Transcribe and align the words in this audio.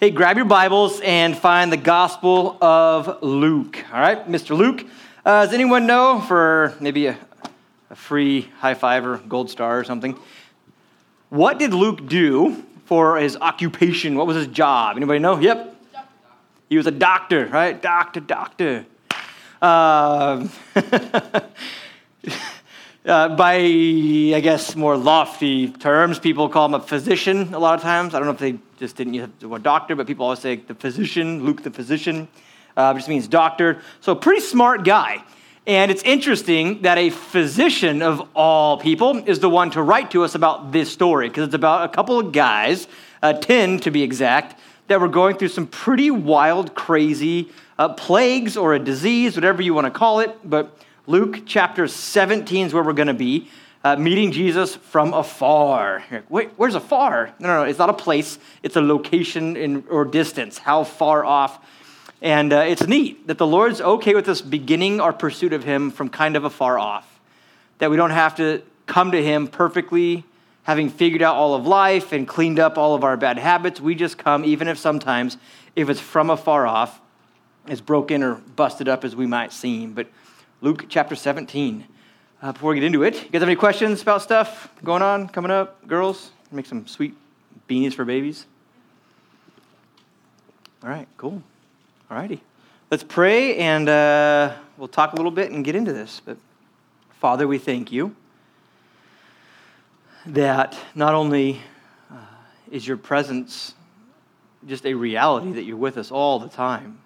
Hey, 0.00 0.08
grab 0.10 0.38
your 0.38 0.46
Bibles 0.46 0.98
and 1.02 1.36
find 1.36 1.70
the 1.70 1.76
Gospel 1.76 2.56
of 2.64 3.22
Luke. 3.22 3.84
All 3.92 4.00
right, 4.00 4.26
Mr. 4.26 4.56
Luke. 4.56 4.86
Uh, 5.26 5.44
does 5.44 5.52
anyone 5.52 5.86
know 5.86 6.24
for 6.26 6.74
maybe 6.80 7.08
a, 7.08 7.18
a 7.90 7.94
free 7.94 8.50
high 8.60 8.72
five 8.72 9.04
or 9.04 9.18
gold 9.18 9.50
star 9.50 9.78
or 9.78 9.84
something? 9.84 10.18
What 11.28 11.58
did 11.58 11.74
Luke 11.74 12.06
do 12.06 12.64
for 12.86 13.18
his 13.18 13.36
occupation? 13.36 14.14
What 14.14 14.26
was 14.26 14.36
his 14.36 14.46
job? 14.46 14.96
Anybody 14.96 15.18
know? 15.18 15.38
Yep. 15.38 15.76
He 16.70 16.78
was 16.78 16.86
a 16.86 16.92
doctor, 16.92 17.44
right? 17.48 17.82
Doctor, 17.82 18.20
doctor. 18.20 18.86
Uh, 19.60 20.48
uh, 23.04 23.36
by, 23.36 23.54
I 23.54 24.40
guess, 24.42 24.74
more 24.74 24.96
lofty 24.96 25.68
terms, 25.68 26.18
people 26.18 26.48
call 26.48 26.64
him 26.64 26.74
a 26.74 26.80
physician 26.80 27.52
a 27.52 27.58
lot 27.58 27.74
of 27.74 27.82
times. 27.82 28.14
I 28.14 28.18
don't 28.18 28.28
know 28.28 28.32
if 28.32 28.38
they 28.38 28.58
just 28.80 28.96
didn't 28.96 29.12
use 29.12 29.28
the 29.40 29.48
word 29.48 29.62
doctor, 29.62 29.94
but 29.94 30.06
people 30.06 30.24
always 30.24 30.38
say 30.38 30.56
the 30.56 30.74
physician, 30.74 31.44
Luke 31.44 31.62
the 31.62 31.70
physician, 31.70 32.26
uh, 32.78 32.94
just 32.94 33.10
means 33.10 33.28
doctor. 33.28 33.82
So, 34.00 34.14
pretty 34.14 34.40
smart 34.40 34.84
guy. 34.84 35.22
And 35.66 35.90
it's 35.90 36.02
interesting 36.02 36.80
that 36.82 36.96
a 36.96 37.10
physician 37.10 38.00
of 38.00 38.26
all 38.34 38.78
people 38.78 39.18
is 39.18 39.38
the 39.38 39.50
one 39.50 39.70
to 39.72 39.82
write 39.82 40.10
to 40.12 40.24
us 40.24 40.34
about 40.34 40.72
this 40.72 40.90
story, 40.90 41.28
because 41.28 41.44
it's 41.44 41.54
about 41.54 41.84
a 41.84 41.92
couple 41.92 42.18
of 42.18 42.32
guys, 42.32 42.88
uh, 43.22 43.34
10 43.34 43.80
to 43.80 43.90
be 43.90 44.02
exact, 44.02 44.58
that 44.86 44.98
were 44.98 45.08
going 45.08 45.36
through 45.36 45.48
some 45.48 45.66
pretty 45.66 46.10
wild, 46.10 46.74
crazy 46.74 47.50
uh, 47.78 47.90
plagues 47.90 48.56
or 48.56 48.72
a 48.72 48.78
disease, 48.78 49.36
whatever 49.36 49.60
you 49.60 49.74
want 49.74 49.84
to 49.84 49.90
call 49.90 50.20
it. 50.20 50.34
But 50.42 50.74
Luke 51.06 51.42
chapter 51.44 51.86
17 51.86 52.68
is 52.68 52.72
where 52.72 52.82
we're 52.82 52.94
going 52.94 53.08
to 53.08 53.14
be, 53.14 53.50
uh, 53.82 53.96
meeting 53.96 54.30
Jesus 54.32 54.76
from 54.76 55.14
afar. 55.14 56.04
Wait, 56.28 56.50
where's 56.56 56.74
afar? 56.74 57.32
No, 57.38 57.48
no, 57.48 57.54
no, 57.56 57.62
it's 57.64 57.78
not 57.78 57.88
a 57.88 57.94
place, 57.94 58.38
it's 58.62 58.76
a 58.76 58.80
location 58.80 59.56
in, 59.56 59.84
or 59.88 60.04
distance, 60.04 60.58
how 60.58 60.84
far 60.84 61.24
off. 61.24 61.64
And 62.22 62.52
uh, 62.52 62.58
it's 62.58 62.86
neat 62.86 63.26
that 63.28 63.38
the 63.38 63.46
Lord's 63.46 63.80
okay 63.80 64.14
with 64.14 64.28
us 64.28 64.42
beginning 64.42 65.00
our 65.00 65.12
pursuit 65.12 65.54
of 65.54 65.64
Him 65.64 65.90
from 65.90 66.10
kind 66.10 66.36
of 66.36 66.44
afar 66.44 66.78
off, 66.78 67.20
that 67.78 67.90
we 67.90 67.96
don't 67.96 68.10
have 68.10 68.36
to 68.36 68.62
come 68.86 69.12
to 69.12 69.22
Him 69.22 69.46
perfectly, 69.46 70.24
having 70.64 70.90
figured 70.90 71.22
out 71.22 71.36
all 71.36 71.54
of 71.54 71.66
life 71.66 72.12
and 72.12 72.28
cleaned 72.28 72.58
up 72.58 72.76
all 72.76 72.94
of 72.94 73.02
our 73.02 73.16
bad 73.16 73.38
habits. 73.38 73.80
We 73.80 73.94
just 73.94 74.18
come, 74.18 74.44
even 74.44 74.68
if 74.68 74.78
sometimes, 74.78 75.38
if 75.74 75.88
it's 75.88 76.00
from 76.00 76.28
afar 76.28 76.66
off, 76.66 77.00
as 77.66 77.80
broken 77.80 78.22
or 78.22 78.34
busted 78.34 78.88
up 78.88 79.04
as 79.04 79.16
we 79.16 79.26
might 79.26 79.52
seem. 79.52 79.92
But 79.94 80.08
Luke 80.60 80.86
chapter 80.88 81.14
17. 81.14 81.86
Uh, 82.42 82.52
before 82.52 82.70
we 82.70 82.76
get 82.76 82.84
into 82.84 83.02
it, 83.02 83.14
you 83.14 83.30
guys 83.30 83.40
have 83.40 83.48
any 83.48 83.56
questions 83.56 84.00
about 84.00 84.22
stuff 84.22 84.68
going 84.82 85.02
on, 85.02 85.28
coming 85.28 85.50
up? 85.50 85.86
Girls, 85.86 86.30
make 86.50 86.64
some 86.64 86.86
sweet 86.86 87.14
beanies 87.68 87.92
for 87.92 88.04
babies. 88.04 88.46
All 90.82 90.88
right, 90.88 91.06
cool. 91.18 91.42
All 92.10 92.16
righty. 92.16 92.40
Let's 92.90 93.04
pray 93.04 93.56
and 93.58 93.88
uh, 93.88 94.54
we'll 94.78 94.88
talk 94.88 95.12
a 95.12 95.16
little 95.16 95.30
bit 95.30 95.50
and 95.50 95.64
get 95.64 95.74
into 95.74 95.92
this. 95.92 96.22
But 96.24 96.38
Father, 97.20 97.46
we 97.46 97.58
thank 97.58 97.92
you 97.92 98.16
that 100.26 100.78
not 100.94 101.14
only 101.14 101.60
uh, 102.10 102.16
is 102.70 102.86
your 102.86 102.96
presence 102.96 103.74
just 104.66 104.86
a 104.86 104.94
reality, 104.94 105.52
that 105.52 105.64
you're 105.64 105.76
with 105.76 105.98
us 105.98 106.10
all 106.10 106.38
the 106.38 106.48
time 106.48 107.00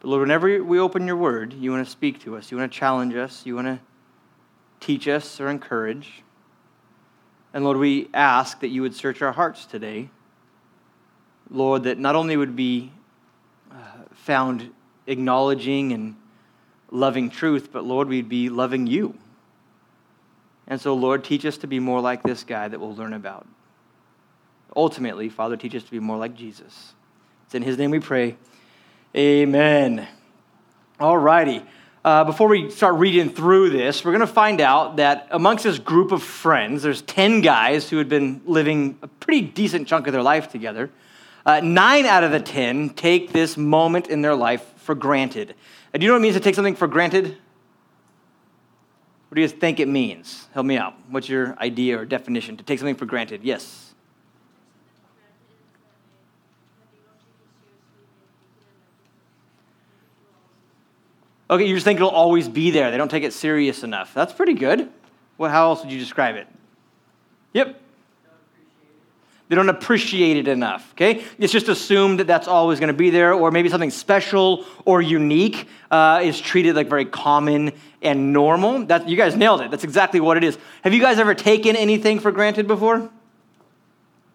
but 0.00 0.08
Lord, 0.08 0.20
whenever 0.20 0.62
we 0.62 0.78
open 0.78 1.06
your 1.06 1.16
word, 1.16 1.52
you 1.52 1.72
want 1.72 1.84
to 1.84 1.90
speak 1.90 2.20
to 2.22 2.36
us, 2.36 2.50
you 2.50 2.56
want 2.56 2.72
to 2.72 2.78
challenge 2.78 3.14
us, 3.14 3.44
you 3.44 3.56
want 3.56 3.66
to 3.66 3.80
teach 4.80 5.08
us 5.08 5.40
or 5.40 5.48
encourage. 5.48 6.22
And 7.52 7.64
Lord, 7.64 7.76
we 7.78 8.08
ask 8.12 8.60
that 8.60 8.68
you 8.68 8.82
would 8.82 8.94
search 8.94 9.22
our 9.22 9.32
hearts 9.32 9.66
today. 9.66 10.10
Lord, 11.50 11.84
that 11.84 11.98
not 11.98 12.14
only 12.14 12.36
would 12.36 12.54
be 12.54 12.92
uh, 13.70 13.74
found 14.12 14.70
acknowledging 15.06 15.92
and 15.92 16.16
loving 16.90 17.30
truth, 17.30 17.70
but 17.72 17.84
Lord, 17.84 18.08
we'd 18.08 18.28
be 18.28 18.48
loving 18.50 18.86
you. 18.86 19.14
And 20.66 20.80
so, 20.80 20.94
Lord, 20.94 21.24
teach 21.24 21.46
us 21.46 21.56
to 21.58 21.66
be 21.66 21.80
more 21.80 22.00
like 22.00 22.22
this 22.22 22.44
guy 22.44 22.68
that 22.68 22.78
we'll 22.78 22.94
learn 22.94 23.14
about. 23.14 23.46
Ultimately, 24.76 25.30
Father, 25.30 25.56
teach 25.56 25.74
us 25.74 25.82
to 25.82 25.90
be 25.90 25.98
more 25.98 26.18
like 26.18 26.34
Jesus. 26.34 26.92
It's 27.46 27.54
in 27.54 27.62
his 27.62 27.78
name 27.78 27.90
we 27.90 28.00
pray. 28.00 28.36
Amen. 29.16 30.06
All 31.00 31.16
righty. 31.16 31.62
Uh, 32.08 32.24
before 32.24 32.48
we 32.48 32.70
start 32.70 32.94
reading 32.94 33.28
through 33.28 33.68
this, 33.68 34.02
we're 34.02 34.12
going 34.12 34.26
to 34.26 34.26
find 34.26 34.62
out 34.62 34.96
that 34.96 35.28
amongst 35.30 35.64
this 35.64 35.78
group 35.78 36.10
of 36.10 36.22
friends, 36.22 36.82
there's 36.82 37.02
10 37.02 37.42
guys 37.42 37.90
who 37.90 37.98
had 37.98 38.08
been 38.08 38.40
living 38.46 38.98
a 39.02 39.08
pretty 39.08 39.42
decent 39.42 39.86
chunk 39.86 40.06
of 40.06 40.14
their 40.14 40.22
life 40.22 40.50
together. 40.50 40.88
Uh, 41.44 41.60
nine 41.60 42.06
out 42.06 42.24
of 42.24 42.30
the 42.30 42.40
10 42.40 42.88
take 42.94 43.32
this 43.32 43.58
moment 43.58 44.06
in 44.06 44.22
their 44.22 44.34
life 44.34 44.72
for 44.78 44.94
granted. 44.94 45.54
Uh, 45.92 45.98
do 45.98 46.04
you 46.06 46.08
know 46.08 46.14
what 46.14 46.20
it 46.20 46.22
means 46.22 46.34
to 46.34 46.40
take 46.40 46.54
something 46.54 46.74
for 46.74 46.86
granted? 46.86 47.26
What 49.28 49.34
do 49.34 49.42
you 49.42 49.48
think 49.48 49.78
it 49.78 49.86
means? 49.86 50.48
Help 50.54 50.64
me 50.64 50.78
out. 50.78 50.94
What's 51.10 51.28
your 51.28 51.58
idea 51.60 51.98
or 51.98 52.06
definition 52.06 52.56
to 52.56 52.64
take 52.64 52.78
something 52.78 52.96
for 52.96 53.04
granted? 53.04 53.44
Yes. 53.44 53.77
Okay, 61.50 61.66
you 61.66 61.74
just 61.74 61.84
think 61.84 61.98
it'll 61.98 62.10
always 62.10 62.48
be 62.48 62.70
there. 62.70 62.90
They 62.90 62.98
don't 62.98 63.10
take 63.10 63.24
it 63.24 63.32
serious 63.32 63.82
enough. 63.82 64.12
That's 64.12 64.32
pretty 64.32 64.54
good. 64.54 64.90
Well, 65.38 65.50
how 65.50 65.68
else 65.68 65.82
would 65.82 65.92
you 65.92 65.98
describe 65.98 66.36
it? 66.36 66.46
Yep. 67.54 67.80
They 69.48 69.56
don't 69.56 69.70
appreciate 69.70 70.36
it 70.36 70.46
enough, 70.46 70.92
okay? 70.92 71.24
It's 71.38 71.52
just 71.52 71.68
assumed 71.68 72.20
that 72.20 72.26
that's 72.26 72.48
always 72.48 72.80
going 72.80 72.88
to 72.88 72.94
be 72.94 73.08
there, 73.08 73.32
or 73.32 73.50
maybe 73.50 73.70
something 73.70 73.90
special 73.90 74.66
or 74.84 75.00
unique 75.00 75.66
uh, 75.90 76.20
is 76.22 76.38
treated 76.38 76.76
like 76.76 76.88
very 76.88 77.06
common 77.06 77.72
and 78.02 78.34
normal. 78.34 78.84
That, 78.84 79.08
you 79.08 79.16
guys 79.16 79.36
nailed 79.36 79.62
it. 79.62 79.70
That's 79.70 79.84
exactly 79.84 80.20
what 80.20 80.36
it 80.36 80.44
is. 80.44 80.58
Have 80.84 80.92
you 80.92 81.00
guys 81.00 81.18
ever 81.18 81.34
taken 81.34 81.76
anything 81.76 82.20
for 82.20 82.30
granted 82.30 82.66
before? 82.66 83.08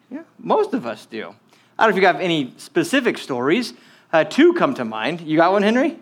Yeah, 0.09 0.23
most 0.39 0.73
of 0.73 0.87
us 0.87 1.05
do. 1.05 1.35
I 1.77 1.85
don't 1.85 1.91
know 1.91 1.97
if 1.97 2.01
you 2.01 2.07
have 2.07 2.19
any 2.19 2.53
specific 2.57 3.19
stories. 3.19 3.73
Uh, 4.11 4.23
two 4.23 4.53
come 4.53 4.73
to 4.75 4.85
mind. 4.85 5.21
You 5.21 5.37
got 5.37 5.51
one, 5.51 5.61
Henry? 5.61 5.99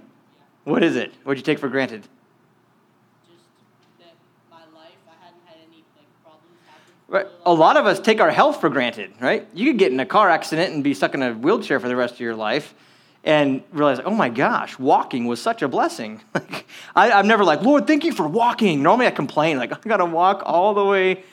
What 0.63 0.83
is 0.83 0.95
it? 0.95 1.13
What'd 1.23 1.39
you 1.39 1.43
take 1.43 1.59
for 1.59 1.69
granted? 1.69 2.03
Just 3.27 3.43
that 3.99 4.13
my 4.49 4.57
life, 4.77 4.93
I 5.07 5.25
hadn't 5.25 5.41
had 5.45 5.57
any 5.67 5.83
like 5.97 6.07
problems 6.23 6.57
happen. 6.67 6.93
Right. 7.07 7.27
A 7.45 7.53
lot 7.53 7.77
of 7.77 7.85
us 7.85 7.99
take 7.99 8.21
our 8.21 8.31
health 8.31 8.61
for 8.61 8.69
granted, 8.69 9.11
right? 9.19 9.47
You 9.53 9.71
could 9.71 9.79
get 9.79 9.91
in 9.91 9.99
a 9.99 10.05
car 10.05 10.29
accident 10.29 10.73
and 10.73 10.83
be 10.83 10.93
stuck 10.93 11.13
in 11.15 11.23
a 11.23 11.33
wheelchair 11.33 11.79
for 11.79 11.87
the 11.87 11.95
rest 11.95 12.15
of 12.15 12.19
your 12.19 12.35
life 12.35 12.75
and 13.23 13.63
realize, 13.71 13.99
oh 14.03 14.11
my 14.11 14.29
gosh, 14.29 14.77
walking 14.79 15.25
was 15.25 15.41
such 15.41 15.61
a 15.61 15.67
blessing. 15.67 16.21
Like, 16.33 16.65
I, 16.95 17.11
I'm 17.11 17.27
never 17.27 17.43
like, 17.43 17.61
Lord, 17.61 17.87
thank 17.87 18.03
you 18.03 18.11
for 18.11 18.27
walking. 18.27 18.81
Normally 18.83 19.07
I 19.07 19.11
complain, 19.11 19.57
like, 19.57 19.73
I 19.73 19.89
gotta 19.89 20.05
walk 20.05 20.43
all 20.45 20.73
the 20.73 20.83
way 20.83 21.23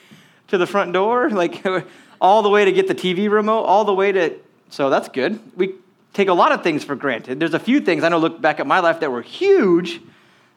to 0.47 0.57
the 0.57 0.67
front 0.67 0.93
door, 0.93 1.29
like, 1.31 1.65
all 2.21 2.41
the 2.41 2.49
way 2.49 2.65
to 2.65 2.71
get 2.71 2.87
the 2.87 2.95
TV 2.95 3.29
remote, 3.29 3.63
all 3.63 3.85
the 3.85 3.93
way 3.93 4.11
to. 4.11 4.35
So 4.69 4.89
that's 4.89 5.09
good. 5.09 5.39
We 5.55 5.75
take 6.13 6.27
a 6.27 6.33
lot 6.33 6.51
of 6.51 6.63
things 6.63 6.83
for 6.83 6.95
granted. 6.95 7.39
There's 7.39 7.53
a 7.53 7.59
few 7.59 7.79
things 7.79 8.03
I 8.03 8.09
know 8.09 8.17
look 8.17 8.41
back 8.41 8.59
at 8.59 8.67
my 8.67 8.79
life 8.79 8.99
that 9.01 9.11
were 9.11 9.21
huge 9.21 10.01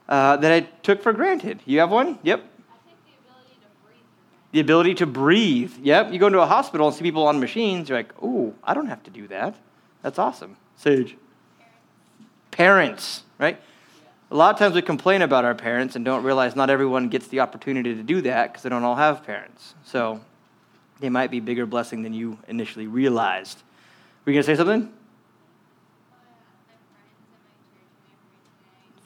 uh, 0.08 0.36
that 0.36 0.52
I 0.52 0.60
took 0.82 1.02
for 1.02 1.12
granted. 1.12 1.60
You 1.64 1.80
have 1.80 1.90
one? 1.90 2.18
Yep. 2.22 2.44
The 4.52 4.60
ability 4.60 4.94
to 4.96 5.06
breathe. 5.06 5.72
Yep. 5.80 6.12
You 6.12 6.18
go 6.18 6.26
into 6.26 6.41
a 6.41 6.46
hospital 6.46 6.86
and 6.86 6.94
see 6.94 7.02
people 7.02 7.26
on 7.26 7.41
machines, 7.41 7.88
you're 7.88 7.98
like, 7.98 8.12
oh, 8.22 8.54
I 8.62 8.74
don't 8.74 8.88
have 8.88 9.02
to 9.04 9.10
do 9.10 9.26
that. 9.28 9.56
That's 10.02 10.18
awesome. 10.18 10.56
Sage. 10.76 11.16
Parents, 12.50 13.22
right? 13.38 13.58
A 14.30 14.36
lot 14.36 14.52
of 14.52 14.58
times 14.58 14.74
we 14.74 14.82
complain 14.82 15.22
about 15.22 15.44
our 15.44 15.54
parents 15.54 15.96
and 15.96 16.04
don't 16.04 16.22
realize 16.22 16.56
not 16.56 16.70
everyone 16.70 17.08
gets 17.08 17.28
the 17.28 17.41
opportunity 17.41 17.94
to 17.94 18.02
do 18.02 18.22
that 18.22 18.50
because 18.50 18.62
they 18.62 18.68
don't 18.68 18.84
all 18.84 18.96
have 18.96 19.24
parents. 19.24 19.74
So 19.84 20.20
they 21.00 21.08
might 21.08 21.30
be 21.30 21.41
bigger 21.41 21.66
blessing 21.66 22.02
than 22.02 22.12
you 22.12 22.38
initially 22.48 22.86
realized. 22.86 23.62
Were 24.24 24.32
you 24.32 24.36
going 24.36 24.44
to 24.44 24.46
say 24.46 24.56
something? 24.56 24.92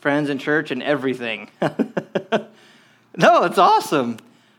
Friends 0.00 0.30
and 0.30 0.40
church 0.40 0.70
and 0.70 0.82
everything. 0.82 1.50
no, 1.60 3.44
it's 3.44 3.58
awesome. 3.58 4.18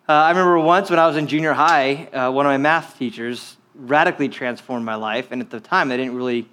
Uh, 0.10 0.14
I 0.14 0.30
remember 0.30 0.60
once 0.60 0.90
when 0.90 1.00
I 1.00 1.08
was 1.08 1.18
in 1.18 1.28
junior 1.28 1.54
high, 1.54 2.06
uh, 2.06 2.32
one 2.32 2.46
of 2.46 2.50
my 2.50 2.58
math 2.58 2.98
teachers 2.98 3.58
radically 3.76 4.30
transformed 4.30 4.86
my 4.86 4.96
life, 4.96 5.32
and 5.32 5.42
at 5.42 5.50
the 5.50 5.60
time 5.60 5.92
I 5.92 5.98
didn't 5.98 6.16
really 6.16 6.48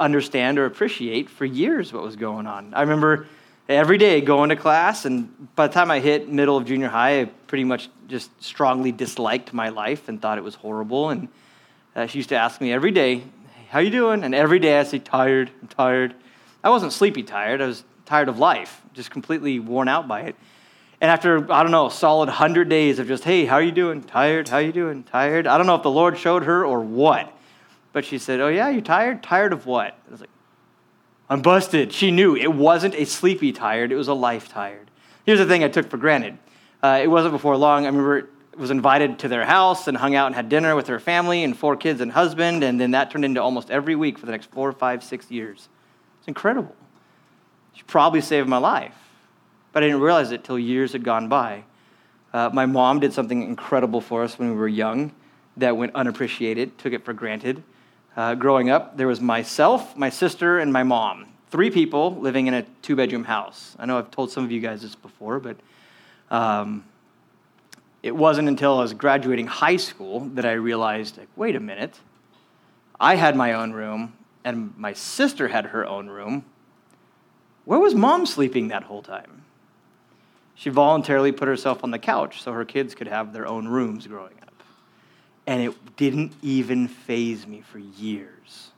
understand 0.00 0.58
or 0.58 0.64
appreciate 0.64 1.28
for 1.28 1.44
years 1.44 1.92
what 1.92 2.02
was 2.02 2.16
going 2.16 2.46
on. 2.46 2.72
I 2.74 2.82
remember 2.82 3.26
every 3.68 3.98
day 3.98 4.20
going 4.20 4.48
to 4.48 4.56
class, 4.56 5.04
and 5.04 5.54
by 5.54 5.66
the 5.66 5.74
time 5.74 5.90
I 5.90 6.00
hit 6.00 6.28
middle 6.28 6.56
of 6.56 6.64
junior 6.66 6.88
high, 6.88 7.20
I 7.20 7.24
pretty 7.46 7.64
much 7.64 7.88
just 8.08 8.30
strongly 8.42 8.92
disliked 8.92 9.52
my 9.52 9.68
life 9.68 10.08
and 10.08 10.20
thought 10.20 10.38
it 10.38 10.44
was 10.44 10.54
horrible. 10.54 11.10
And 11.10 11.28
uh, 11.94 12.06
she 12.06 12.18
used 12.18 12.30
to 12.30 12.36
ask 12.36 12.60
me 12.60 12.72
every 12.72 12.90
day, 12.90 13.22
"How 13.68 13.80
you 13.80 13.90
doing?" 13.90 14.24
And 14.24 14.34
every 14.34 14.58
day 14.58 14.78
I'd 14.78 14.86
say, 14.86 14.98
"Tired, 14.98 15.50
I'm 15.60 15.68
tired." 15.68 16.14
I 16.64 16.70
wasn't 16.70 16.92
sleepy 16.92 17.22
tired. 17.22 17.60
I 17.60 17.66
was 17.66 17.84
tired 18.08 18.28
of 18.28 18.38
life, 18.38 18.82
just 18.94 19.10
completely 19.10 19.60
worn 19.60 19.86
out 19.86 20.08
by 20.08 20.22
it. 20.22 20.36
And 21.00 21.10
after, 21.10 21.50
I 21.52 21.62
don't 21.62 21.70
know, 21.70 21.88
solid 21.88 22.28
100 22.28 22.68
days 22.68 22.98
of 22.98 23.06
just, 23.06 23.22
hey, 23.22 23.44
how 23.44 23.56
are 23.56 23.62
you 23.62 23.70
doing? 23.70 24.02
Tired? 24.02 24.48
How 24.48 24.56
are 24.56 24.62
you 24.62 24.72
doing? 24.72 25.04
Tired? 25.04 25.46
I 25.46 25.56
don't 25.56 25.66
know 25.66 25.76
if 25.76 25.82
the 25.82 25.90
Lord 25.90 26.18
showed 26.18 26.42
her 26.44 26.64
or 26.64 26.80
what. 26.80 27.26
But 27.26 27.34
But 27.92 28.04
she 28.04 28.18
said, 28.18 28.40
Oh, 28.40 28.48
yeah, 28.48 28.68
you're 28.68 28.80
tired? 28.80 29.22
Tired 29.22 29.52
of 29.52 29.66
what? 29.66 29.98
I 30.08 30.10
was 30.10 30.20
like, 30.20 30.30
I'm 31.30 31.42
busted. 31.42 31.92
She 31.92 32.10
knew 32.10 32.34
it 32.34 32.52
wasn't 32.52 32.94
a 32.94 33.04
sleepy 33.04 33.52
tired, 33.52 33.92
it 33.92 33.96
was 33.96 34.08
a 34.08 34.14
life 34.14 34.48
tired. 34.48 34.90
Here's 35.24 35.38
the 35.38 35.46
thing 35.46 35.62
I 35.62 35.68
took 35.68 35.88
for 35.90 35.98
granted. 35.98 36.38
Uh, 36.82 37.00
it 37.02 37.08
wasn't 37.08 37.32
before 37.32 37.56
long. 37.56 37.84
I 37.84 37.88
remember 37.88 38.28
was 38.56 38.70
invited 38.70 39.20
to 39.20 39.28
their 39.28 39.44
house 39.44 39.86
and 39.86 39.96
hung 39.96 40.16
out 40.16 40.26
and 40.26 40.34
had 40.34 40.48
dinner 40.48 40.74
with 40.74 40.88
her 40.88 40.98
family 40.98 41.44
and 41.44 41.56
four 41.56 41.76
kids 41.76 42.00
and 42.00 42.10
husband, 42.10 42.64
and 42.64 42.80
then 42.80 42.90
that 42.90 43.10
turned 43.10 43.24
into 43.24 43.40
almost 43.40 43.70
every 43.70 43.94
week 43.94 44.18
for 44.18 44.26
the 44.26 44.32
next 44.32 44.50
four, 44.50 44.72
five, 44.72 45.04
six 45.04 45.30
years. 45.30 45.68
It's 46.18 46.28
incredible. 46.28 46.74
She 47.78 47.84
probably 47.84 48.20
saved 48.20 48.48
my 48.48 48.58
life, 48.58 48.96
but 49.72 49.84
I 49.84 49.86
didn't 49.86 50.00
realize 50.00 50.32
it 50.32 50.42
till 50.42 50.58
years 50.58 50.94
had 50.94 51.04
gone 51.04 51.28
by. 51.28 51.62
Uh, 52.32 52.50
my 52.52 52.66
mom 52.66 52.98
did 52.98 53.12
something 53.12 53.40
incredible 53.40 54.00
for 54.00 54.24
us 54.24 54.36
when 54.36 54.50
we 54.50 54.56
were 54.56 54.66
young 54.66 55.12
that 55.56 55.76
went 55.76 55.94
unappreciated, 55.94 56.76
took 56.76 56.92
it 56.92 57.04
for 57.04 57.12
granted. 57.12 57.62
Uh, 58.16 58.34
growing 58.34 58.68
up, 58.68 58.96
there 58.96 59.06
was 59.06 59.20
myself, 59.20 59.96
my 59.96 60.10
sister, 60.10 60.58
and 60.58 60.72
my 60.72 60.82
mom. 60.82 61.26
Three 61.50 61.70
people 61.70 62.16
living 62.16 62.48
in 62.48 62.54
a 62.54 62.62
two 62.82 62.96
bedroom 62.96 63.22
house. 63.22 63.76
I 63.78 63.86
know 63.86 63.96
I've 63.96 64.10
told 64.10 64.32
some 64.32 64.42
of 64.42 64.50
you 64.50 64.58
guys 64.58 64.82
this 64.82 64.96
before, 64.96 65.38
but 65.38 65.56
um, 66.32 66.84
it 68.02 68.16
wasn't 68.16 68.48
until 68.48 68.78
I 68.78 68.82
was 68.82 68.92
graduating 68.92 69.46
high 69.46 69.76
school 69.76 70.18
that 70.34 70.44
I 70.44 70.54
realized, 70.54 71.16
like, 71.16 71.28
wait 71.36 71.54
a 71.54 71.60
minute. 71.60 72.00
I 72.98 73.14
had 73.14 73.36
my 73.36 73.52
own 73.52 73.70
room, 73.70 74.14
and 74.44 74.76
my 74.76 74.94
sister 74.94 75.46
had 75.46 75.66
her 75.66 75.86
own 75.86 76.08
room. 76.08 76.44
Where 77.68 77.78
was 77.78 77.94
mom 77.94 78.24
sleeping 78.24 78.68
that 78.68 78.84
whole 78.84 79.02
time? 79.02 79.42
She 80.54 80.70
voluntarily 80.70 81.32
put 81.32 81.48
herself 81.48 81.84
on 81.84 81.90
the 81.90 81.98
couch 81.98 82.40
so 82.40 82.54
her 82.54 82.64
kids 82.64 82.94
could 82.94 83.08
have 83.08 83.34
their 83.34 83.46
own 83.46 83.68
rooms 83.68 84.06
growing 84.06 84.32
up. 84.40 84.62
And 85.46 85.60
it 85.60 85.96
didn't 85.98 86.32
even 86.40 86.88
faze 86.88 87.46
me 87.46 87.60
for 87.60 87.78
years. 87.78 88.70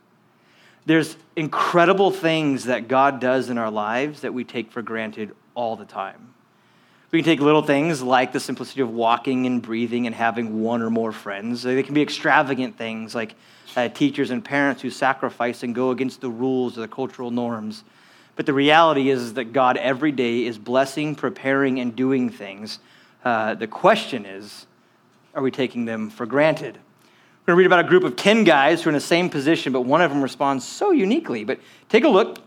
There's 0.85 1.15
incredible 1.37 2.11
things 2.11 2.65
that 2.65 2.89
God 2.89 3.21
does 3.21 3.49
in 3.49 3.57
our 3.57 3.71
lives 3.71 4.19
that 4.21 4.33
we 4.33 4.43
take 4.43 4.73
for 4.73 4.81
granted 4.81 5.31
all 5.55 5.77
the 5.77 5.85
time. 5.85 6.33
We 7.11 7.19
can 7.19 7.25
take 7.25 7.39
little 7.39 7.61
things 7.61 8.01
like 8.01 8.33
the 8.33 8.41
simplicity 8.41 8.81
of 8.81 8.89
walking 8.89 9.45
and 9.45 9.61
breathing 9.61 10.05
and 10.05 10.13
having 10.13 10.61
one 10.63 10.81
or 10.81 10.89
more 10.89 11.13
friends. 11.13 11.63
They 11.63 11.81
can 11.81 11.93
be 11.93 12.01
extravagant 12.01 12.77
things 12.77 13.15
like 13.15 13.35
uh, 13.77 13.87
teachers 13.87 14.31
and 14.31 14.43
parents 14.43 14.81
who 14.81 14.89
sacrifice 14.89 15.63
and 15.63 15.73
go 15.73 15.91
against 15.91 16.19
the 16.19 16.29
rules 16.29 16.77
or 16.77 16.81
the 16.81 16.89
cultural 16.89 17.31
norms. 17.31 17.85
But 18.35 18.45
the 18.45 18.53
reality 18.53 19.09
is 19.09 19.33
that 19.33 19.53
God 19.53 19.77
every 19.77 20.11
day 20.11 20.45
is 20.45 20.57
blessing, 20.57 21.15
preparing, 21.15 21.79
and 21.79 21.95
doing 21.95 22.29
things. 22.29 22.79
Uh, 23.23 23.55
the 23.55 23.67
question 23.67 24.25
is 24.25 24.65
are 25.33 25.41
we 25.41 25.51
taking 25.51 25.85
them 25.85 26.09
for 26.09 26.25
granted? 26.25 26.75
We're 26.75 27.53
going 27.53 27.55
to 27.55 27.55
read 27.55 27.65
about 27.65 27.85
a 27.85 27.87
group 27.87 28.03
of 28.03 28.15
10 28.15 28.43
guys 28.43 28.83
who 28.83 28.89
are 28.89 28.91
in 28.91 28.95
the 28.95 29.01
same 29.01 29.29
position, 29.29 29.73
but 29.73 29.81
one 29.81 30.01
of 30.01 30.11
them 30.11 30.21
responds 30.21 30.67
so 30.67 30.91
uniquely. 30.91 31.43
But 31.43 31.59
take 31.89 32.03
a 32.03 32.09
look 32.09 32.37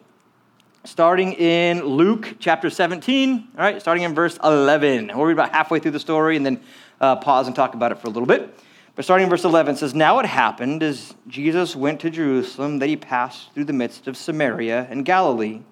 starting 0.85 1.33
in 1.33 1.83
Luke 1.83 2.35
chapter 2.39 2.69
17, 2.69 3.49
all 3.57 3.65
right, 3.65 3.81
starting 3.81 4.05
in 4.05 4.15
verse 4.15 4.39
11. 4.45 5.11
We'll 5.15 5.25
read 5.25 5.33
about 5.33 5.51
halfway 5.51 5.81
through 5.81 5.93
the 5.93 6.01
story 6.01 6.37
and 6.37 6.45
then 6.45 6.61
uh, 7.01 7.17
pause 7.17 7.47
and 7.47 7.57
talk 7.57 7.75
about 7.75 7.91
it 7.91 7.99
for 7.99 8.07
a 8.07 8.11
little 8.11 8.27
bit. 8.27 8.57
But 8.95 9.05
starting 9.05 9.25
in 9.25 9.31
verse 9.31 9.45
11 9.45 9.77
says, 9.77 9.95
Now 9.95 10.21
it 10.21 10.27
happened 10.27 10.83
as 10.83 11.15
Jesus 11.27 11.75
went 11.75 12.01
to 12.01 12.11
Jerusalem 12.11 12.79
that 12.79 12.89
he 12.89 12.97
passed 12.97 13.53
through 13.53 13.65
the 13.65 13.73
midst 13.73 14.07
of 14.07 14.17
Samaria 14.17 14.87
and 14.91 15.05
Galilee. 15.05 15.63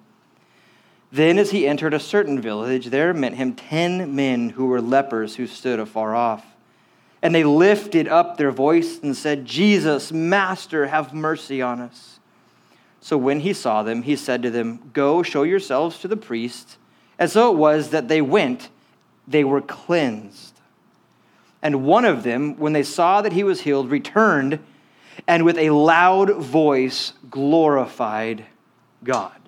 Then, 1.13 1.37
as 1.37 1.51
he 1.51 1.67
entered 1.67 1.93
a 1.93 1.99
certain 1.99 2.41
village, 2.41 2.87
there 2.87 3.13
met 3.13 3.35
him 3.35 3.53
ten 3.53 4.15
men 4.15 4.49
who 4.49 4.65
were 4.65 4.81
lepers 4.81 5.35
who 5.35 5.45
stood 5.45 5.79
afar 5.79 6.15
off. 6.15 6.43
And 7.21 7.35
they 7.35 7.43
lifted 7.43 8.07
up 8.07 8.37
their 8.37 8.49
voice 8.49 8.97
and 8.97 9.15
said, 9.15 9.45
Jesus, 9.45 10.11
Master, 10.11 10.87
have 10.87 11.13
mercy 11.13 11.61
on 11.61 11.81
us. 11.81 12.19
So 12.99 13.15
when 13.15 13.41
he 13.41 13.53
saw 13.53 13.83
them, 13.83 14.01
he 14.01 14.15
said 14.15 14.41
to 14.41 14.49
them, 14.49 14.89
Go 14.91 15.21
show 15.21 15.43
yourselves 15.43 15.99
to 15.99 16.07
the 16.07 16.17
priest. 16.17 16.77
And 17.19 17.29
so 17.29 17.51
it 17.51 17.57
was 17.57 17.91
that 17.91 18.07
they 18.07 18.23
went, 18.23 18.69
they 19.27 19.43
were 19.43 19.61
cleansed. 19.61 20.59
And 21.61 21.85
one 21.85 22.05
of 22.05 22.23
them, 22.23 22.57
when 22.57 22.73
they 22.73 22.81
saw 22.81 23.21
that 23.21 23.33
he 23.33 23.43
was 23.43 23.61
healed, 23.61 23.91
returned 23.91 24.57
and 25.27 25.45
with 25.45 25.59
a 25.59 25.69
loud 25.69 26.37
voice 26.37 27.13
glorified 27.29 28.45
God. 29.03 29.42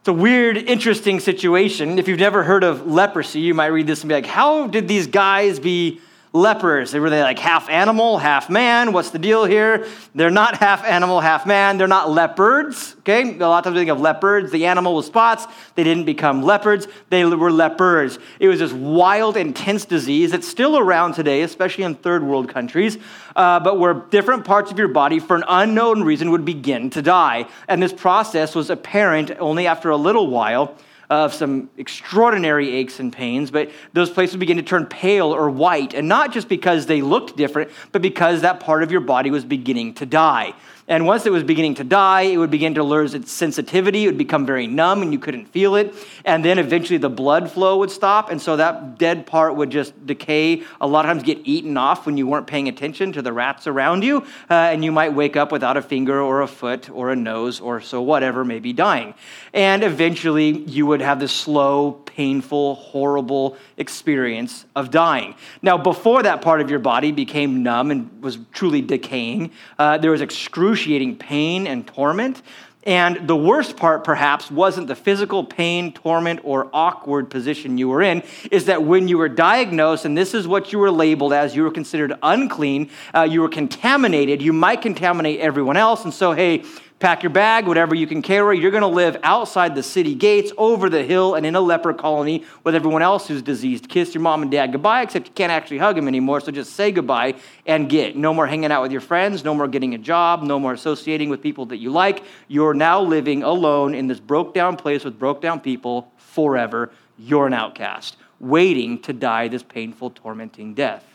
It's 0.00 0.08
a 0.08 0.14
weird, 0.14 0.56
interesting 0.56 1.20
situation. 1.20 1.98
If 1.98 2.08
you've 2.08 2.18
never 2.18 2.42
heard 2.42 2.64
of 2.64 2.86
leprosy, 2.86 3.40
you 3.40 3.52
might 3.52 3.66
read 3.66 3.86
this 3.86 4.00
and 4.00 4.08
be 4.08 4.14
like, 4.14 4.24
How 4.24 4.66
did 4.66 4.88
these 4.88 5.06
guys 5.06 5.60
be 5.60 6.00
lepers. 6.32 6.92
They 6.92 7.00
were 7.00 7.10
they 7.10 7.22
like 7.22 7.40
half 7.40 7.68
animal, 7.68 8.18
half 8.18 8.48
man? 8.48 8.92
What's 8.92 9.10
the 9.10 9.18
deal 9.18 9.44
here? 9.44 9.86
They're 10.14 10.30
not 10.30 10.56
half 10.58 10.84
animal, 10.84 11.20
half 11.20 11.44
man. 11.44 11.76
They're 11.76 11.88
not 11.88 12.10
leopards. 12.10 12.94
Okay? 13.00 13.36
A 13.36 13.48
lot 13.48 13.58
of 13.58 13.64
times 13.64 13.74
we 13.74 13.80
think 13.80 13.90
of 13.90 14.00
leopards, 14.00 14.52
the 14.52 14.66
animal 14.66 14.94
with 14.94 15.06
spots. 15.06 15.46
They 15.74 15.82
didn't 15.82 16.04
become 16.04 16.42
leopards, 16.42 16.86
they 17.08 17.24
were 17.24 17.50
lepers. 17.50 18.18
It 18.38 18.48
was 18.48 18.60
this 18.60 18.72
wild, 18.72 19.36
intense 19.36 19.84
disease 19.84 20.30
that's 20.30 20.46
still 20.46 20.78
around 20.78 21.14
today, 21.14 21.42
especially 21.42 21.84
in 21.84 21.96
third 21.96 22.22
world 22.22 22.48
countries, 22.48 22.98
uh, 23.34 23.58
but 23.60 23.78
where 23.78 23.94
different 23.94 24.44
parts 24.44 24.70
of 24.70 24.78
your 24.78 24.88
body, 24.88 25.18
for 25.18 25.34
an 25.36 25.44
unknown 25.48 26.02
reason, 26.02 26.30
would 26.30 26.44
begin 26.44 26.90
to 26.90 27.02
die. 27.02 27.46
And 27.66 27.82
this 27.82 27.92
process 27.92 28.54
was 28.54 28.70
apparent 28.70 29.32
only 29.40 29.66
after 29.66 29.90
a 29.90 29.96
little 29.96 30.28
while 30.28 30.76
of 31.10 31.34
some 31.34 31.68
extraordinary 31.76 32.70
aches 32.70 33.00
and 33.00 33.12
pains, 33.12 33.50
but 33.50 33.70
those 33.92 34.08
places 34.08 34.36
begin 34.36 34.56
to 34.56 34.62
turn 34.62 34.86
pale 34.86 35.34
or 35.34 35.50
white, 35.50 35.92
and 35.92 36.08
not 36.08 36.32
just 36.32 36.48
because 36.48 36.86
they 36.86 37.02
looked 37.02 37.36
different, 37.36 37.70
but 37.90 38.00
because 38.00 38.42
that 38.42 38.60
part 38.60 38.84
of 38.84 38.92
your 38.92 39.00
body 39.00 39.30
was 39.30 39.44
beginning 39.44 39.92
to 39.94 40.06
die. 40.06 40.54
And 40.90 41.06
once 41.06 41.24
it 41.24 41.30
was 41.30 41.44
beginning 41.44 41.74
to 41.74 41.84
die, 41.84 42.22
it 42.22 42.36
would 42.36 42.50
begin 42.50 42.74
to 42.74 42.82
lose 42.82 43.14
its 43.14 43.30
sensitivity. 43.30 44.02
It 44.02 44.06
would 44.08 44.18
become 44.18 44.44
very 44.44 44.66
numb 44.66 45.02
and 45.02 45.12
you 45.12 45.20
couldn't 45.20 45.46
feel 45.46 45.76
it. 45.76 45.94
And 46.24 46.44
then 46.44 46.58
eventually 46.58 46.98
the 46.98 47.08
blood 47.08 47.48
flow 47.48 47.78
would 47.78 47.92
stop. 47.92 48.28
And 48.28 48.42
so 48.42 48.56
that 48.56 48.98
dead 48.98 49.24
part 49.24 49.54
would 49.54 49.70
just 49.70 50.04
decay, 50.04 50.64
a 50.80 50.88
lot 50.88 51.04
of 51.04 51.10
times 51.10 51.22
get 51.22 51.38
eaten 51.44 51.76
off 51.76 52.06
when 52.06 52.16
you 52.16 52.26
weren't 52.26 52.48
paying 52.48 52.68
attention 52.68 53.12
to 53.12 53.22
the 53.22 53.32
rats 53.32 53.68
around 53.68 54.02
you. 54.02 54.22
Uh, 54.50 54.54
and 54.54 54.84
you 54.84 54.90
might 54.90 55.14
wake 55.14 55.36
up 55.36 55.52
without 55.52 55.76
a 55.76 55.82
finger 55.82 56.20
or 56.20 56.42
a 56.42 56.48
foot 56.48 56.90
or 56.90 57.10
a 57.10 57.16
nose 57.16 57.60
or 57.60 57.80
so 57.80 58.02
whatever 58.02 58.44
may 58.44 58.58
be 58.58 58.72
dying. 58.72 59.14
And 59.54 59.84
eventually 59.84 60.48
you 60.48 60.86
would 60.86 61.02
have 61.02 61.20
this 61.20 61.30
slow, 61.30 61.92
painful, 61.92 62.74
horrible 62.74 63.56
experience 63.76 64.66
of 64.74 64.90
dying. 64.90 65.36
Now, 65.62 65.78
before 65.78 66.24
that 66.24 66.42
part 66.42 66.60
of 66.60 66.68
your 66.68 66.80
body 66.80 67.12
became 67.12 67.62
numb 67.62 67.92
and 67.92 68.20
was 68.20 68.38
truly 68.52 68.82
decaying, 68.82 69.52
uh, 69.78 69.98
there 69.98 70.10
was 70.10 70.20
excruciating 70.20 70.79
excruciating 70.80 71.16
pain 71.16 71.66
and 71.66 71.86
torment. 71.86 72.40
And 72.84 73.28
the 73.28 73.36
worst 73.36 73.76
part, 73.76 74.04
perhaps, 74.04 74.50
wasn't 74.50 74.86
the 74.86 74.94
physical 74.94 75.44
pain, 75.44 75.92
torment, 75.92 76.40
or 76.42 76.70
awkward 76.72 77.28
position 77.28 77.76
you 77.76 77.90
were 77.90 78.00
in, 78.00 78.22
is 78.50 78.64
that 78.64 78.82
when 78.82 79.06
you 79.06 79.18
were 79.18 79.28
diagnosed, 79.28 80.06
and 80.06 80.16
this 80.16 80.32
is 80.32 80.48
what 80.48 80.72
you 80.72 80.78
were 80.78 80.90
labeled 80.90 81.34
as, 81.34 81.54
you 81.54 81.62
were 81.62 81.70
considered 81.70 82.14
unclean, 82.22 82.88
uh, 83.14 83.28
you 83.30 83.42
were 83.42 83.50
contaminated, 83.50 84.40
you 84.40 84.54
might 84.54 84.80
contaminate 84.80 85.40
everyone 85.40 85.76
else. 85.76 86.04
And 86.04 86.14
so, 86.14 86.32
hey, 86.32 86.64
Pack 87.00 87.22
your 87.22 87.30
bag, 87.30 87.66
whatever 87.66 87.94
you 87.94 88.06
can 88.06 88.20
carry. 88.20 88.58
You're 88.58 88.70
going 88.70 88.82
to 88.82 88.86
live 88.86 89.16
outside 89.22 89.74
the 89.74 89.82
city 89.82 90.14
gates, 90.14 90.52
over 90.58 90.90
the 90.90 91.02
hill, 91.02 91.34
and 91.34 91.46
in 91.46 91.56
a 91.56 91.60
leper 91.60 91.94
colony 91.94 92.44
with 92.62 92.74
everyone 92.74 93.00
else 93.00 93.26
who's 93.26 93.40
diseased. 93.40 93.88
Kiss 93.88 94.12
your 94.12 94.20
mom 94.20 94.42
and 94.42 94.50
dad 94.50 94.70
goodbye, 94.70 95.00
except 95.00 95.26
you 95.26 95.32
can't 95.32 95.50
actually 95.50 95.78
hug 95.78 95.96
them 95.96 96.08
anymore, 96.08 96.42
so 96.42 96.52
just 96.52 96.74
say 96.74 96.92
goodbye 96.92 97.36
and 97.64 97.88
get. 97.88 98.16
No 98.16 98.34
more 98.34 98.46
hanging 98.46 98.70
out 98.70 98.82
with 98.82 98.92
your 98.92 99.00
friends, 99.00 99.44
no 99.44 99.54
more 99.54 99.66
getting 99.66 99.94
a 99.94 99.98
job, 99.98 100.42
no 100.42 100.58
more 100.58 100.74
associating 100.74 101.30
with 101.30 101.40
people 101.40 101.64
that 101.66 101.78
you 101.78 101.90
like. 101.90 102.22
You're 102.48 102.74
now 102.74 103.00
living 103.00 103.42
alone 103.44 103.94
in 103.94 104.06
this 104.06 104.20
broke 104.20 104.52
down 104.52 104.76
place 104.76 105.02
with 105.02 105.18
broke 105.18 105.40
down 105.40 105.60
people 105.60 106.12
forever. 106.18 106.92
You're 107.16 107.46
an 107.46 107.54
outcast, 107.54 108.18
waiting 108.40 109.00
to 109.02 109.14
die 109.14 109.48
this 109.48 109.62
painful, 109.62 110.10
tormenting 110.10 110.74
death. 110.74 111.09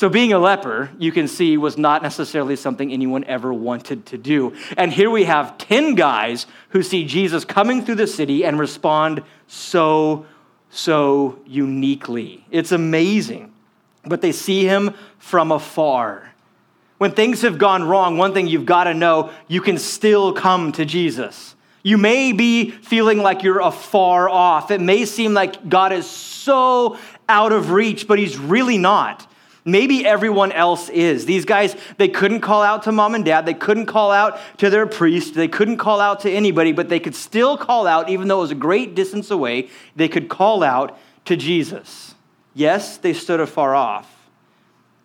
So, 0.00 0.08
being 0.08 0.32
a 0.32 0.38
leper, 0.38 0.88
you 0.98 1.12
can 1.12 1.28
see, 1.28 1.58
was 1.58 1.76
not 1.76 2.02
necessarily 2.02 2.56
something 2.56 2.90
anyone 2.90 3.22
ever 3.24 3.52
wanted 3.52 4.06
to 4.06 4.16
do. 4.16 4.54
And 4.78 4.90
here 4.90 5.10
we 5.10 5.24
have 5.24 5.58
10 5.58 5.94
guys 5.94 6.46
who 6.70 6.82
see 6.82 7.04
Jesus 7.04 7.44
coming 7.44 7.84
through 7.84 7.96
the 7.96 8.06
city 8.06 8.42
and 8.42 8.58
respond 8.58 9.22
so, 9.46 10.24
so 10.70 11.38
uniquely. 11.46 12.46
It's 12.50 12.72
amazing. 12.72 13.52
But 14.02 14.22
they 14.22 14.32
see 14.32 14.64
him 14.64 14.94
from 15.18 15.52
afar. 15.52 16.32
When 16.96 17.10
things 17.10 17.42
have 17.42 17.58
gone 17.58 17.84
wrong, 17.84 18.16
one 18.16 18.32
thing 18.32 18.46
you've 18.46 18.64
got 18.64 18.84
to 18.84 18.94
know 18.94 19.30
you 19.48 19.60
can 19.60 19.76
still 19.76 20.32
come 20.32 20.72
to 20.72 20.86
Jesus. 20.86 21.54
You 21.82 21.98
may 21.98 22.32
be 22.32 22.70
feeling 22.70 23.18
like 23.18 23.42
you're 23.42 23.60
afar 23.60 24.30
off. 24.30 24.70
It 24.70 24.80
may 24.80 25.04
seem 25.04 25.34
like 25.34 25.68
God 25.68 25.92
is 25.92 26.08
so 26.08 26.96
out 27.28 27.52
of 27.52 27.72
reach, 27.72 28.08
but 28.08 28.18
He's 28.18 28.38
really 28.38 28.78
not. 28.78 29.26
Maybe 29.64 30.06
everyone 30.06 30.52
else 30.52 30.88
is. 30.88 31.26
These 31.26 31.44
guys, 31.44 31.76
they 31.98 32.08
couldn't 32.08 32.40
call 32.40 32.62
out 32.62 32.84
to 32.84 32.92
mom 32.92 33.14
and 33.14 33.24
dad. 33.24 33.44
They 33.44 33.54
couldn't 33.54 33.86
call 33.86 34.10
out 34.10 34.38
to 34.58 34.70
their 34.70 34.86
priest. 34.86 35.34
They 35.34 35.48
couldn't 35.48 35.76
call 35.76 36.00
out 36.00 36.20
to 36.20 36.30
anybody, 36.30 36.72
but 36.72 36.88
they 36.88 37.00
could 37.00 37.14
still 37.14 37.58
call 37.58 37.86
out, 37.86 38.08
even 38.08 38.28
though 38.28 38.38
it 38.38 38.42
was 38.42 38.50
a 38.50 38.56
great 38.56 38.94
distance 38.94 39.30
away, 39.30 39.68
they 39.96 40.08
could 40.08 40.28
call 40.28 40.62
out 40.62 40.98
to 41.26 41.36
Jesus. 41.36 42.14
Yes, 42.54 42.96
they 42.96 43.12
stood 43.12 43.40
afar 43.40 43.74
off, 43.74 44.28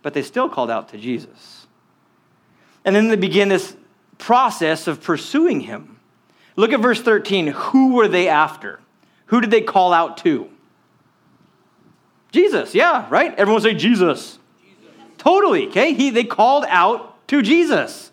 but 0.01 0.13
they 0.13 0.23
still 0.23 0.47
called 0.47 0.71
out 0.71 0.89
to 0.89 0.97
Jesus. 0.97 1.67
And 2.85 2.95
then 2.95 3.09
they 3.09 3.15
begin 3.17 3.49
this 3.49 3.75
process 4.17 4.87
of 4.87 5.03
pursuing 5.03 5.61
him. 5.61 5.99
Look 6.55 6.71
at 6.71 6.79
verse 6.79 7.01
13. 7.01 7.47
Who 7.47 7.93
were 7.93 8.07
they 8.07 8.29
after? 8.29 8.79
Who 9.27 9.41
did 9.41 9.51
they 9.51 9.61
call 9.61 9.91
out 9.91 10.17
to? 10.19 10.49
Jesus, 12.31 12.73
yeah, 12.73 13.07
right? 13.09 13.33
Everyone 13.37 13.61
say 13.61 13.73
Jesus. 13.73 14.39
Totally, 15.25 15.67
okay? 15.67 15.93
He, 15.93 16.11
they 16.11 16.23
called 16.23 16.65
out 16.67 17.27
to 17.29 17.41
Jesus. 17.41 18.11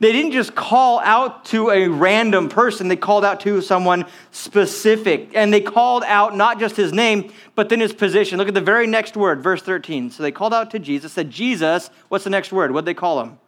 They 0.00 0.12
didn't 0.12 0.32
just 0.32 0.54
call 0.54 0.98
out 1.00 1.46
to 1.46 1.70
a 1.70 1.88
random 1.88 2.48
person, 2.48 2.88
they 2.88 2.96
called 2.96 3.24
out 3.24 3.40
to 3.40 3.62
someone 3.62 4.04
specific. 4.32 5.30
And 5.34 5.52
they 5.52 5.60
called 5.60 6.04
out 6.04 6.36
not 6.36 6.58
just 6.58 6.76
his 6.76 6.92
name, 6.92 7.32
but 7.54 7.68
then 7.68 7.80
his 7.80 7.92
position. 7.92 8.36
Look 8.36 8.48
at 8.48 8.54
the 8.54 8.60
very 8.60 8.86
next 8.86 9.16
word, 9.16 9.42
verse 9.42 9.62
13. 9.62 10.10
So 10.10 10.22
they 10.22 10.32
called 10.32 10.52
out 10.52 10.72
to 10.72 10.78
Jesus, 10.78 11.12
said, 11.12 11.30
Jesus, 11.30 11.88
what's 12.08 12.24
the 12.24 12.30
next 12.30 12.52
word? 12.52 12.72
What'd 12.72 12.84
they 12.84 12.94
call 12.94 13.22
him? 13.22 13.38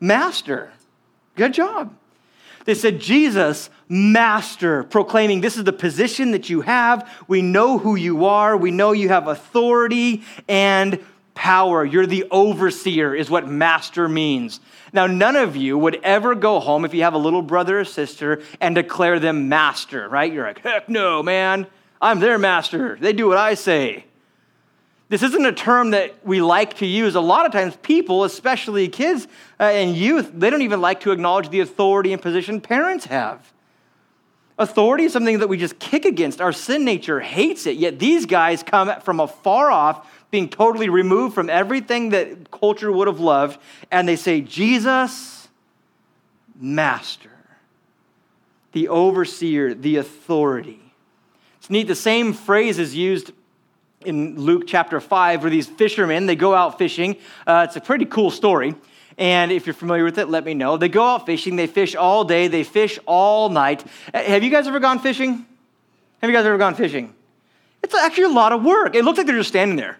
Master. 0.00 0.72
Good 1.34 1.54
job. 1.54 1.94
They 2.64 2.74
said, 2.74 3.00
Jesus, 3.00 3.70
Master, 3.88 4.82
proclaiming, 4.82 5.40
This 5.40 5.56
is 5.56 5.64
the 5.64 5.72
position 5.72 6.32
that 6.32 6.50
you 6.50 6.60
have. 6.60 7.08
We 7.26 7.40
know 7.40 7.78
who 7.78 7.94
you 7.94 8.26
are. 8.26 8.54
We 8.56 8.70
know 8.70 8.92
you 8.92 9.08
have 9.08 9.28
authority 9.28 10.24
and 10.46 11.02
power. 11.38 11.84
You're 11.84 12.04
the 12.04 12.26
overseer, 12.32 13.14
is 13.14 13.30
what 13.30 13.46
master 13.46 14.08
means. 14.08 14.58
Now, 14.92 15.06
none 15.06 15.36
of 15.36 15.54
you 15.54 15.78
would 15.78 16.00
ever 16.02 16.34
go 16.34 16.58
home 16.58 16.84
if 16.84 16.92
you 16.92 17.04
have 17.04 17.14
a 17.14 17.18
little 17.18 17.42
brother 17.42 17.78
or 17.78 17.84
sister 17.84 18.42
and 18.60 18.74
declare 18.74 19.20
them 19.20 19.48
master, 19.48 20.08
right? 20.08 20.32
You're 20.32 20.44
like, 20.44 20.58
heck 20.62 20.88
no, 20.88 21.22
man. 21.22 21.68
I'm 22.02 22.18
their 22.18 22.38
master. 22.38 22.98
They 23.00 23.12
do 23.12 23.28
what 23.28 23.38
I 23.38 23.54
say. 23.54 24.04
This 25.10 25.22
isn't 25.22 25.46
a 25.46 25.52
term 25.52 25.92
that 25.92 26.26
we 26.26 26.42
like 26.42 26.78
to 26.78 26.86
use. 26.86 27.14
A 27.14 27.20
lot 27.20 27.46
of 27.46 27.52
times, 27.52 27.76
people, 27.82 28.24
especially 28.24 28.88
kids 28.88 29.28
uh, 29.60 29.62
and 29.62 29.94
youth, 29.96 30.32
they 30.34 30.50
don't 30.50 30.62
even 30.62 30.80
like 30.80 31.00
to 31.02 31.12
acknowledge 31.12 31.50
the 31.50 31.60
authority 31.60 32.12
and 32.12 32.20
position 32.20 32.60
parents 32.60 33.04
have. 33.06 33.52
Authority 34.58 35.04
is 35.04 35.12
something 35.12 35.38
that 35.38 35.48
we 35.48 35.56
just 35.56 35.78
kick 35.78 36.04
against. 36.04 36.40
Our 36.40 36.52
sin 36.52 36.84
nature 36.84 37.20
hates 37.20 37.64
it, 37.66 37.76
yet 37.76 38.00
these 38.00 38.26
guys 38.26 38.64
come 38.64 39.00
from 39.02 39.20
afar 39.20 39.70
off 39.70 40.04
being 40.30 40.48
totally 40.48 40.88
removed 40.88 41.34
from 41.34 41.48
everything 41.48 42.10
that 42.10 42.50
culture 42.50 42.92
would 42.92 43.06
have 43.06 43.20
loved, 43.20 43.58
and 43.90 44.06
they 44.08 44.16
say, 44.16 44.40
Jesus, 44.40 45.48
Master, 46.60 47.30
the 48.72 48.88
overseer, 48.88 49.74
the 49.74 49.96
authority. 49.96 50.80
It's 51.58 51.70
neat, 51.70 51.88
the 51.88 51.94
same 51.94 52.32
phrase 52.32 52.78
is 52.78 52.94
used 52.94 53.32
in 54.04 54.38
Luke 54.38 54.64
chapter 54.66 55.00
5 55.00 55.42
where 55.42 55.50
these 55.50 55.66
fishermen, 55.66 56.26
they 56.26 56.36
go 56.36 56.54
out 56.54 56.78
fishing. 56.78 57.16
Uh, 57.46 57.66
it's 57.66 57.76
a 57.76 57.80
pretty 57.80 58.04
cool 58.04 58.30
story. 58.30 58.74
And 59.16 59.50
if 59.50 59.66
you're 59.66 59.74
familiar 59.74 60.04
with 60.04 60.18
it, 60.18 60.28
let 60.28 60.44
me 60.44 60.54
know. 60.54 60.76
They 60.76 60.88
go 60.88 61.04
out 61.04 61.26
fishing, 61.26 61.56
they 61.56 61.66
fish 61.66 61.96
all 61.96 62.24
day, 62.24 62.46
they 62.46 62.62
fish 62.62 63.00
all 63.04 63.48
night. 63.48 63.84
Uh, 64.14 64.22
have 64.22 64.44
you 64.44 64.50
guys 64.50 64.68
ever 64.68 64.78
gone 64.78 65.00
fishing? 65.00 65.44
Have 66.20 66.30
you 66.30 66.32
guys 66.32 66.46
ever 66.46 66.58
gone 66.58 66.74
fishing? 66.74 67.14
It's 67.82 67.94
actually 67.94 68.24
a 68.24 68.28
lot 68.28 68.52
of 68.52 68.64
work. 68.64 68.94
It 68.94 69.04
looks 69.04 69.18
like 69.18 69.26
they're 69.26 69.36
just 69.36 69.48
standing 69.48 69.76
there. 69.76 69.98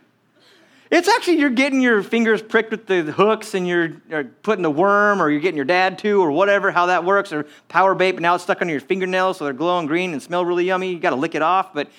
It's 0.90 1.08
actually 1.08 1.38
you're 1.38 1.50
getting 1.50 1.82
your 1.82 2.02
fingers 2.02 2.40
pricked 2.40 2.70
with 2.70 2.86
the 2.86 3.02
hooks 3.02 3.54
and 3.54 3.68
you're, 3.68 3.92
you're, 4.08 4.24
putting 4.24 4.62
the 4.62 4.70
worm 4.70 5.20
or 5.20 5.28
you're 5.28 5.40
getting 5.40 5.56
your 5.56 5.66
dad 5.66 5.98
to 6.00 6.22
or 6.22 6.30
whatever, 6.30 6.70
how 6.70 6.86
that 6.86 7.04
works, 7.04 7.32
or 7.32 7.46
power 7.68 7.94
bait, 7.94 8.12
but 8.12 8.22
now 8.22 8.34
it's 8.34 8.44
stuck 8.44 8.62
under 8.62 8.72
your 8.72 8.80
fingernails 8.80 9.36
so 9.36 9.44
they're 9.44 9.52
glowing 9.52 9.86
green 9.86 10.12
and 10.12 10.22
smell 10.22 10.44
really 10.44 10.64
yummy. 10.64 10.92
You 10.92 10.98
got 10.98 11.10
to 11.10 11.16
lick 11.16 11.34
it 11.34 11.42
off, 11.42 11.74
but 11.74 11.90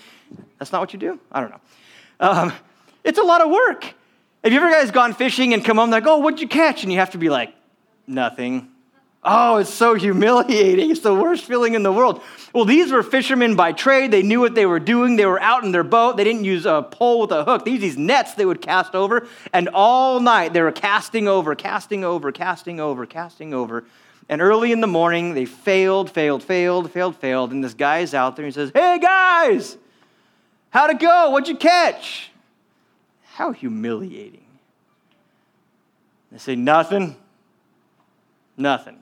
that's 0.58 0.72
not 0.72 0.82
what 0.82 0.94
you 0.94 1.00
do? 1.00 1.20
I 1.32 1.42
don't 1.42 1.52
know. 1.52 1.62
Um, 2.20 2.54
it's 3.04 3.20
a 3.20 3.24
lot 3.24 3.42
of 3.42 3.52
work. 3.52 3.84
Have 4.44 4.54
you 4.54 4.60
ever 4.60 4.72
guys 4.72 4.90
gone 4.92 5.14
fishing 5.14 5.54
and 5.54 5.64
come 5.64 5.78
home 5.78 5.90
like, 5.90 6.08
oh, 6.08 6.18
what'd 6.18 6.40
you 6.40 6.48
catch? 6.48 6.84
And 6.84 6.92
you 6.92 7.00
have 7.00 7.12
to 7.12 7.18
be 7.18 7.30
like, 7.30 7.54
nothing. 8.08 8.70
Oh, 9.22 9.58
it's 9.58 9.74
so 9.74 9.96
humiliating. 9.96 10.92
It's 10.92 11.02
the 11.02 11.14
worst 11.14 11.44
feeling 11.44 11.74
in 11.74 11.84
the 11.84 11.92
world. 11.92 12.22
Well, 12.54 12.64
these 12.64 12.90
were 12.90 13.04
fishermen 13.04 13.56
by 13.56 13.74
trade. 13.74 14.12
They 14.12 14.24
knew 14.24 14.40
what 14.40 14.56
they 14.56 14.66
were 14.66 14.80
doing. 14.80 15.18
They 15.18 15.26
were 15.26 15.42
out 15.42 15.66
in 15.66 15.74
their 15.74 15.84
boat. 15.84 16.16
They 16.16 16.24
didn't 16.24 16.46
use 16.46 16.66
a 16.66 16.88
pole 16.90 17.22
with 17.22 17.32
a 17.32 17.44
hook. 17.44 17.66
They 17.66 17.72
used 17.72 17.84
these 17.84 17.98
nets 17.98 18.34
they 18.36 18.46
would 18.46 18.62
cast 18.62 18.96
over. 18.96 19.28
And 19.52 19.68
all 19.74 20.22
night 20.22 20.54
they 20.54 20.62
were 20.62 20.72
casting 20.72 21.28
over, 21.28 21.54
casting 21.54 22.06
over, 22.06 22.32
casting 22.32 22.80
over, 22.80 23.06
casting 23.06 23.54
over. 23.54 23.84
And 24.30 24.42
early 24.42 24.72
in 24.72 24.80
the 24.80 24.88
morning, 24.88 25.34
they 25.34 25.46
failed, 25.46 26.10
failed, 26.10 26.42
failed, 26.42 26.90
failed, 26.90 27.18
failed. 27.18 27.52
And 27.52 27.62
this 27.62 27.74
guy's 27.74 28.14
out 28.14 28.38
there 28.38 28.46
and 28.46 28.54
he 28.54 28.56
says, 28.56 28.72
Hey, 28.74 29.00
guys, 29.00 29.76
how'd 30.70 30.92
it 30.92 31.00
go? 31.00 31.32
What'd 31.32 31.50
you 31.50 31.58
catch? 31.58 32.32
How 33.34 33.52
humiliating. 33.52 34.46
They 36.32 36.38
say, 36.38 36.56
Nothing. 36.56 37.18
Nothing. 38.56 39.00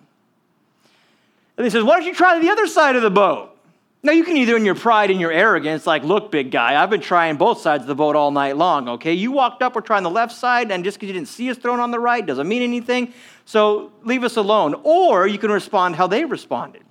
And 1.58 1.66
he 1.66 1.70
says, 1.70 1.84
Why 1.84 1.98
don't 1.98 2.06
you 2.06 2.14
try 2.14 2.40
the 2.40 2.50
other 2.50 2.68
side 2.68 2.96
of 2.96 3.02
the 3.02 3.10
boat? 3.10 3.58
Now, 4.04 4.12
you 4.12 4.24
can 4.24 4.38
either 4.38 4.56
in 4.56 4.64
your 4.64 4.76
pride 4.76 5.10
and 5.10 5.20
your 5.20 5.32
arrogance, 5.32 5.88
like, 5.88 6.04
look, 6.04 6.32
big 6.32 6.52
guy, 6.52 6.82
I've 6.82 6.90
been 6.90 7.02
trying 7.02 7.36
both 7.36 7.60
sides 7.60 7.82
of 7.82 7.88
the 7.88 7.96
boat 7.96 8.16
all 8.16 8.30
night 8.30 8.56
long, 8.56 8.88
okay? 8.90 9.14
You 9.14 9.32
walked 9.32 9.64
up, 9.64 9.76
we're 9.76 9.82
trying 9.82 10.04
the 10.04 10.10
left 10.10 10.34
side, 10.34 10.72
and 10.72 10.84
just 10.84 10.98
because 10.98 11.08
you 11.08 11.14
didn't 11.14 11.28
see 11.28 11.50
us 11.50 11.58
thrown 11.58 11.80
on 11.80 11.90
the 11.90 12.00
right 12.00 12.26
doesn't 12.26 12.48
mean 12.48 12.62
anything. 12.62 13.12
So 13.46 13.92
leave 14.04 14.24
us 14.24 14.38
alone. 14.38 14.76
Or 14.84 15.28
you 15.28 15.40
can 15.40 15.52
respond 15.52 15.96
how 15.96 16.06
they 16.06 16.26
responded. 16.26 16.84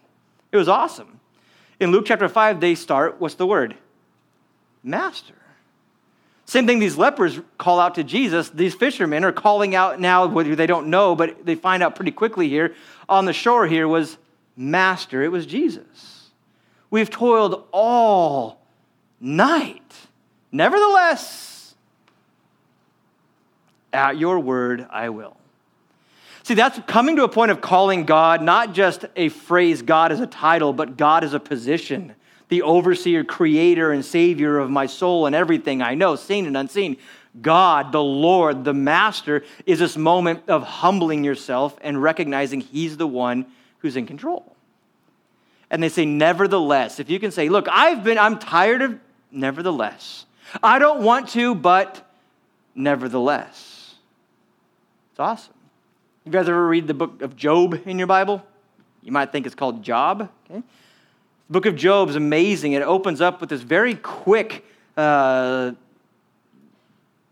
It 0.50 0.56
was 0.56 0.68
awesome. 0.68 1.20
In 1.78 1.92
Luke 1.92 2.04
chapter 2.06 2.28
5, 2.28 2.60
they 2.60 2.74
start, 2.74 3.20
what's 3.20 3.36
the 3.36 3.46
word? 3.46 3.76
Master. 4.82 5.34
Same 6.44 6.66
thing, 6.66 6.80
these 6.80 6.96
lepers 6.96 7.40
call 7.56 7.80
out 7.80 7.94
to 7.96 8.04
Jesus. 8.04 8.50
These 8.50 8.74
fishermen 8.74 9.24
are 9.24 9.32
calling 9.32 9.74
out 9.74 10.00
now, 10.00 10.26
whether 10.26 10.54
they 10.54 10.66
don't 10.66 10.88
know, 10.88 11.14
but 11.14 11.46
they 11.46 11.54
find 11.54 11.82
out 11.82 11.96
pretty 11.96 12.12
quickly 12.12 12.48
here 12.48 12.74
on 13.08 13.24
the 13.24 13.32
shore 13.32 13.66
here 13.66 13.88
was 13.88 14.18
master, 14.56 15.22
it 15.22 15.28
was 15.28 15.46
Jesus. 15.46 16.30
We've 16.90 17.10
toiled 17.10 17.64
all 17.72 18.60
night. 19.20 19.82
Nevertheless, 20.52 21.74
at 23.92 24.18
your 24.18 24.38
word 24.40 24.86
I 24.90 25.08
will. 25.10 25.36
See, 26.42 26.54
that's 26.54 26.78
coming 26.86 27.16
to 27.16 27.24
a 27.24 27.28
point 27.28 27.50
of 27.50 27.60
calling 27.60 28.04
God 28.04 28.40
not 28.40 28.72
just 28.72 29.04
a 29.16 29.30
phrase, 29.30 29.82
God 29.82 30.12
as 30.12 30.20
a 30.20 30.28
title, 30.28 30.72
but 30.72 30.96
God 30.96 31.24
as 31.24 31.34
a 31.34 31.40
position, 31.40 32.14
the 32.48 32.62
overseer, 32.62 33.24
creator, 33.24 33.90
and 33.90 34.04
savior 34.04 34.58
of 34.58 34.70
my 34.70 34.86
soul 34.86 35.26
and 35.26 35.34
everything 35.34 35.82
I 35.82 35.94
know, 35.94 36.14
seen 36.14 36.46
and 36.46 36.56
unseen. 36.56 36.98
God, 37.42 37.90
the 37.90 38.02
Lord, 38.02 38.64
the 38.64 38.72
Master, 38.72 39.44
is 39.66 39.80
this 39.80 39.96
moment 39.96 40.48
of 40.48 40.62
humbling 40.62 41.24
yourself 41.24 41.76
and 41.80 42.00
recognizing 42.00 42.60
He's 42.60 42.96
the 42.96 43.08
one 43.08 43.46
who's 43.78 43.96
in 43.96 44.06
control. 44.06 44.56
And 45.70 45.82
they 45.82 45.88
say, 45.88 46.04
nevertheless. 46.04 47.00
If 47.00 47.10
you 47.10 47.18
can 47.18 47.30
say, 47.30 47.48
look, 47.48 47.66
I've 47.70 48.04
been, 48.04 48.18
I'm 48.18 48.38
tired 48.38 48.82
of, 48.82 48.98
nevertheless. 49.30 50.26
I 50.62 50.78
don't 50.78 51.02
want 51.02 51.28
to, 51.30 51.54
but 51.54 52.08
nevertheless. 52.74 53.94
It's 55.10 55.20
awesome. 55.20 55.54
You 56.24 56.32
guys 56.32 56.48
ever 56.48 56.66
read 56.66 56.86
the 56.86 56.94
book 56.94 57.22
of 57.22 57.36
Job 57.36 57.80
in 57.86 57.98
your 57.98 58.06
Bible? 58.06 58.44
You 59.02 59.12
might 59.12 59.32
think 59.32 59.46
it's 59.46 59.54
called 59.54 59.82
Job. 59.82 60.28
Okay? 60.50 60.60
The 60.60 61.52
book 61.52 61.66
of 61.66 61.76
Job 61.76 62.08
is 62.10 62.16
amazing. 62.16 62.72
It 62.72 62.82
opens 62.82 63.20
up 63.20 63.40
with 63.40 63.50
this 63.50 63.62
very 63.62 63.94
quick 63.94 64.64
uh, 64.96 65.72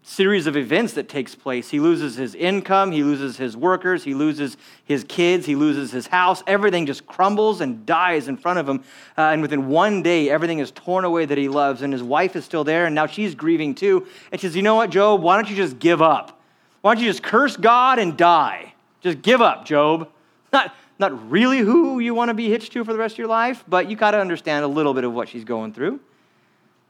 series 0.07 0.47
of 0.47 0.55
events 0.55 0.93
that 0.93 1.09
takes 1.09 1.35
place. 1.35 1.71
He 1.71 1.81
loses 1.81 2.15
his 2.15 2.35
income, 2.35 2.93
he 2.93 3.03
loses 3.03 3.39
his 3.39 3.57
workers, 3.57 4.05
he 4.05 4.13
loses 4.13 4.59
his 4.85 5.03
kids, 5.05 5.47
he 5.47 5.57
loses 5.57 5.91
his 5.91 6.07
house. 6.07 6.43
Everything 6.47 6.85
just 6.85 7.07
crumbles 7.07 7.63
and 7.63 7.87
dies 7.87 8.29
in 8.29 8.37
front 8.37 8.59
of 8.59 8.69
him. 8.69 8.85
Uh, 9.17 9.23
and 9.23 9.41
within 9.41 9.67
one 9.67 10.03
day, 10.03 10.29
everything 10.29 10.59
is 10.59 10.71
torn 10.71 11.07
away 11.07 11.25
that 11.25 11.39
he 11.39 11.49
loves. 11.49 11.81
And 11.81 11.91
his 11.91 12.03
wife 12.03 12.37
is 12.37 12.45
still 12.45 12.65
there, 12.65 12.85
and 12.85 12.95
now 12.95 13.07
she's 13.07 13.35
grieving 13.35 13.75
too. 13.75 14.07
And 14.31 14.39
she 14.39 14.47
says, 14.47 14.55
You 14.55 14.63
know 14.63 14.75
what, 14.75 14.91
Job? 14.91 15.23
Why 15.23 15.37
don't 15.37 15.49
you 15.49 15.57
just 15.57 15.79
give 15.79 16.03
up? 16.03 16.39
Why 16.83 16.95
don't 16.95 17.03
you 17.03 17.09
just 17.09 17.23
curse 17.23 17.57
God 17.57 17.99
and 17.99 18.15
die? 18.15 18.75
Just 19.01 19.23
give 19.23 19.41
up, 19.41 19.65
Job. 19.65 20.11
Not, 20.53 20.75
not 20.99 21.31
really 21.31 21.61
who 21.61 21.99
you 21.99 22.15
want 22.15 22.29
to 22.29 22.35
be 22.35 22.51
hitched 22.51 22.73
to 22.75 22.85
for 22.85 22.93
the 22.93 22.99
rest 22.99 23.15
of 23.15 23.19
your 23.19 23.29
life, 23.29 23.65
but 23.67 23.89
you 23.89 23.97
got 23.97 24.11
to 24.11 24.21
understand 24.21 24.67
a 24.67 24.69
little 24.69 24.93
bit 24.93 25.05
of 25.05 25.15
what 25.15 25.31
she's 25.31 25.45
going 25.45 25.73
through. 25.73 25.99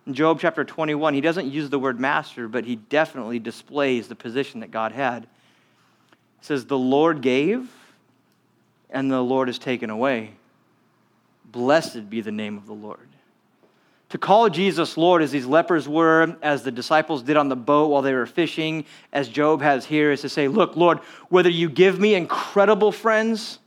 In 0.07 0.13
Job 0.15 0.39
chapter 0.41 0.65
21, 0.65 1.15
he 1.15 1.21
doesn't 1.21 1.51
use 1.51 1.71
the 1.71 1.79
word 1.79 1.99
master, 1.99 2.47
but 2.47 2.65
he 2.65 2.77
definitely 2.77 3.39
displays 3.39 4.09
the 4.09 4.15
position 4.15 4.61
that 4.61 4.71
God 4.71 4.93
had. 4.93 5.23
He 6.41 6.47
says, 6.47 6.67
The 6.67 6.79
Lord 6.79 7.23
gave, 7.23 7.71
and 8.91 9.11
the 9.11 9.23
Lord 9.23 9.49
has 9.49 9.59
taken 9.59 9.89
away. 9.89 10.33
Blessed 11.47 12.11
be 12.11 12.21
the 12.21 12.33
name 12.33 12.59
of 12.59 12.67
the 12.67 12.75
Lord. 12.75 13.09
To 14.11 14.19
call 14.19 14.49
Jesus 14.49 14.97
Lord, 14.97 15.23
as 15.23 15.33
these 15.33 15.47
lepers 15.47 15.89
were, 15.89 16.37
as 16.43 16.63
the 16.63 16.71
disciples 16.71 17.23
did 17.23 17.37
on 17.37 17.49
the 17.49 17.57
boat 17.57 17.89
while 17.89 18.03
they 18.03 18.13
were 18.13 18.27
fishing, 18.27 18.85
as 19.13 19.29
Job 19.29 19.63
has 19.63 19.87
here, 19.87 20.13
is 20.13 20.21
to 20.21 20.29
say, 20.29 20.49
Look, 20.49 20.77
Lord, 20.77 20.99
whether 21.31 21.49
you 21.49 21.71
give 21.71 21.99
me 21.99 22.15
incredible 22.15 22.93
friends 22.93 23.59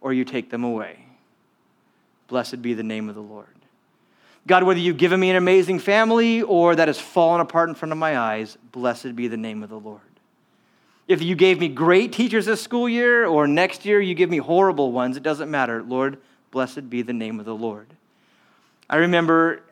or 0.00 0.12
you 0.12 0.24
take 0.24 0.50
them 0.50 0.64
away, 0.64 1.04
blessed 2.28 2.62
be 2.62 2.72
the 2.72 2.82
name 2.82 3.08
of 3.08 3.14
the 3.14 3.20
Lord. 3.20 3.57
God, 4.48 4.64
whether 4.64 4.80
you've 4.80 4.96
given 4.96 5.20
me 5.20 5.28
an 5.28 5.36
amazing 5.36 5.78
family 5.78 6.40
or 6.40 6.74
that 6.74 6.88
has 6.88 6.98
fallen 6.98 7.42
apart 7.42 7.68
in 7.68 7.74
front 7.74 7.92
of 7.92 7.98
my 7.98 8.18
eyes, 8.18 8.56
blessed 8.72 9.14
be 9.14 9.28
the 9.28 9.36
name 9.36 9.62
of 9.62 9.68
the 9.68 9.78
Lord. 9.78 10.00
If 11.06 11.22
you 11.22 11.34
gave 11.34 11.60
me 11.60 11.68
great 11.68 12.14
teachers 12.14 12.46
this 12.46 12.62
school 12.62 12.88
year 12.88 13.26
or 13.26 13.46
next 13.46 13.84
year 13.84 14.00
you 14.00 14.14
give 14.14 14.30
me 14.30 14.38
horrible 14.38 14.90
ones, 14.90 15.18
it 15.18 15.22
doesn't 15.22 15.50
matter. 15.50 15.82
Lord, 15.82 16.16
blessed 16.50 16.88
be 16.88 17.02
the 17.02 17.12
name 17.12 17.38
of 17.38 17.44
the 17.44 17.54
Lord. 17.54 17.88
I 18.88 18.96
remember 18.96 19.62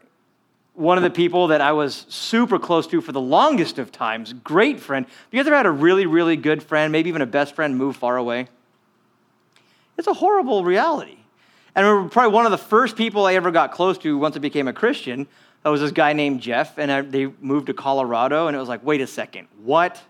one 0.75 0.99
of 0.99 1.03
the 1.03 1.11
people 1.11 1.47
that 1.47 1.63
I 1.63 1.73
was 1.73 2.05
super 2.11 2.59
close 2.59 2.87
to 2.89 3.01
for 3.01 3.13
the 3.13 3.21
longest 3.21 3.79
of 3.79 3.91
times, 3.91 4.35
great 4.35 4.79
friend. 4.79 5.07
Have 5.07 5.15
you 5.33 5.41
ever 5.41 5.57
had 5.57 5.65
a 5.65 5.71
really, 5.71 6.05
really 6.05 6.37
good 6.37 6.63
friend, 6.63 6.93
maybe 6.93 7.09
even 7.09 7.23
a 7.23 7.27
best 7.27 7.55
friend, 7.55 7.79
move 7.79 7.97
far 7.97 8.19
away? 8.19 8.49
It's 9.97 10.07
a 10.07 10.13
horrible 10.13 10.65
reality. 10.65 11.17
And 11.77 11.85
I 11.85 11.89
remember 11.91 12.11
probably 12.11 12.33
one 12.33 12.47
of 12.47 12.53
the 12.53 12.59
first 12.59 12.97
people 12.97 13.27
I 13.27 13.35
ever 13.35 13.51
got 13.51 13.71
close 13.71 13.99
to 13.99 14.17
once 14.17 14.35
I 14.35 14.39
became 14.39 14.67
a 14.67 14.73
Christian 14.73 15.29
that 15.63 15.69
was 15.69 15.81
this 15.81 15.93
guy 15.93 16.13
named 16.15 16.41
Jeff, 16.41 16.79
and 16.79 16.91
I, 16.91 17.03
they 17.03 17.27
moved 17.41 17.67
to 17.67 17.75
Colorado, 17.75 18.47
and 18.47 18.57
it 18.57 18.61
was 18.61 18.69
like, 18.69 18.83
wait 18.85 19.01
a 19.01 19.07
second, 19.07 19.49
what? 19.63 20.01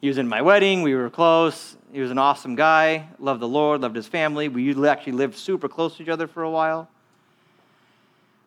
He 0.00 0.08
was 0.08 0.18
in 0.18 0.28
my 0.28 0.42
wedding, 0.42 0.82
we 0.82 0.94
were 0.94 1.08
close. 1.08 1.76
He 1.92 2.00
was 2.00 2.10
an 2.10 2.18
awesome 2.18 2.56
guy, 2.56 3.06
loved 3.18 3.40
the 3.40 3.48
Lord, 3.48 3.80
loved 3.80 3.96
his 3.96 4.06
family. 4.06 4.48
We 4.48 4.70
actually 4.86 5.12
lived 5.12 5.36
super 5.36 5.68
close 5.68 5.96
to 5.96 6.02
each 6.02 6.08
other 6.08 6.26
for 6.26 6.42
a 6.42 6.50
while. 6.50 6.88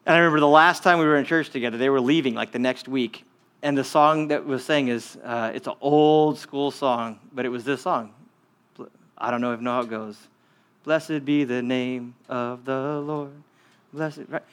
And 0.06 0.16
I 0.16 0.20
remember 0.20 0.40
the 0.40 0.48
last 0.48 0.84
time 0.84 1.00
we 1.00 1.06
were 1.06 1.18
in 1.18 1.26
church 1.26 1.50
together, 1.50 1.78
they 1.78 1.90
were 1.90 2.02
leaving 2.02 2.36
like 2.36 2.52
the 2.52 2.60
next 2.60 2.88
week. 2.88 3.24
And 3.62 3.78
the 3.78 3.84
song 3.84 4.28
that 4.28 4.46
was 4.46 4.64
sang 4.64 4.90
is, 4.90 5.18
uh, 5.24 5.52
it's 5.56 5.68
an 5.68 5.76
old 5.82 6.38
school 6.38 6.70
song, 6.70 7.20
but 7.34 7.46
it 7.46 7.50
was 7.50 7.64
this 7.64 7.82
song. 7.82 8.14
I 9.18 9.32
don't 9.32 9.42
know 9.42 9.54
if 9.54 9.62
know 9.62 9.72
how 9.72 9.82
it 9.82 9.90
goes. 9.90 10.18
Blessed 10.84 11.24
be 11.24 11.44
the 11.44 11.62
name 11.62 12.16
of 12.28 12.66
the 12.66 13.02
Lord. 13.06 13.32
Blessed, 13.94 14.24
right? 14.28 14.44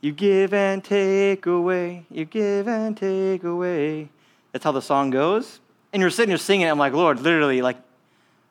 You 0.00 0.12
give 0.12 0.52
and 0.52 0.82
take 0.82 1.46
away. 1.46 2.06
You 2.10 2.24
give 2.24 2.66
and 2.66 2.96
take 2.96 3.44
away. 3.44 4.08
That's 4.52 4.64
how 4.64 4.72
the 4.72 4.82
song 4.82 5.10
goes. 5.10 5.60
And 5.92 6.00
you're 6.00 6.10
sitting 6.10 6.30
there 6.30 6.38
singing 6.38 6.66
it. 6.66 6.70
I'm 6.70 6.78
like, 6.78 6.92
Lord, 6.92 7.20
literally, 7.20 7.62
like, 7.62 7.76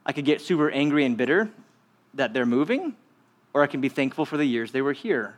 I 0.06 0.14
could 0.14 0.26
get 0.26 0.42
super 0.42 0.70
angry 0.70 1.06
and 1.06 1.18
bitter 1.18 1.50
that 2.14 2.34
they're 2.34 2.46
moving, 2.46 2.96
or 3.54 3.64
I 3.64 3.68
can 3.68 3.82
be 3.82 3.90
thankful 3.90 4.26
for 4.26 4.38
the 4.38 4.46
years 4.46 4.72
they 4.72 4.82
were 4.82 4.94
here. 4.94 5.36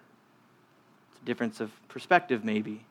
It's 1.13 1.21
a 1.21 1.25
difference 1.25 1.59
of 1.59 1.71
perspective, 1.87 2.45
maybe. 2.45 2.85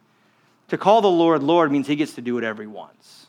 To 0.68 0.78
call 0.78 1.00
the 1.00 1.10
Lord 1.10 1.42
Lord 1.42 1.70
means 1.72 1.86
he 1.86 1.96
gets 1.96 2.14
to 2.14 2.20
do 2.20 2.34
whatever 2.34 2.62
he 2.62 2.68
wants 2.68 3.26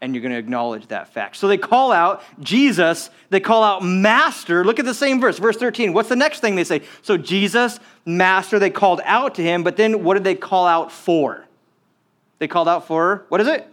and 0.00 0.14
you're 0.14 0.22
going 0.22 0.32
to 0.32 0.38
acknowledge 0.38 0.86
that 0.88 1.12
fact. 1.12 1.36
So 1.36 1.48
they 1.48 1.58
call 1.58 1.92
out 1.92 2.22
Jesus, 2.40 3.10
they 3.30 3.40
call 3.40 3.62
out 3.62 3.82
Master. 3.82 4.64
Look 4.64 4.78
at 4.78 4.84
the 4.84 4.94
same 4.94 5.20
verse, 5.20 5.38
verse 5.38 5.56
13. 5.56 5.92
What's 5.92 6.08
the 6.08 6.16
next 6.16 6.40
thing 6.40 6.54
they 6.54 6.64
say? 6.64 6.82
So 7.02 7.16
Jesus, 7.16 7.80
Master, 8.04 8.58
they 8.58 8.70
called 8.70 9.00
out 9.04 9.34
to 9.36 9.42
him, 9.42 9.64
but 9.64 9.76
then 9.76 10.04
what 10.04 10.14
did 10.14 10.24
they 10.24 10.34
call 10.34 10.66
out 10.66 10.92
for? 10.92 11.44
They 12.38 12.46
called 12.46 12.68
out 12.68 12.86
for, 12.86 13.24
what 13.28 13.40
is 13.40 13.48
it? 13.48 13.66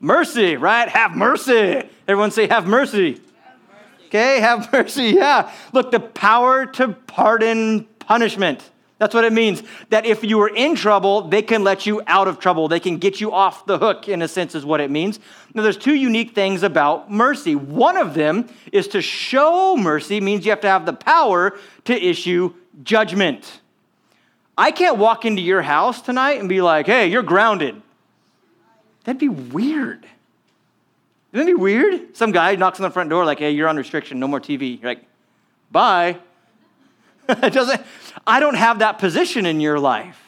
Mercy, 0.00 0.40
mercy 0.40 0.56
right? 0.56 0.88
Have 0.88 1.16
mercy. 1.16 1.88
Everyone 2.08 2.32
say, 2.32 2.48
have 2.48 2.66
mercy. 2.66 3.12
have 3.12 3.20
mercy. 3.68 4.06
Okay, 4.06 4.40
have 4.40 4.72
mercy, 4.72 5.04
yeah. 5.16 5.52
Look, 5.72 5.92
the 5.92 6.00
power 6.00 6.66
to 6.66 6.88
pardon 6.88 7.84
punishment. 8.00 8.68
That's 9.00 9.14
what 9.14 9.24
it 9.24 9.32
means. 9.32 9.62
That 9.88 10.04
if 10.04 10.22
you 10.22 10.38
are 10.42 10.54
in 10.54 10.74
trouble, 10.74 11.22
they 11.22 11.40
can 11.40 11.64
let 11.64 11.86
you 11.86 12.02
out 12.06 12.28
of 12.28 12.38
trouble. 12.38 12.68
They 12.68 12.80
can 12.80 12.98
get 12.98 13.18
you 13.18 13.32
off 13.32 13.64
the 13.64 13.78
hook, 13.78 14.08
in 14.08 14.20
a 14.20 14.28
sense, 14.28 14.54
is 14.54 14.62
what 14.62 14.78
it 14.78 14.90
means. 14.90 15.18
Now, 15.54 15.62
there's 15.62 15.78
two 15.78 15.94
unique 15.94 16.34
things 16.34 16.62
about 16.62 17.10
mercy. 17.10 17.54
One 17.54 17.96
of 17.96 18.12
them 18.12 18.50
is 18.70 18.88
to 18.88 19.00
show 19.00 19.74
mercy, 19.74 20.20
means 20.20 20.44
you 20.44 20.52
have 20.52 20.60
to 20.60 20.68
have 20.68 20.84
the 20.84 20.92
power 20.92 21.58
to 21.86 21.94
issue 21.94 22.52
judgment. 22.82 23.62
I 24.58 24.70
can't 24.70 24.98
walk 24.98 25.24
into 25.24 25.40
your 25.40 25.62
house 25.62 26.02
tonight 26.02 26.38
and 26.38 26.46
be 26.46 26.60
like, 26.60 26.84
hey, 26.84 27.06
you're 27.06 27.22
grounded. 27.22 27.80
That'd 29.04 29.18
be 29.18 29.30
weird. 29.30 30.04
Wouldn't 31.32 31.48
be 31.48 31.54
weird? 31.54 32.14
Some 32.14 32.32
guy 32.32 32.54
knocks 32.56 32.78
on 32.78 32.82
the 32.82 32.90
front 32.90 33.08
door, 33.08 33.24
like, 33.24 33.38
hey, 33.38 33.52
you're 33.52 33.68
on 33.68 33.78
restriction, 33.78 34.20
no 34.20 34.28
more 34.28 34.40
TV. 34.40 34.78
You're 34.78 34.90
like, 34.90 35.04
bye. 35.70 36.18
it 37.42 37.52
doesn't, 37.52 37.80
I 38.26 38.40
don't 38.40 38.56
have 38.56 38.80
that 38.80 38.98
position 38.98 39.46
in 39.46 39.60
your 39.60 39.78
life. 39.78 40.20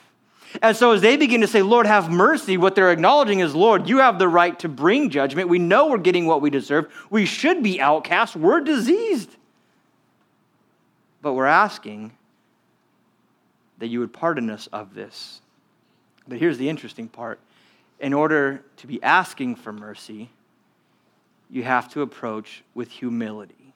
And 0.61 0.77
so, 0.77 0.93
as 0.93 1.01
they 1.01 1.17
begin 1.17 1.41
to 1.41 1.47
say, 1.47 1.63
Lord, 1.63 1.87
have 1.87 2.11
mercy, 2.11 2.59
what 2.59 2.75
they're 2.75 2.93
acknowledging 2.93 3.41
is, 3.41 3.55
Lord, 3.55 3.89
you 3.89 3.99
have 3.99 4.19
the 4.19 4.29
right 4.29 4.59
to 4.59 4.69
bring 4.69 5.09
judgment. 5.09 5.49
We 5.49 5.59
know 5.59 5.89
we're 5.89 5.99
getting 5.99 6.27
what 6.27 6.43
we 6.43 6.51
deserve. 6.51 6.93
We 7.09 7.25
should 7.25 7.63
be 7.63 7.81
outcast. 7.81 8.37
We're 8.37 8.61
diseased. 8.61 9.35
But 11.23 11.33
we're 11.33 11.47
asking 11.47 12.13
that 13.79 13.87
you 13.89 14.01
would 14.01 14.13
pardon 14.13 14.51
us 14.51 14.67
of 14.73 14.95
this. 14.95 15.41
But 16.29 16.39
here's 16.39 16.59
the 16.59 16.69
interesting 16.69 17.09
part 17.09 17.41
in 17.99 18.13
order 18.13 18.63
to 18.79 18.87
be 18.87 19.03
asking 19.03 19.55
for 19.57 19.73
mercy, 19.73 20.29
you 21.49 21.63
have 21.63 21.89
to 21.93 22.03
approach 22.03 22.63
with 22.75 22.91
humility. 22.91 23.73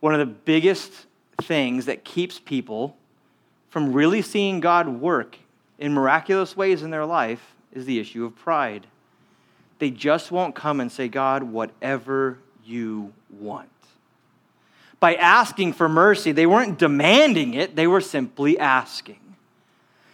One 0.00 0.12
of 0.12 0.18
the 0.18 0.34
biggest 0.34 0.92
things 1.40 1.86
that 1.86 2.04
keeps 2.04 2.38
people 2.38 2.96
from 3.70 3.92
really 3.92 4.22
seeing 4.22 4.60
God 4.60 4.88
work 4.88 5.38
in 5.78 5.92
miraculous 5.92 6.56
ways 6.56 6.82
in 6.82 6.90
their 6.90 7.06
life 7.06 7.54
is 7.72 7.86
the 7.86 7.98
issue 7.98 8.24
of 8.24 8.36
pride. 8.36 8.86
They 9.78 9.90
just 9.90 10.30
won't 10.30 10.54
come 10.54 10.80
and 10.80 10.92
say, 10.92 11.08
God, 11.08 11.42
whatever 11.42 12.38
you 12.64 13.12
want. 13.40 13.68
By 15.00 15.14
asking 15.16 15.72
for 15.72 15.88
mercy, 15.88 16.30
they 16.30 16.46
weren't 16.46 16.78
demanding 16.78 17.54
it, 17.54 17.74
they 17.74 17.86
were 17.86 18.00
simply 18.00 18.58
asking. 18.58 19.18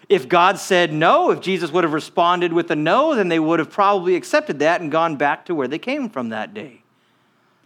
If 0.08 0.26
God 0.26 0.58
said 0.58 0.90
no, 0.92 1.30
if 1.30 1.42
Jesus 1.42 1.70
would 1.70 1.84
have 1.84 1.92
responded 1.92 2.52
with 2.52 2.70
a 2.70 2.76
no, 2.76 3.14
then 3.14 3.28
they 3.28 3.38
would 3.38 3.58
have 3.58 3.70
probably 3.70 4.14
accepted 4.14 4.60
that 4.60 4.80
and 4.80 4.90
gone 4.90 5.16
back 5.16 5.44
to 5.46 5.54
where 5.54 5.68
they 5.68 5.78
came 5.78 6.08
from 6.08 6.30
that 6.30 6.54
day. 6.54 6.80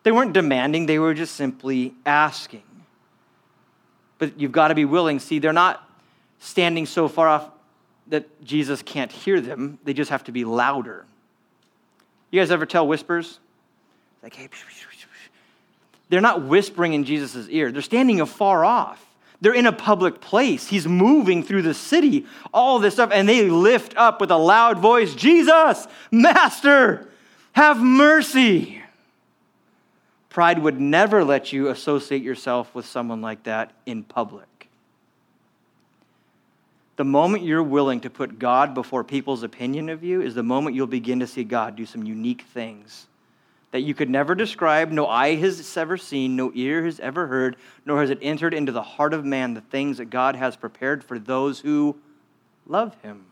They 0.02 0.10
weren't 0.10 0.32
demanding, 0.32 0.86
they 0.86 0.98
were 0.98 1.14
just 1.14 1.36
simply 1.36 1.94
asking 2.04 2.64
but 4.22 4.38
you've 4.38 4.52
got 4.52 4.68
to 4.68 4.76
be 4.76 4.84
willing. 4.84 5.18
See, 5.18 5.40
they're 5.40 5.52
not 5.52 5.84
standing 6.38 6.86
so 6.86 7.08
far 7.08 7.26
off 7.26 7.50
that 8.06 8.44
Jesus 8.44 8.80
can't 8.80 9.10
hear 9.10 9.40
them, 9.40 9.80
they 9.82 9.92
just 9.92 10.12
have 10.12 10.22
to 10.24 10.32
be 10.32 10.44
louder. 10.44 11.04
You 12.30 12.40
guys 12.40 12.52
ever 12.52 12.64
tell 12.64 12.86
whispers? 12.86 13.40
Like, 14.22 14.36
hey, 14.36 14.48
they're 16.08 16.20
not 16.20 16.44
whispering 16.44 16.92
in 16.92 17.02
Jesus' 17.02 17.48
ear, 17.48 17.72
they're 17.72 17.82
standing 17.82 18.20
afar 18.20 18.64
off. 18.64 19.04
They're 19.40 19.54
in 19.54 19.66
a 19.66 19.72
public 19.72 20.20
place. 20.20 20.68
He's 20.68 20.86
moving 20.86 21.42
through 21.42 21.62
the 21.62 21.74
city, 21.74 22.24
all 22.54 22.78
this 22.78 22.94
stuff, 22.94 23.10
and 23.12 23.28
they 23.28 23.50
lift 23.50 23.96
up 23.96 24.20
with 24.20 24.30
a 24.30 24.36
loud 24.36 24.78
voice 24.78 25.16
Jesus, 25.16 25.88
Master, 26.12 27.08
have 27.54 27.78
mercy. 27.78 28.81
Pride 30.32 30.60
would 30.60 30.80
never 30.80 31.24
let 31.24 31.52
you 31.52 31.68
associate 31.68 32.22
yourself 32.22 32.74
with 32.74 32.86
someone 32.86 33.20
like 33.20 33.42
that 33.42 33.70
in 33.84 34.02
public. 34.02 34.68
The 36.96 37.04
moment 37.04 37.44
you're 37.44 37.62
willing 37.62 38.00
to 38.00 38.08
put 38.08 38.38
God 38.38 38.72
before 38.72 39.04
people's 39.04 39.42
opinion 39.42 39.90
of 39.90 40.02
you 40.02 40.22
is 40.22 40.34
the 40.34 40.42
moment 40.42 40.74
you'll 40.74 40.86
begin 40.86 41.20
to 41.20 41.26
see 41.26 41.44
God 41.44 41.76
do 41.76 41.84
some 41.84 42.04
unique 42.04 42.46
things 42.54 43.08
that 43.72 43.80
you 43.80 43.92
could 43.92 44.08
never 44.08 44.34
describe, 44.34 44.90
no 44.90 45.06
eye 45.06 45.34
has 45.34 45.76
ever 45.76 45.98
seen, 45.98 46.34
no 46.34 46.50
ear 46.54 46.82
has 46.86 46.98
ever 47.00 47.26
heard, 47.26 47.56
nor 47.84 48.00
has 48.00 48.08
it 48.08 48.18
entered 48.22 48.54
into 48.54 48.72
the 48.72 48.82
heart 48.82 49.12
of 49.12 49.26
man 49.26 49.52
the 49.52 49.60
things 49.60 49.98
that 49.98 50.06
God 50.06 50.34
has 50.36 50.56
prepared 50.56 51.04
for 51.04 51.18
those 51.18 51.60
who 51.60 51.94
love 52.66 52.96
him. 53.02 53.26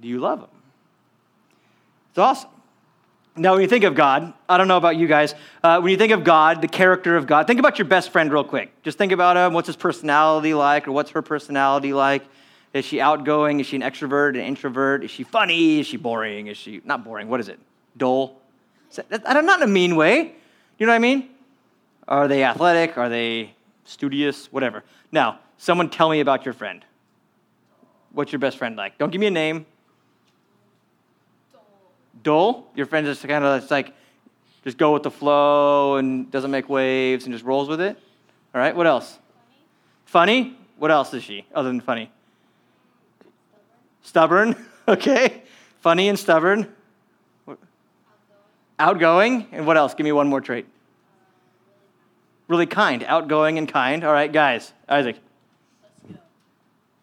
Do 0.00 0.06
you 0.06 0.20
love 0.20 0.38
him? 0.38 0.48
It's 2.10 2.18
awesome. 2.18 2.50
Now, 3.36 3.52
when 3.52 3.62
you 3.62 3.68
think 3.68 3.84
of 3.84 3.94
God, 3.94 4.32
I 4.48 4.58
don't 4.58 4.68
know 4.68 4.76
about 4.76 4.96
you 4.96 5.06
guys, 5.06 5.34
uh, 5.62 5.80
when 5.80 5.92
you 5.92 5.96
think 5.96 6.12
of 6.12 6.24
God, 6.24 6.60
the 6.60 6.68
character 6.68 7.16
of 7.16 7.26
God, 7.26 7.46
think 7.46 7.60
about 7.60 7.78
your 7.78 7.86
best 7.86 8.10
friend 8.10 8.32
real 8.32 8.44
quick. 8.44 8.70
Just 8.82 8.98
think 8.98 9.12
about 9.12 9.36
him. 9.36 9.54
What's 9.54 9.68
his 9.68 9.76
personality 9.76 10.52
like, 10.52 10.88
or 10.88 10.92
what's 10.92 11.12
her 11.12 11.22
personality 11.22 11.92
like? 11.92 12.24
Is 12.72 12.84
she 12.84 13.00
outgoing? 13.00 13.60
Is 13.60 13.66
she 13.66 13.76
an 13.76 13.82
extrovert, 13.82 14.30
an 14.30 14.40
introvert? 14.40 15.04
Is 15.04 15.10
she 15.10 15.22
funny? 15.22 15.80
Is 15.80 15.86
she 15.86 15.96
boring? 15.96 16.48
Is 16.48 16.56
she 16.56 16.80
not 16.84 17.04
boring? 17.04 17.28
What 17.28 17.40
is 17.40 17.48
it? 17.48 17.58
Dull? 17.96 18.36
That, 19.08 19.22
not 19.44 19.62
in 19.62 19.62
a 19.62 19.72
mean 19.72 19.96
way. 19.96 20.34
You 20.78 20.86
know 20.86 20.92
what 20.92 20.96
I 20.96 21.00
mean? 21.00 21.30
Are 22.08 22.26
they 22.26 22.42
athletic? 22.44 22.98
Are 22.98 23.08
they 23.08 23.54
studious? 23.84 24.52
Whatever. 24.52 24.82
Now, 25.12 25.38
someone 25.56 25.88
tell 25.88 26.10
me 26.10 26.20
about 26.20 26.44
your 26.44 26.54
friend. 26.54 26.84
What's 28.12 28.32
your 28.32 28.40
best 28.40 28.58
friend 28.58 28.76
like? 28.76 28.98
Don't 28.98 29.10
give 29.10 29.20
me 29.20 29.28
a 29.28 29.32
name 29.32 29.66
dull. 32.22 32.70
Your 32.74 32.86
friend 32.86 33.06
just 33.06 33.26
kind 33.26 33.44
of 33.44 33.62
it's 33.62 33.70
like 33.70 33.94
just 34.64 34.78
go 34.78 34.92
with 34.92 35.02
the 35.02 35.10
flow 35.10 35.96
and 35.96 36.30
doesn't 36.30 36.50
make 36.50 36.68
waves 36.68 37.24
and 37.24 37.34
just 37.34 37.44
rolls 37.44 37.68
with 37.68 37.80
it. 37.80 37.96
All 38.54 38.60
right, 38.60 38.74
what 38.74 38.86
else? 38.86 39.18
Funny. 40.04 40.42
funny? 40.44 40.56
What 40.78 40.90
else 40.90 41.12
is 41.14 41.22
she 41.22 41.46
other 41.54 41.68
than 41.68 41.80
funny? 41.80 42.10
Stubborn. 44.02 44.52
stubborn. 44.54 44.66
okay. 44.88 45.42
Funny 45.80 46.08
and 46.08 46.18
stubborn. 46.18 46.66
Outgoing. 47.46 47.58
Outgoing. 48.78 49.46
And 49.52 49.66
what 49.66 49.76
else? 49.76 49.94
Give 49.94 50.04
me 50.04 50.12
one 50.12 50.28
more 50.28 50.40
trait. 50.40 50.66
really 52.48 52.66
kind. 52.66 53.04
Outgoing 53.04 53.58
and 53.58 53.68
kind. 53.68 54.04
All 54.04 54.12
right, 54.12 54.32
guys. 54.32 54.72
Isaac. 54.88 55.16
Let's 56.08 56.20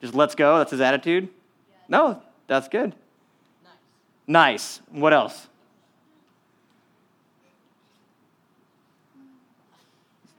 just 0.02 0.16
let's 0.16 0.36
go. 0.36 0.58
That's 0.58 0.72
his 0.72 0.82
attitude? 0.82 1.30
Yeah. 1.70 1.76
No, 1.88 2.22
that's 2.48 2.68
good. 2.68 2.94
Nice. 4.28 4.82
What 4.92 5.14
else? 5.14 5.48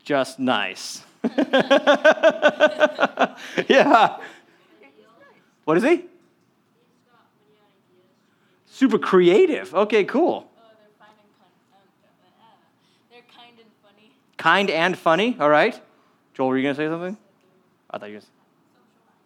Just 0.04 0.38
nice. 0.38 1.02
yeah. 3.68 4.18
What 5.64 5.76
is 5.76 5.82
he? 5.82 6.04
Super 8.66 8.98
creative. 8.98 9.74
Okay, 9.74 10.04
cool. 10.04 10.46
Oh, 10.46 10.62
they're 10.78 10.88
fine 10.98 11.08
and 11.20 11.28
fun. 11.36 11.48
Um, 11.74 12.28
uh, 12.40 12.44
they're 13.10 13.22
kind 13.36 13.58
and 13.58 13.68
funny. 13.82 14.12
Kind 14.36 14.70
and 14.70 14.96
funny. 14.96 15.36
All 15.40 15.50
right. 15.50 15.78
Joel, 16.34 16.48
were 16.48 16.56
you 16.56 16.62
going 16.62 16.74
to 16.74 16.80
say 16.80 16.86
something? 16.86 17.18
I 17.90 17.98
thought 17.98 18.08
you 18.08 18.14
were. 18.14 18.20
Gonna... 18.20 18.32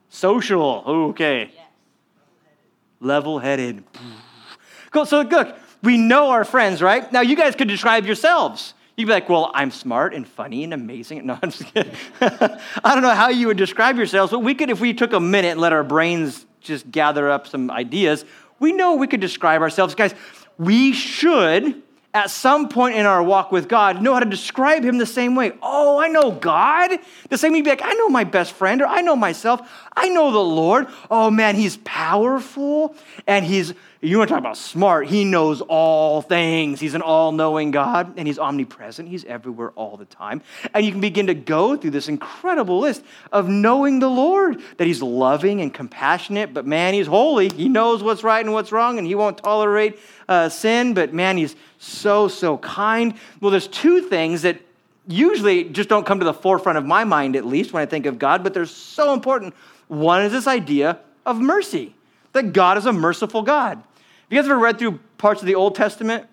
Social. 0.09 0.83
Okay. 0.87 1.51
Yes. 1.55 1.66
Level 3.01 3.38
headed. 3.40 3.85
Cool. 4.92 5.07
So, 5.07 5.22
look, 5.22 5.57
we 5.83 5.96
know 5.96 6.31
our 6.31 6.44
friends, 6.44 6.83
right? 6.83 7.11
Now, 7.12 7.22
you 7.22 7.35
guys 7.35 7.57
could 7.57 7.68
describe 7.68 8.07
yourselves. 8.07 8.74
You'd 8.96 9.07
be 9.07 9.12
like, 9.12 9.28
well, 9.28 9.50
I'm 9.55 9.70
smart 9.70 10.12
and 10.12 10.28
funny 10.28 10.64
and 10.64 10.74
amazing. 10.74 11.26
No, 11.26 11.38
I'm 11.42 11.50
just 11.50 11.72
kidding. 11.72 11.94
I 12.20 12.59
don't 12.85 13.02
know 13.02 13.14
how 13.14 13.31
you 13.31 13.46
would 13.46 13.57
describe 13.57 13.96
yourselves, 13.96 14.31
but 14.31 14.40
we 14.40 14.55
could, 14.55 14.70
if 14.70 14.81
we 14.81 14.92
took 14.92 15.12
a 15.12 15.20
minute 15.20 15.52
and 15.52 15.61
let 15.61 15.72
our 15.72 15.83
brains 15.83 16.46
just 16.61 16.90
gather 16.90 17.31
up 17.31 17.46
some 17.46 17.70
ideas, 17.70 18.24
we 18.61 18.72
know 18.72 18.94
we 18.94 19.07
could 19.07 19.20
describe 19.20 19.62
ourselves. 19.62 19.94
Guys, 19.94 20.14
we 20.59 20.92
should, 20.92 21.83
at 22.14 22.31
some 22.31 22.68
point 22.68 22.94
in 22.96 23.07
our 23.07 23.22
walk 23.22 23.50
with 23.50 23.68
God, 23.68 24.02
know 24.02 24.12
how 24.12 24.20
to 24.20 24.28
describe 24.28 24.85
Him 24.85 24.98
the 24.98 25.07
same 25.07 25.35
way. 25.35 25.52
Oh, 25.62 25.98
I 25.98 26.09
know 26.09 26.31
God. 26.31 26.98
The 27.31 27.38
same 27.38 27.52
way 27.52 27.59
you'd 27.59 27.64
be 27.64 27.70
like, 27.70 27.83
I 27.83 27.94
know 27.94 28.11
my 28.11 28.24
best 28.24 28.52
friend, 28.52 28.83
or 28.83 28.87
I 28.87 29.00
know 29.00 29.16
myself. 29.16 29.68
I 29.96 30.11
know 30.11 30.31
the 30.31 30.38
Lord. 30.38 30.87
Oh, 31.11 31.31
man, 31.31 31.57
He's 31.57 31.78
powerful 31.78 32.94
and 33.26 33.44
He's 33.46 33.72
you 34.08 34.18
want 34.18 34.28
to 34.28 34.34
talk 34.34 34.40
about 34.40 34.56
smart? 34.56 35.06
He 35.06 35.24
knows 35.24 35.60
all 35.60 36.22
things. 36.22 36.80
He's 36.80 36.94
an 36.94 37.02
all 37.02 37.30
knowing 37.30 37.70
God 37.70 38.14
and 38.16 38.26
He's 38.26 38.38
omnipresent. 38.38 39.08
He's 39.08 39.24
everywhere 39.24 39.70
all 39.76 39.96
the 39.96 40.06
time. 40.06 40.42
And 40.74 40.84
you 40.84 40.90
can 40.90 41.00
begin 41.00 41.28
to 41.28 41.34
go 41.34 41.76
through 41.76 41.92
this 41.92 42.08
incredible 42.08 42.80
list 42.80 43.04
of 43.30 43.48
knowing 43.48 44.00
the 44.00 44.08
Lord, 44.08 44.60
that 44.78 44.88
He's 44.88 45.02
loving 45.02 45.60
and 45.60 45.72
compassionate, 45.72 46.52
but 46.52 46.66
man, 46.66 46.94
He's 46.94 47.06
holy. 47.06 47.48
He 47.48 47.68
knows 47.68 48.02
what's 48.02 48.24
right 48.24 48.44
and 48.44 48.52
what's 48.52 48.72
wrong, 48.72 48.98
and 48.98 49.06
He 49.06 49.14
won't 49.14 49.38
tolerate 49.38 50.00
uh, 50.28 50.48
sin, 50.48 50.94
but 50.94 51.14
man, 51.14 51.36
He's 51.36 51.54
so, 51.78 52.26
so 52.26 52.58
kind. 52.58 53.14
Well, 53.40 53.52
there's 53.52 53.68
two 53.68 54.00
things 54.00 54.42
that 54.42 54.60
usually 55.06 55.62
just 55.64 55.88
don't 55.88 56.04
come 56.04 56.18
to 56.18 56.24
the 56.24 56.34
forefront 56.34 56.76
of 56.76 56.84
my 56.84 57.04
mind, 57.04 57.36
at 57.36 57.46
least 57.46 57.72
when 57.72 57.82
I 57.82 57.86
think 57.86 58.06
of 58.06 58.18
God, 58.18 58.42
but 58.42 58.52
they're 58.52 58.66
so 58.66 59.12
important. 59.14 59.54
One 59.86 60.22
is 60.22 60.32
this 60.32 60.48
idea 60.48 60.98
of 61.24 61.40
mercy, 61.40 61.94
that 62.32 62.52
God 62.52 62.78
is 62.78 62.86
a 62.86 62.92
merciful 62.92 63.42
God. 63.42 63.80
You 64.33 64.38
guys 64.38 64.47
ever 64.47 64.59
read 64.59 64.79
through 64.79 64.99
parts 65.18 65.42
of 65.42 65.47
the 65.47 65.57
Old 65.57 65.75
Testament? 65.75 66.27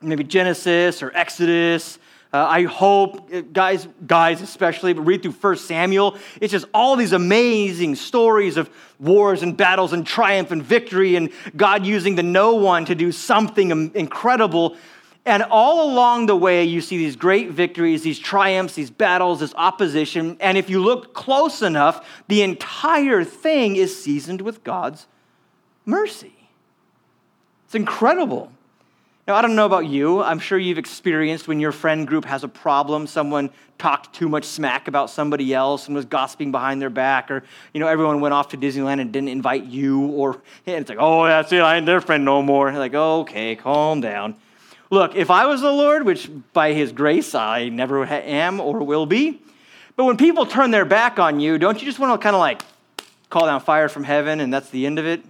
Maybe 0.00 0.24
Genesis 0.24 1.02
or 1.02 1.12
Exodus. 1.14 1.98
Uh, 2.32 2.38
I 2.38 2.62
hope, 2.62 3.28
uh, 3.30 3.42
guys, 3.42 3.86
guys 4.06 4.40
especially, 4.40 4.94
but 4.94 5.02
read 5.02 5.22
through 5.22 5.32
1 5.32 5.56
Samuel. 5.58 6.16
It's 6.40 6.52
just 6.52 6.64
all 6.72 6.96
these 6.96 7.12
amazing 7.12 7.96
stories 7.96 8.56
of 8.56 8.70
wars 8.98 9.42
and 9.42 9.54
battles 9.54 9.92
and 9.92 10.06
triumph 10.06 10.52
and 10.52 10.62
victory 10.62 11.16
and 11.16 11.30
God 11.54 11.84
using 11.84 12.14
the 12.14 12.22
no 12.22 12.54
one 12.54 12.86
to 12.86 12.94
do 12.94 13.12
something 13.12 13.92
incredible. 13.94 14.78
And 15.26 15.42
all 15.42 15.92
along 15.92 16.28
the 16.28 16.36
way, 16.36 16.64
you 16.64 16.80
see 16.80 16.96
these 16.96 17.16
great 17.16 17.50
victories, 17.50 18.02
these 18.02 18.18
triumphs, 18.18 18.74
these 18.74 18.90
battles, 18.90 19.40
this 19.40 19.52
opposition. 19.54 20.38
And 20.40 20.56
if 20.56 20.70
you 20.70 20.82
look 20.82 21.12
close 21.12 21.60
enough, 21.60 22.08
the 22.28 22.40
entire 22.40 23.22
thing 23.22 23.76
is 23.76 24.02
seasoned 24.02 24.40
with 24.40 24.64
God's 24.64 25.06
mercy. 25.84 26.37
It's 27.68 27.74
incredible. 27.74 28.50
Now, 29.26 29.34
I 29.34 29.42
don't 29.42 29.54
know 29.54 29.66
about 29.66 29.84
you. 29.84 30.22
I'm 30.22 30.38
sure 30.38 30.58
you've 30.58 30.78
experienced 30.78 31.46
when 31.46 31.60
your 31.60 31.70
friend 31.70 32.08
group 32.08 32.24
has 32.24 32.42
a 32.42 32.48
problem, 32.48 33.06
someone 33.06 33.50
talked 33.76 34.14
too 34.14 34.26
much 34.26 34.44
smack 34.44 34.88
about 34.88 35.10
somebody 35.10 35.52
else 35.52 35.86
and 35.86 35.94
was 35.94 36.06
gossiping 36.06 36.50
behind 36.50 36.80
their 36.80 36.88
back, 36.88 37.30
or, 37.30 37.44
you 37.74 37.80
know, 37.80 37.86
everyone 37.86 38.22
went 38.22 38.32
off 38.32 38.48
to 38.48 38.56
Disneyland 38.56 39.02
and 39.02 39.12
didn't 39.12 39.28
invite 39.28 39.64
you, 39.64 40.06
or 40.06 40.40
it's 40.66 40.88
like, 40.88 40.96
oh, 40.98 41.26
that's 41.26 41.52
it, 41.52 41.60
I 41.60 41.76
ain't 41.76 41.84
their 41.84 42.00
friend 42.00 42.24
no 42.24 42.40
more. 42.40 42.72
Like, 42.72 42.94
okay, 42.94 43.54
calm 43.54 44.00
down. 44.00 44.34
Look, 44.88 45.14
if 45.14 45.30
I 45.30 45.44
was 45.44 45.60
the 45.60 45.70
Lord, 45.70 46.06
which 46.06 46.30
by 46.54 46.72
his 46.72 46.90
grace 46.90 47.34
I 47.34 47.68
never 47.68 48.06
am 48.06 48.60
or 48.60 48.78
will 48.78 49.04
be, 49.04 49.42
but 49.94 50.06
when 50.06 50.16
people 50.16 50.46
turn 50.46 50.70
their 50.70 50.86
back 50.86 51.18
on 51.18 51.38
you, 51.38 51.58
don't 51.58 51.78
you 51.78 51.84
just 51.84 51.98
want 51.98 52.18
to 52.18 52.22
kind 52.22 52.34
of 52.34 52.40
like 52.40 52.62
call 53.28 53.44
down 53.44 53.60
fire 53.60 53.90
from 53.90 54.04
heaven 54.04 54.40
and 54.40 54.54
that's 54.54 54.70
the 54.70 54.86
end 54.86 54.98
of 54.98 55.04
it? 55.04 55.22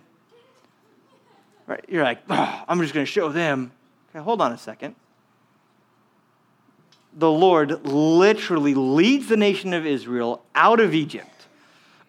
Right? 1.69 1.85
You're 1.87 2.03
like, 2.03 2.23
I'm 2.29 2.81
just 2.81 2.95
going 2.95 3.05
to 3.05 3.13
show 3.13 3.29
them. 3.29 3.73
Okay, 4.11 4.25
hold 4.25 4.41
on 4.41 4.53
a 4.53 4.59
second. 4.59 4.97
The 7.13 7.31
Lord 7.31 7.85
literally 7.85 8.75
leads 8.75 9.29
the 9.29 9.37
nation 9.37 9.75
of 9.75 9.85
Israel 9.85 10.43
out 10.55 10.81
of 10.81 10.95
Egypt, 10.95 11.47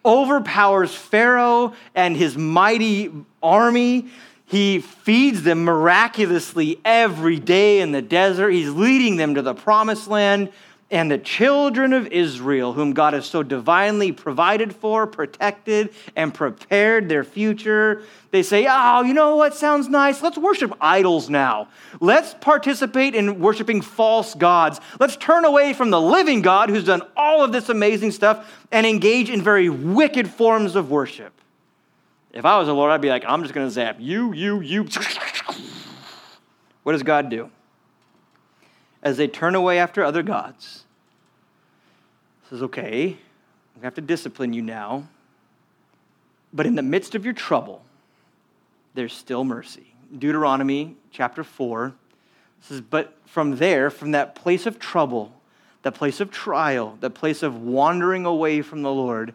overpowers 0.02 0.94
Pharaoh 0.94 1.74
and 1.94 2.16
his 2.16 2.38
mighty 2.38 3.12
army. 3.42 4.08
He 4.46 4.80
feeds 4.80 5.42
them 5.42 5.64
miraculously 5.64 6.80
every 6.82 7.38
day 7.38 7.80
in 7.80 7.92
the 7.92 8.02
desert. 8.02 8.50
He's 8.50 8.70
leading 8.70 9.16
them 9.16 9.34
to 9.34 9.42
the 9.42 9.54
promised 9.54 10.08
land 10.08 10.52
and 10.90 11.10
the 11.10 11.18
children 11.18 11.92
of 11.92 12.08
Israel, 12.08 12.72
whom 12.72 12.92
God 12.92 13.14
has 13.14 13.26
so 13.26 13.42
divinely 13.42 14.10
provided 14.10 14.74
for, 14.74 15.06
protected, 15.06 15.94
and 16.16 16.34
prepared 16.34 17.08
their 17.08 17.22
future, 17.22 18.02
they 18.32 18.42
say, 18.42 18.66
Oh, 18.68 19.02
you 19.02 19.14
know 19.14 19.36
what 19.36 19.54
sounds 19.54 19.88
nice? 19.88 20.22
Let's 20.22 20.36
worship 20.36 20.72
idols 20.80 21.30
now. 21.30 21.68
Let's 22.00 22.34
participate 22.34 23.14
in 23.14 23.40
worshiping 23.40 23.80
false 23.82 24.34
gods. 24.34 24.80
Let's 24.98 25.16
turn 25.16 25.44
away 25.44 25.72
from 25.72 25.90
the 25.90 26.00
living 26.00 26.42
God 26.42 26.70
who's 26.70 26.84
done 26.84 27.02
all 27.16 27.44
of 27.44 27.52
this 27.52 27.68
amazing 27.68 28.10
stuff 28.10 28.66
and 28.72 28.86
engage 28.86 29.30
in 29.30 29.42
very 29.42 29.68
wicked 29.68 30.28
forms 30.28 30.74
of 30.74 30.90
worship. 30.90 31.32
If 32.32 32.44
I 32.44 32.58
was 32.58 32.68
the 32.68 32.74
Lord, 32.74 32.90
I'd 32.92 33.00
be 33.00 33.08
like, 33.08 33.24
I'm 33.26 33.42
just 33.42 33.54
going 33.54 33.66
to 33.66 33.70
zap 33.70 33.96
you, 33.98 34.32
you, 34.32 34.60
you. 34.60 34.88
What 36.82 36.92
does 36.92 37.02
God 37.02 37.28
do? 37.28 37.50
As 39.02 39.16
they 39.16 39.28
turn 39.28 39.54
away 39.54 39.78
after 39.78 40.04
other 40.04 40.22
gods. 40.22 40.84
Says, 42.48 42.62
okay, 42.62 43.16
we 43.76 43.82
have 43.82 43.94
to 43.94 44.00
discipline 44.00 44.52
you 44.52 44.62
now. 44.62 45.08
But 46.52 46.66
in 46.66 46.74
the 46.74 46.82
midst 46.82 47.14
of 47.14 47.24
your 47.24 47.34
trouble, 47.34 47.82
there's 48.94 49.12
still 49.12 49.44
mercy. 49.44 49.94
Deuteronomy 50.16 50.96
chapter 51.12 51.44
4 51.44 51.94
says, 52.60 52.80
But 52.80 53.16
from 53.24 53.56
there, 53.56 53.88
from 53.88 54.10
that 54.10 54.34
place 54.34 54.66
of 54.66 54.78
trouble, 54.78 55.32
that 55.82 55.94
place 55.94 56.20
of 56.20 56.30
trial, 56.30 56.98
that 57.00 57.10
place 57.10 57.42
of 57.42 57.62
wandering 57.62 58.26
away 58.26 58.62
from 58.62 58.82
the 58.82 58.92
Lord, 58.92 59.32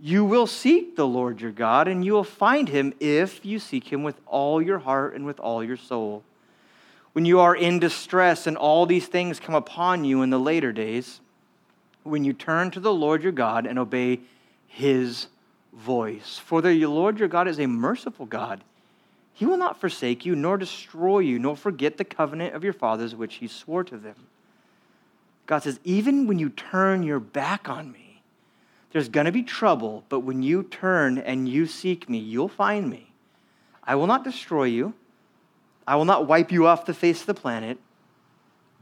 you 0.00 0.24
will 0.24 0.48
seek 0.48 0.96
the 0.96 1.06
Lord 1.06 1.40
your 1.40 1.52
God, 1.52 1.86
and 1.86 2.04
you 2.04 2.12
will 2.12 2.24
find 2.24 2.68
him 2.68 2.92
if 2.98 3.46
you 3.46 3.58
seek 3.58 3.92
him 3.92 4.02
with 4.02 4.20
all 4.26 4.60
your 4.60 4.80
heart 4.80 5.14
and 5.14 5.24
with 5.24 5.38
all 5.38 5.62
your 5.62 5.76
soul 5.76 6.24
when 7.14 7.24
you 7.24 7.40
are 7.40 7.56
in 7.56 7.78
distress 7.78 8.46
and 8.46 8.56
all 8.56 8.86
these 8.86 9.06
things 9.06 9.40
come 9.40 9.54
upon 9.54 10.04
you 10.04 10.22
in 10.22 10.30
the 10.30 10.38
later 10.38 10.72
days, 10.72 11.20
when 12.02 12.24
you 12.24 12.32
turn 12.32 12.70
to 12.72 12.80
the 12.80 12.92
Lord 12.92 13.22
your 13.22 13.32
God 13.32 13.66
and 13.66 13.78
obey 13.78 14.20
his 14.66 15.28
voice. 15.72 16.40
For 16.44 16.60
the 16.60 16.74
Lord 16.86 17.18
your 17.18 17.28
God 17.28 17.48
is 17.48 17.58
a 17.58 17.66
merciful 17.66 18.26
God. 18.26 18.62
He 19.32 19.46
will 19.46 19.56
not 19.56 19.80
forsake 19.80 20.26
you, 20.26 20.36
nor 20.36 20.58
destroy 20.58 21.20
you, 21.20 21.38
nor 21.38 21.56
forget 21.56 21.96
the 21.96 22.04
covenant 22.04 22.54
of 22.54 22.62
your 22.62 22.72
fathers 22.72 23.14
which 23.14 23.36
he 23.36 23.48
swore 23.48 23.84
to 23.84 23.96
them. 23.96 24.26
God 25.46 25.62
says, 25.62 25.78
even 25.84 26.26
when 26.26 26.38
you 26.38 26.50
turn 26.50 27.02
your 27.02 27.20
back 27.20 27.68
on 27.68 27.92
me, 27.92 28.22
there's 28.92 29.08
going 29.08 29.26
to 29.26 29.32
be 29.32 29.42
trouble, 29.42 30.04
but 30.08 30.20
when 30.20 30.42
you 30.42 30.62
turn 30.62 31.18
and 31.18 31.48
you 31.48 31.66
seek 31.66 32.08
me, 32.08 32.18
you'll 32.18 32.48
find 32.48 32.88
me. 32.88 33.12
I 33.82 33.94
will 33.96 34.06
not 34.06 34.24
destroy 34.24 34.64
you. 34.64 34.94
I 35.86 35.96
will 35.96 36.04
not 36.04 36.26
wipe 36.26 36.50
you 36.50 36.66
off 36.66 36.86
the 36.86 36.94
face 36.94 37.20
of 37.20 37.26
the 37.26 37.34
planet. 37.34 37.78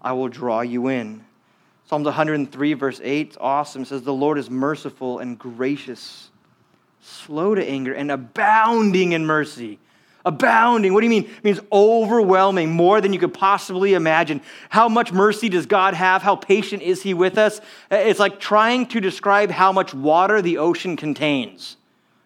I 0.01 0.13
will 0.13 0.29
draw 0.29 0.61
you 0.61 0.89
in. 0.89 1.25
Psalms 1.89 2.05
103, 2.05 2.73
verse 2.75 3.01
8, 3.03 3.37
awesome. 3.41 3.83
It 3.83 3.89
says, 3.89 4.03
The 4.03 4.13
Lord 4.13 4.39
is 4.39 4.49
merciful 4.49 5.19
and 5.19 5.39
gracious, 5.39 6.31
slow 7.01 7.55
to 7.55 7.69
anger, 7.69 7.93
and 7.93 8.11
abounding 8.11 9.13
in 9.13 9.27
mercy. 9.27 9.79
Abounding. 10.25 10.95
What 10.95 11.01
do 11.01 11.07
you 11.07 11.11
mean? 11.11 11.25
It 11.25 11.45
means 11.45 11.61
overwhelming, 11.73 12.71
more 12.71 13.01
than 13.01 13.13
you 13.13 13.19
could 13.19 13.35
possibly 13.35 13.95
imagine. 13.95 14.41
How 14.69 14.89
much 14.89 15.13
mercy 15.13 15.49
does 15.49 15.67
God 15.67 15.95
have? 15.95 16.23
How 16.23 16.37
patient 16.37 16.83
is 16.83 17.03
He 17.03 17.13
with 17.13 17.37
us? 17.37 17.61
It's 17.91 18.21
like 18.21 18.39
trying 18.39 18.87
to 18.87 19.01
describe 19.01 19.51
how 19.51 19.73
much 19.73 19.93
water 19.93 20.41
the 20.41 20.59
ocean 20.59 20.97
contains. 20.97 21.77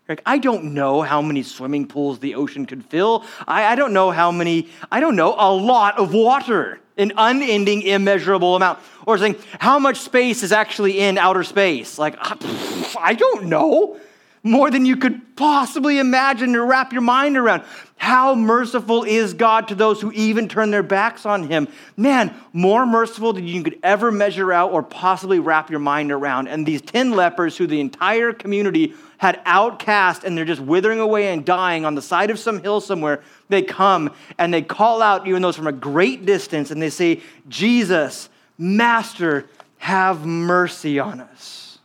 Like, 0.08 0.22
I 0.24 0.38
don't 0.38 0.74
know 0.74 1.02
how 1.02 1.20
many 1.20 1.42
swimming 1.42 1.86
pools 1.88 2.20
the 2.20 2.36
ocean 2.36 2.64
could 2.64 2.84
fill. 2.84 3.24
I, 3.46 3.64
I 3.64 3.74
don't 3.74 3.92
know 3.92 4.12
how 4.12 4.30
many, 4.30 4.68
I 4.90 5.00
don't 5.00 5.16
know, 5.16 5.34
a 5.36 5.52
lot 5.52 5.98
of 5.98 6.14
water, 6.14 6.78
an 6.96 7.12
unending, 7.16 7.82
immeasurable 7.82 8.54
amount. 8.54 8.78
Or 9.04 9.18
saying, 9.18 9.36
how 9.58 9.80
much 9.80 9.98
space 9.98 10.44
is 10.44 10.52
actually 10.52 11.00
in 11.00 11.18
outer 11.18 11.42
space? 11.42 11.98
Like, 11.98 12.16
I 12.20 13.14
don't 13.14 13.46
know. 13.46 13.98
More 14.46 14.70
than 14.70 14.86
you 14.86 14.96
could 14.96 15.36
possibly 15.36 15.98
imagine 15.98 16.54
or 16.54 16.64
wrap 16.64 16.92
your 16.92 17.02
mind 17.02 17.36
around. 17.36 17.62
How 17.96 18.34
merciful 18.34 19.04
is 19.04 19.34
God 19.34 19.68
to 19.68 19.74
those 19.74 20.00
who 20.00 20.12
even 20.12 20.48
turn 20.48 20.70
their 20.70 20.82
backs 20.82 21.26
on 21.26 21.48
him? 21.48 21.68
Man, 21.96 22.34
more 22.52 22.86
merciful 22.86 23.32
than 23.32 23.46
you 23.46 23.62
could 23.62 23.78
ever 23.82 24.12
measure 24.12 24.52
out 24.52 24.72
or 24.72 24.82
possibly 24.82 25.38
wrap 25.38 25.70
your 25.70 25.80
mind 25.80 26.12
around. 26.12 26.48
And 26.48 26.64
these 26.64 26.80
10 26.82 27.12
lepers, 27.12 27.56
who 27.56 27.66
the 27.66 27.80
entire 27.80 28.32
community 28.32 28.94
had 29.18 29.40
outcast 29.46 30.24
and 30.24 30.36
they're 30.36 30.44
just 30.44 30.60
withering 30.60 31.00
away 31.00 31.32
and 31.32 31.44
dying 31.44 31.84
on 31.84 31.94
the 31.94 32.02
side 32.02 32.30
of 32.30 32.38
some 32.38 32.62
hill 32.62 32.80
somewhere, 32.80 33.22
they 33.48 33.62
come 33.62 34.14
and 34.38 34.52
they 34.52 34.62
call 34.62 35.02
out, 35.02 35.26
even 35.26 35.42
those 35.42 35.56
from 35.56 35.66
a 35.66 35.72
great 35.72 36.24
distance, 36.26 36.70
and 36.70 36.80
they 36.80 36.90
say, 36.90 37.20
Jesus, 37.48 38.28
Master, 38.58 39.46
have 39.78 40.24
mercy 40.24 40.98
on 40.98 41.20
us. 41.20 41.78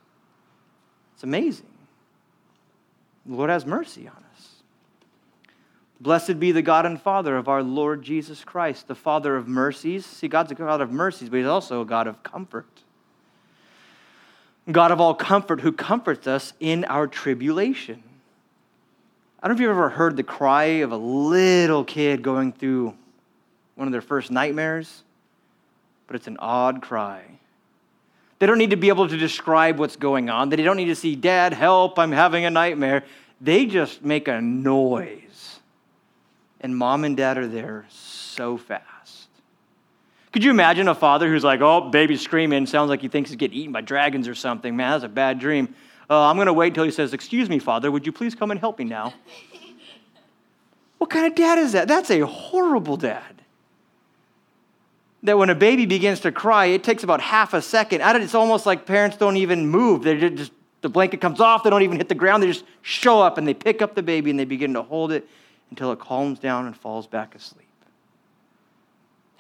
It's 1.16 1.24
amazing. 1.24 1.71
The 3.32 3.38
Lord 3.38 3.50
has 3.50 3.66
mercy 3.66 4.10
on 4.10 4.24
us. 4.34 4.50
Blessed 6.02 6.38
be 6.38 6.52
the 6.52 6.62
God 6.62 6.86
and 6.86 7.02
Father 7.02 7.38
of 7.38 7.48
our 7.48 7.64
Lord 7.64 8.04
Jesus 8.04 8.44
Christ, 8.44 8.90
the 8.90 8.96
Father 8.96 9.38
of 9.38 9.48
mercies. 9.48 10.06
See, 10.06 10.28
God's 10.28 10.52
a 10.52 10.56
God 10.56 10.82
of 10.82 10.92
mercies, 10.92 11.30
but 11.30 11.38
He's 11.38 11.46
also 11.46 11.80
a 11.80 11.86
God 11.86 12.08
of 12.08 12.22
comfort. 12.24 12.68
God 14.70 14.92
of 14.92 15.00
all 15.00 15.14
comfort 15.14 15.62
who 15.62 15.72
comforts 15.72 16.28
us 16.28 16.52
in 16.60 16.84
our 16.84 17.08
tribulation. 17.08 18.04
I 19.42 19.48
don't 19.48 19.56
know 19.56 19.60
if 19.60 19.62
you've 19.62 19.72
ever 19.72 19.88
heard 19.88 20.18
the 20.18 20.24
cry 20.24 20.66
of 20.82 20.92
a 20.92 20.98
little 20.98 21.86
kid 21.86 22.24
going 22.24 22.52
through 22.52 22.94
one 23.76 23.88
of 23.88 23.94
their 23.94 24.02
first 24.02 24.30
nightmares, 24.30 25.04
but 26.08 26.18
it's 26.18 26.28
an 26.28 26.36
odd 26.38 26.82
cry. 26.82 27.24
They 28.42 28.48
don't 28.48 28.58
need 28.58 28.72
to 28.72 28.76
be 28.76 28.88
able 28.88 29.08
to 29.08 29.18
describe 29.18 29.78
what's 29.78 29.96
going 29.96 30.32
on. 30.32 30.50
They 30.50 30.56
don't 30.56 30.76
need 30.76 30.86
to 30.86 30.96
see, 30.96 31.16
Dad, 31.16 31.54
help, 31.54 32.00
I'm 32.00 32.12
having 32.12 32.44
a 32.44 32.50
nightmare. 32.50 33.04
They 33.42 33.66
just 33.66 34.06
make 34.06 34.28
a 34.28 34.40
noise. 34.40 35.60
And 36.62 36.78
mom 36.78 37.04
and 37.04 37.18
dad 37.18 37.40
are 37.40 37.48
there 37.48 37.86
so 37.90 38.56
fast. 38.58 39.28
Could 40.32 40.44
you 40.44 40.52
imagine 40.52 40.88
a 40.88 40.96
father 40.96 41.28
who's 41.28 41.44
like, 41.44 41.60
oh, 41.60 41.90
baby's 41.90 42.22
screaming, 42.22 42.66
sounds 42.68 42.90
like 42.90 43.02
he 43.02 43.08
thinks 43.08 43.32
he's 43.32 43.38
getting 43.38 43.58
eaten 43.58 43.74
by 43.74 43.82
dragons 43.82 44.28
or 44.28 44.36
something. 44.36 44.76
Man, 44.76 44.92
that's 44.92 45.04
a 45.04 45.10
bad 45.10 45.40
dream. 45.40 45.74
Uh, 46.10 46.28
I'm 46.28 46.38
going 46.38 46.46
to 46.46 46.54
wait 46.54 46.68
until 46.68 46.84
he 46.84 46.92
says, 46.92 47.14
Excuse 47.14 47.50
me, 47.50 47.60
father, 47.60 47.92
would 47.92 48.06
you 48.06 48.12
please 48.12 48.36
come 48.36 48.52
and 48.52 48.60
help 48.60 48.78
me 48.78 48.86
now? 48.86 49.14
what 51.00 51.10
kind 51.10 51.26
of 51.26 51.36
dad 51.36 51.58
is 51.58 51.72
that? 51.72 51.88
That's 51.88 52.12
a 52.12 52.26
horrible 52.26 52.96
dad 52.96 53.42
that 55.24 55.38
when 55.38 55.50
a 55.50 55.56
baby 55.56 55.86
begins 55.86 56.20
to 56.22 56.32
cry, 56.32 56.66
it 56.68 56.84
takes 56.84 57.04
about 57.04 57.22
half 57.22 57.54
a 57.54 57.62
second. 57.62 58.02
It's 58.02 58.36
almost 58.36 58.66
like 58.66 58.86
parents 58.86 59.18
don't 59.18 59.38
even 59.38 59.68
move. 59.68 60.04
They 60.04 60.18
just 60.30 60.52
the 60.82 60.90
blanket 60.90 61.22
comes 61.22 61.40
off. 61.40 61.64
They 61.64 61.70
don't 61.70 61.84
even 61.84 61.98
hit 61.98 62.10
the 62.10 62.16
ground. 62.16 62.44
They 62.44 62.48
just 62.48 62.66
show 62.82 63.22
up 63.22 63.38
and 63.38 63.48
they 63.48 63.54
pick 63.54 63.82
up 63.82 63.96
the 63.96 64.04
baby 64.04 64.30
and 64.30 64.40
they 64.40 64.46
begin 64.46 64.74
to 64.74 64.82
hold 64.82 65.12
it 65.12 65.28
until 65.70 65.92
it 65.92 66.00
calms 66.00 66.40
down 66.40 66.66
and 66.66 66.76
falls 66.76 67.08
back 67.08 67.36
asleep. 67.36 67.68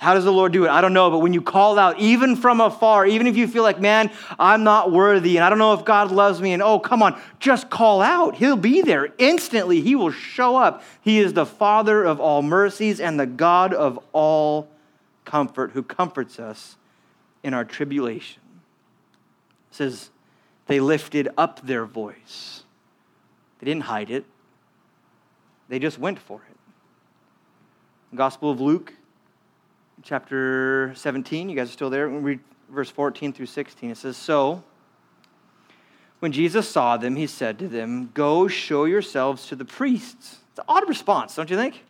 How 0.01 0.15
does 0.15 0.23
the 0.23 0.31
Lord 0.31 0.51
do 0.51 0.65
it? 0.65 0.69
I 0.69 0.81
don't 0.81 0.93
know, 0.93 1.11
but 1.11 1.19
when 1.19 1.31
you 1.31 1.43
call 1.43 1.77
out, 1.77 1.99
even 1.99 2.35
from 2.35 2.59
afar, 2.59 3.05
even 3.05 3.27
if 3.27 3.37
you 3.37 3.47
feel 3.47 3.61
like, 3.61 3.79
man, 3.79 4.09
I'm 4.39 4.63
not 4.63 4.91
worthy 4.91 5.37
and 5.37 5.43
I 5.43 5.49
don't 5.49 5.59
know 5.59 5.73
if 5.75 5.85
God 5.85 6.11
loves 6.11 6.41
me, 6.41 6.53
and 6.53 6.63
oh, 6.63 6.79
come 6.79 7.03
on, 7.03 7.21
just 7.39 7.69
call 7.69 8.01
out. 8.01 8.33
He'll 8.33 8.55
be 8.55 8.81
there. 8.81 9.13
Instantly, 9.19 9.79
He 9.79 9.93
will 9.93 10.09
show 10.09 10.55
up. 10.55 10.81
He 11.01 11.19
is 11.19 11.33
the 11.33 11.45
Father 11.45 12.03
of 12.03 12.19
all 12.19 12.41
mercies 12.41 12.99
and 12.99 13.19
the 13.19 13.27
God 13.27 13.75
of 13.75 13.99
all 14.11 14.67
comfort, 15.23 15.73
who 15.73 15.83
comforts 15.83 16.39
us 16.39 16.77
in 17.43 17.53
our 17.53 17.63
tribulation. 17.63 18.41
It 19.69 19.75
says, 19.75 20.09
they 20.67 20.79
lifted 20.79 21.29
up 21.37 21.65
their 21.65 21.85
voice. 21.85 22.63
They 23.59 23.65
didn't 23.65 23.83
hide 23.83 24.09
it, 24.09 24.25
they 25.69 25.79
just 25.79 25.97
went 25.99 26.19
for 26.19 26.41
it. 26.49 28.15
Gospel 28.15 28.51
of 28.51 28.59
Luke, 28.59 28.93
chapter 30.03 30.93
17. 30.95 31.47
You 31.47 31.55
guys 31.55 31.69
are 31.69 31.73
still 31.73 31.89
there? 31.89 32.09
We 32.09 32.17
read 32.17 32.39
verse 32.69 32.89
14 32.89 33.31
through 33.31 33.45
16. 33.45 33.91
It 33.91 33.97
says, 33.97 34.17
So, 34.17 34.63
when 36.19 36.31
Jesus 36.31 36.67
saw 36.67 36.97
them, 36.97 37.15
he 37.15 37.25
said 37.25 37.57
to 37.59 37.67
them, 37.67 38.11
Go 38.13 38.47
show 38.47 38.85
yourselves 38.85 39.47
to 39.47 39.55
the 39.55 39.65
priests. 39.65 40.39
It's 40.51 40.59
an 40.59 40.65
odd 40.67 40.89
response, 40.89 41.35
don't 41.35 41.49
you 41.49 41.55
think? 41.55 41.83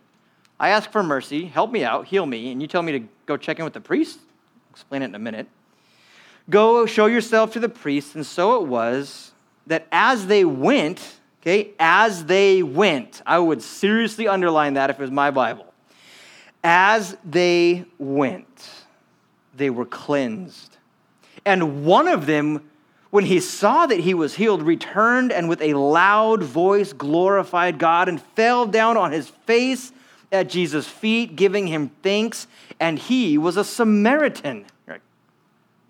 I 0.60 0.70
ask 0.70 0.92
for 0.92 1.02
mercy, 1.02 1.46
help 1.46 1.72
me 1.72 1.84
out, 1.84 2.06
heal 2.06 2.26
me, 2.26 2.52
and 2.52 2.62
you 2.62 2.68
tell 2.68 2.84
me 2.84 2.92
to 2.92 3.08
go 3.26 3.36
check 3.36 3.58
in 3.58 3.66
with 3.66 3.74
the 3.74 3.82
priest? 3.82 4.20
I'll 4.20 4.72
explain 4.72 5.02
it 5.02 5.06
in 5.06 5.16
a 5.16 5.20
minute. 5.20 5.48
Go 6.52 6.86
show 6.86 7.08
yourself 7.08 7.54
to 7.54 7.60
the 7.60 7.70
priest. 7.70 8.14
And 8.14 8.26
so 8.26 8.62
it 8.62 8.68
was 8.68 9.32
that 9.66 9.88
as 9.92 10.28
they 10.28 10.46
went, 10.46 11.20
okay, 11.42 11.72
as 11.80 12.26
they 12.26 12.62
went, 12.62 13.24
I 13.26 13.40
would 13.40 13.64
seriously 13.64 14.28
underline 14.28 14.76
that 14.76 14.92
if 14.92 15.00
it 15.00 15.02
was 15.02 15.12
my 15.12 15.32
Bible. 15.32 15.66
As 16.64 17.18
they 17.24 17.86
went, 17.98 18.70
they 19.56 19.72
were 19.72 19.86
cleansed. 19.86 20.78
And 21.46 21.86
one 21.86 22.08
of 22.08 22.26
them, 22.28 22.70
when 23.10 23.26
he 23.26 23.40
saw 23.40 23.86
that 23.88 24.02
he 24.02 24.14
was 24.14 24.36
healed, 24.36 24.62
returned 24.62 25.32
and 25.32 25.50
with 25.50 25.62
a 25.62 25.74
loud 25.74 26.44
voice 26.44 26.94
glorified 26.94 27.80
God 27.80 28.08
and 28.08 28.22
fell 28.22 28.66
down 28.68 28.98
on 28.98 29.12
his 29.12 29.28
face 29.28 29.92
at 30.32 30.50
Jesus' 30.50 30.88
feet, 30.88 31.36
giving 31.36 31.68
him 31.68 31.92
thanks, 32.04 32.48
and 32.80 33.00
he 33.00 33.38
was 33.38 33.58
a 33.58 33.64
Samaritan. 33.64 34.66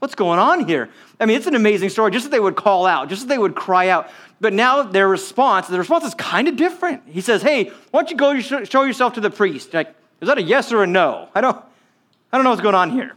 What's 0.01 0.15
going 0.15 0.39
on 0.39 0.65
here? 0.65 0.89
I 1.19 1.27
mean, 1.27 1.37
it's 1.37 1.45
an 1.45 1.53
amazing 1.53 1.89
story. 1.89 2.09
Just 2.09 2.25
that 2.25 2.31
they 2.31 2.39
would 2.39 2.55
call 2.55 2.87
out, 2.87 3.07
just 3.07 3.21
that 3.21 3.27
they 3.27 3.37
would 3.37 3.53
cry 3.53 3.89
out. 3.89 4.09
But 4.39 4.51
now 4.51 4.81
their 4.81 5.07
response, 5.07 5.67
the 5.67 5.77
response 5.77 6.05
is 6.05 6.15
kind 6.15 6.47
of 6.47 6.55
different. 6.55 7.03
He 7.05 7.21
says, 7.21 7.43
Hey, 7.43 7.65
why 7.91 8.01
don't 8.01 8.09
you 8.09 8.17
go 8.17 8.39
show 8.39 8.81
yourself 8.81 9.13
to 9.13 9.21
the 9.21 9.29
priest? 9.29 9.75
Like, 9.75 9.93
is 10.19 10.27
that 10.27 10.39
a 10.39 10.41
yes 10.41 10.71
or 10.71 10.81
a 10.81 10.87
no? 10.87 11.29
I 11.35 11.41
don't, 11.41 11.55
I 12.33 12.37
don't 12.37 12.43
know 12.43 12.49
what's 12.49 12.63
going 12.63 12.73
on 12.73 12.89
here. 12.89 13.15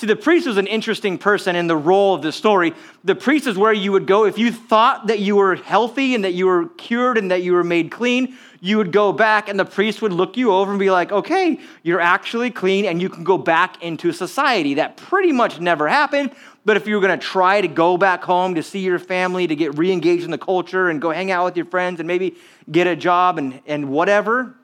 See, 0.00 0.06
the 0.06 0.16
priest 0.16 0.46
was 0.46 0.56
an 0.56 0.66
interesting 0.66 1.18
person 1.18 1.54
in 1.54 1.66
the 1.66 1.76
role 1.76 2.14
of 2.14 2.22
the 2.22 2.32
story. 2.32 2.72
The 3.04 3.14
priest 3.14 3.46
is 3.46 3.58
where 3.58 3.74
you 3.74 3.92
would 3.92 4.06
go 4.06 4.24
if 4.24 4.38
you 4.38 4.50
thought 4.50 5.08
that 5.08 5.18
you 5.18 5.36
were 5.36 5.56
healthy 5.56 6.14
and 6.14 6.24
that 6.24 6.32
you 6.32 6.46
were 6.46 6.68
cured 6.68 7.18
and 7.18 7.30
that 7.30 7.42
you 7.42 7.52
were 7.52 7.62
made 7.62 7.90
clean. 7.90 8.34
You 8.62 8.78
would 8.78 8.92
go 8.92 9.12
back, 9.12 9.50
and 9.50 9.60
the 9.60 9.66
priest 9.66 10.00
would 10.00 10.14
look 10.14 10.38
you 10.38 10.52
over 10.52 10.70
and 10.70 10.80
be 10.80 10.90
like, 10.90 11.12
okay, 11.12 11.60
you're 11.82 12.00
actually 12.00 12.50
clean, 12.50 12.86
and 12.86 13.02
you 13.02 13.10
can 13.10 13.24
go 13.24 13.36
back 13.36 13.82
into 13.82 14.10
society. 14.10 14.72
That 14.72 14.96
pretty 14.96 15.32
much 15.32 15.60
never 15.60 15.86
happened. 15.86 16.30
But 16.64 16.78
if 16.78 16.86
you 16.86 16.94
were 16.94 17.06
going 17.06 17.20
to 17.20 17.22
try 17.22 17.60
to 17.60 17.68
go 17.68 17.98
back 17.98 18.24
home 18.24 18.54
to 18.54 18.62
see 18.62 18.80
your 18.80 18.98
family, 18.98 19.46
to 19.48 19.54
get 19.54 19.76
re 19.76 19.92
engaged 19.92 20.24
in 20.24 20.30
the 20.30 20.38
culture 20.38 20.88
and 20.88 20.98
go 20.98 21.10
hang 21.10 21.30
out 21.30 21.44
with 21.44 21.58
your 21.58 21.66
friends 21.66 22.00
and 22.00 22.06
maybe 22.06 22.36
get 22.70 22.86
a 22.86 22.96
job 22.96 23.36
and, 23.36 23.60
and 23.66 23.90
whatever, 23.90 24.54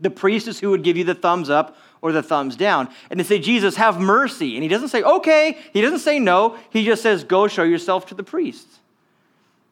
the 0.00 0.10
priest 0.10 0.48
is 0.48 0.60
who 0.60 0.70
would 0.70 0.82
give 0.82 0.96
you 0.96 1.04
the 1.04 1.14
thumbs 1.14 1.50
up 1.50 1.76
or 2.00 2.12
the 2.12 2.22
thumbs 2.22 2.56
down. 2.56 2.88
And 3.10 3.18
they 3.18 3.24
say, 3.24 3.38
Jesus, 3.38 3.76
have 3.76 4.00
mercy. 4.00 4.54
And 4.54 4.62
he 4.62 4.68
doesn't 4.68 4.88
say, 4.88 5.02
okay. 5.02 5.58
He 5.72 5.80
doesn't 5.80 6.00
say 6.00 6.18
no. 6.18 6.56
He 6.70 6.84
just 6.84 7.02
says, 7.02 7.24
go 7.24 7.48
show 7.48 7.64
yourself 7.64 8.06
to 8.06 8.14
the 8.14 8.22
priest. 8.22 8.66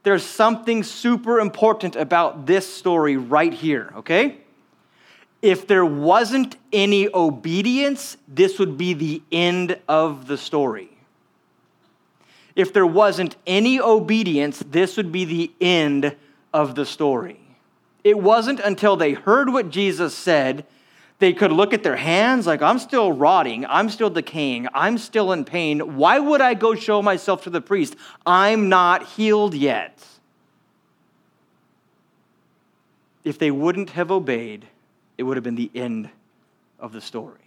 There's 0.03 0.25
something 0.25 0.83
super 0.83 1.41
important 1.41 1.97
about 1.97 2.47
this 2.47 2.73
story 2.73 3.17
right 3.17 3.53
here, 3.53 3.93
okay? 3.97 4.39
If 5.43 5.67
there 5.67 5.85
wasn't 5.85 6.57
any 6.73 7.09
obedience, 7.13 8.17
this 8.27 8.59
would 8.59 8.77
be 8.79 8.95
the 8.95 9.23
end 9.31 9.79
of 9.89 10.27
the 10.27 10.39
story. 10.39 10.91
If 12.55 12.73
there 12.73 12.87
wasn't 12.87 13.37
any 13.47 13.81
obedience, 13.81 14.65
this 14.71 14.97
would 14.97 15.13
be 15.13 15.25
the 15.25 15.53
end 15.61 16.17
of 16.55 16.75
the 16.75 16.87
story. 16.87 17.39
It 18.07 18.21
wasn't 18.21 18.61
until 18.61 18.97
they 18.97 19.15
heard 19.15 19.53
what 19.53 19.69
Jesus 19.69 20.15
said 20.15 20.65
they 21.19 21.33
could 21.33 21.51
look 21.51 21.75
at 21.75 21.83
their 21.83 21.97
hands 21.97 22.47
like, 22.47 22.63
I'm 22.63 22.79
still 22.79 23.11
rotting, 23.11 23.67
I'm 23.67 23.89
still 23.91 24.11
decaying, 24.11 24.69
I'm 24.73 24.97
still 24.97 25.33
in 25.33 25.45
pain. 25.45 25.97
Why 25.97 26.21
would 26.21 26.41
I 26.41 26.55
go 26.55 26.77
show 26.77 27.03
myself 27.03 27.43
to 27.43 27.51
the 27.51 27.61
priest? 27.61 27.97
I'm 28.25 28.69
not 28.69 29.09
healed 29.09 29.55
yet. 29.55 30.07
If 33.25 33.41
they 33.41 33.51
wouldn't 33.51 33.91
have 33.91 34.13
obeyed, 34.13 34.67
it 35.19 35.25
would 35.25 35.37
have 35.37 35.43
been 35.43 35.57
the 35.57 35.73
end 35.75 36.09
of 36.79 36.93
the 36.93 37.01
story 37.01 37.46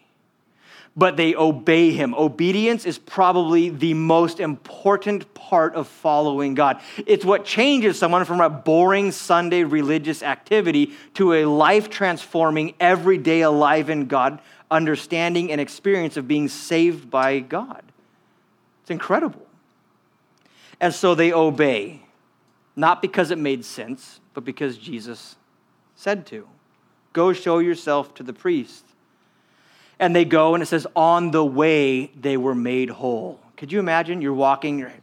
but 0.99 1.15
they 1.15 1.33
obey 1.33 1.91
him. 1.91 2.13
Obedience 2.13 2.85
is 2.85 2.99
probably 2.99 3.69
the 3.69 3.93
most 3.93 4.39
important 4.39 5.33
part 5.33 5.73
of 5.73 5.88
following 5.88 6.55
God. 6.55 6.81
It's 7.05 7.23
what 7.23 7.45
changes 7.45 7.97
someone 7.97 8.25
from 8.25 8.41
a 8.41 8.49
boring 8.49 9.12
Sunday 9.12 9.63
religious 9.63 10.21
activity 10.21 10.91
to 11.13 11.33
a 11.33 11.45
life 11.45 11.89
transforming, 11.89 12.75
everyday 12.79 13.41
alive 13.41 13.89
in 13.89 14.07
God 14.07 14.41
understanding 14.71 15.51
and 15.51 15.59
experience 15.59 16.17
of 16.17 16.27
being 16.27 16.47
saved 16.47 17.09
by 17.09 17.39
God. 17.39 17.83
It's 18.81 18.91
incredible. 18.91 19.45
And 20.79 20.93
so 20.93 21.15
they 21.15 21.33
obey, 21.33 22.01
not 22.75 23.01
because 23.01 23.31
it 23.31 23.38
made 23.38 23.65
sense, 23.65 24.19
but 24.33 24.45
because 24.45 24.77
Jesus 24.77 25.35
said 25.95 26.25
to. 26.27 26.47
Go 27.13 27.33
show 27.33 27.59
yourself 27.59 28.13
to 28.15 28.23
the 28.23 28.33
priest 28.33 28.85
and 29.99 30.15
they 30.15 30.25
go, 30.25 30.53
and 30.53 30.63
it 30.63 30.67
says, 30.67 30.88
on 30.95 31.31
the 31.31 31.45
way 31.45 32.07
they 32.19 32.38
were 32.38 32.55
made 32.55 32.89
whole. 32.89 33.39
Could 33.57 33.71
you 33.71 33.79
imagine? 33.79 34.21
You're 34.21 34.33
walking, 34.33 34.79
your 34.79 34.93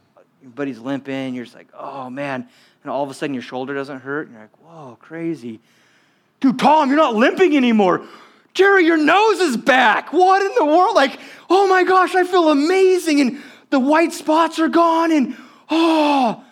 buddy's 0.43 0.79
limping, 0.79 1.35
you're 1.35 1.45
just 1.45 1.55
like, 1.55 1.67
oh 1.77 2.09
man, 2.09 2.47
and 2.83 2.91
all 2.91 3.03
of 3.03 3.09
a 3.09 3.13
sudden 3.13 3.33
your 3.33 3.43
shoulder 3.43 3.75
doesn't 3.75 3.99
hurt. 3.99 4.27
And 4.27 4.33
you're 4.33 4.43
like, 4.43 4.57
whoa, 4.63 4.97
crazy. 4.99 5.59
Dude, 6.39 6.57
Tom, 6.57 6.89
you're 6.89 6.97
not 6.97 7.15
limping 7.15 7.55
anymore. 7.55 8.05
Jerry, 8.53 8.85
your 8.85 8.97
nose 8.97 9.39
is 9.39 9.57
back. 9.57 10.11
What 10.11 10.41
in 10.41 10.55
the 10.55 10.65
world? 10.65 10.95
Like, 10.95 11.19
oh 11.49 11.67
my 11.67 11.83
gosh, 11.83 12.15
I 12.15 12.23
feel 12.23 12.49
amazing. 12.49 13.21
And 13.21 13.43
the 13.69 13.79
white 13.79 14.13
spots 14.13 14.57
are 14.57 14.67
gone. 14.67 15.11
And 15.11 15.37
oh, 15.69 16.43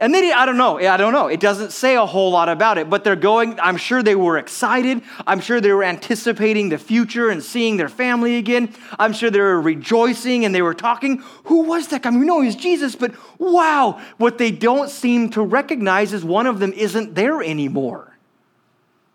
and 0.00 0.14
then 0.14 0.32
I 0.32 0.46
don't 0.46 0.56
know. 0.56 0.78
I 0.78 0.96
don't 0.96 1.12
know. 1.12 1.26
It 1.26 1.40
doesn't 1.40 1.72
say 1.72 1.94
a 1.94 2.06
whole 2.06 2.30
lot 2.30 2.48
about 2.48 2.78
it, 2.78 2.88
but 2.88 3.04
they're 3.04 3.16
going. 3.16 3.60
I'm 3.60 3.76
sure 3.76 4.02
they 4.02 4.14
were 4.14 4.38
excited. 4.38 5.02
I'm 5.26 5.40
sure 5.40 5.60
they 5.60 5.72
were 5.72 5.84
anticipating 5.84 6.70
the 6.70 6.78
future 6.78 7.28
and 7.28 7.42
seeing 7.42 7.76
their 7.76 7.90
family 7.90 8.36
again. 8.36 8.74
I'm 8.98 9.12
sure 9.12 9.30
they 9.30 9.40
were 9.40 9.60
rejoicing 9.60 10.46
and 10.46 10.54
they 10.54 10.62
were 10.62 10.72
talking. 10.72 11.18
Who 11.44 11.64
was 11.64 11.88
that 11.88 12.00
guy? 12.02 12.10
We 12.10 12.24
know 12.24 12.40
he's 12.40 12.56
Jesus, 12.56 12.96
but 12.96 13.14
wow. 13.38 14.00
What 14.16 14.38
they 14.38 14.50
don't 14.50 14.88
seem 14.88 15.28
to 15.30 15.42
recognize 15.42 16.14
is 16.14 16.24
one 16.24 16.46
of 16.46 16.60
them 16.60 16.72
isn't 16.72 17.14
there 17.14 17.42
anymore. 17.42 18.16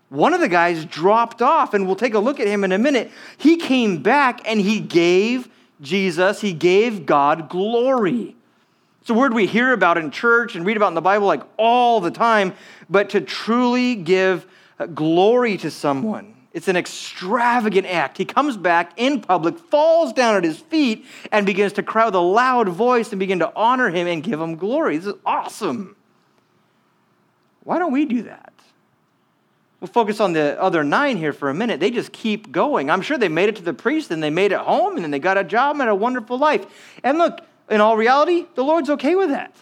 One 0.10 0.36
of 0.36 0.40
the 0.40 0.48
guys 0.48 0.86
dropped 0.86 1.42
off, 1.42 1.74
and 1.74 1.88
we'll 1.88 1.96
take 1.96 2.14
a 2.14 2.20
look 2.20 2.40
at 2.40 2.48
him 2.48 2.64
in 2.64 2.72
a 2.72 2.78
minute. 2.78 3.12
He 3.40 3.58
came 3.58 4.04
back 4.04 4.42
and 4.46 4.62
he 4.62 4.80
gave 4.80 5.50
Jesus, 5.82 6.42
he 6.42 6.54
gave 6.54 7.06
God 7.06 7.50
glory. 7.50 8.35
It's 9.06 9.12
a 9.12 9.14
word 9.14 9.36
we 9.36 9.46
hear 9.46 9.72
about 9.72 10.00
in 10.00 10.10
church 10.10 10.56
and 10.56 10.66
read 10.66 10.78
about 10.78 10.88
in 10.88 10.96
the 10.96 11.00
Bible 11.00 11.28
like 11.28 11.44
all 11.58 12.02
the 12.02 12.10
time, 12.10 12.56
but 12.90 13.12
to 13.12 13.22
truly 13.22 13.94
give 13.94 14.48
uh, 14.80 14.88
glory 14.88 15.58
to 15.58 15.70
someone, 15.70 16.34
it's 16.54 16.68
an 16.68 16.76
extravagant 16.76 17.86
act. 17.86 18.18
He 18.18 18.26
comes 18.26 18.58
back 18.58 18.94
in 18.98 19.22
public, 19.22 19.60
falls 19.60 20.12
down 20.12 20.38
at 20.38 20.44
his 20.44 20.58
feet, 20.58 21.06
and 21.32 21.46
begins 21.46 21.74
to 21.74 21.84
cry 21.84 22.06
with 22.06 22.16
a 22.16 22.20
loud 22.20 22.68
voice 22.68 23.12
and 23.12 23.20
begin 23.20 23.38
to 23.38 23.56
honor 23.56 23.92
him 23.92 24.08
and 24.08 24.24
give 24.24 24.42
him 24.42 24.56
glory. 24.56 24.98
This 24.98 25.14
is 25.14 25.22
awesome. 25.24 25.96
Why 27.64 27.78
don't 27.78 27.92
we 27.92 28.06
do 28.06 28.24
that? 28.24 28.54
We'll 29.82 29.88
focus 29.88 30.20
on 30.20 30.34
the 30.34 30.60
other 30.60 30.84
nine 30.84 31.18
here 31.18 31.32
for 31.32 31.52
a 31.52 31.54
minute. 31.54 31.80
They 31.80 31.92
just 31.92 32.12
keep 32.12 32.52
going. 32.52 32.90
I'm 32.90 33.04
sure 33.04 33.20
they 33.20 33.30
made 33.30 33.50
it 33.50 33.58
to 33.58 33.62
the 33.62 33.72
priest 33.72 34.10
and 34.10 34.24
they 34.24 34.32
made 34.32 34.52
it 34.52 34.62
home 34.62 34.96
and 34.96 35.04
then 35.04 35.12
they 35.12 35.20
got 35.20 35.38
a 35.38 35.44
job 35.44 35.80
and 35.80 35.92
a 35.92 35.94
wonderful 35.94 36.40
life. 36.40 36.66
And 37.04 37.20
look, 37.20 37.42
in 37.70 37.82
all 37.82 37.98
reality, 37.98 38.46
the 38.56 38.64
Lord's 38.64 38.90
okay 38.92 39.16
with 39.16 39.30
that. 39.30 39.56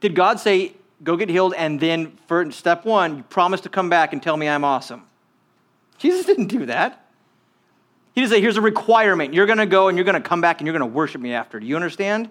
Did 0.00 0.14
God 0.14 0.40
say, 0.40 0.74
go 1.04 1.16
get 1.16 1.28
healed, 1.28 1.54
and 1.56 1.78
then 1.78 2.18
for 2.26 2.50
step 2.50 2.84
one, 2.84 3.18
you 3.18 3.22
promise 3.24 3.60
to 3.62 3.68
come 3.68 3.88
back 3.88 4.12
and 4.12 4.22
tell 4.22 4.36
me 4.36 4.48
I'm 4.48 4.64
awesome? 4.64 5.04
Jesus 5.98 6.26
didn't 6.26 6.48
do 6.48 6.66
that. 6.66 6.98
He 8.14 8.20
didn't 8.20 8.32
say, 8.32 8.40
here's 8.40 8.56
a 8.56 8.62
requirement. 8.62 9.32
You're 9.32 9.46
going 9.46 9.58
to 9.58 9.66
go 9.66 9.88
and 9.88 9.96
you're 9.96 10.04
going 10.04 10.20
to 10.20 10.28
come 10.28 10.40
back 10.40 10.60
and 10.60 10.66
you're 10.66 10.76
going 10.76 10.90
to 10.90 10.94
worship 10.94 11.20
me 11.20 11.32
after. 11.32 11.58
Do 11.58 11.66
you 11.66 11.76
understand? 11.76 12.28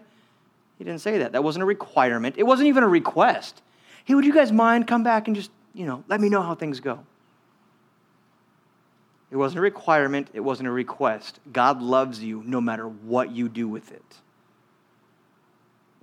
He 0.78 0.84
didn't 0.84 1.02
say 1.02 1.20
that. 1.20 1.32
That 1.32 1.44
wasn't 1.44 1.63
a 1.63 1.65
requirement. 1.65 2.36
It 2.38 2.44
wasn't 2.44 2.67
even 2.67 2.84
a 2.84 2.88
request. 2.88 3.62
Hey, 4.06 4.13
would 4.13 4.26
you 4.26 4.34
guys 4.34 4.52
mind 4.52 4.88
come 4.88 5.04
back 5.04 5.28
and 5.28 5.36
just, 5.36 5.50
you 5.74 5.86
know, 5.86 6.04
let 6.08 6.22
me 6.22 6.30
know 6.30 6.41
how 6.41 6.54
things 6.54 6.80
go? 6.80 7.00
It 9.32 9.38
wasn't 9.38 9.60
a 9.60 9.62
requirement, 9.62 10.30
it 10.34 10.41
wasn't 10.41 10.67
a 10.67 10.72
request. 10.72 11.39
God 11.52 11.82
loves 11.82 12.22
you 12.22 12.44
no 12.46 12.60
matter 12.60 12.88
what 12.88 13.32
you 13.32 13.48
do 13.48 13.67
with 13.67 13.91
it. 13.91 14.04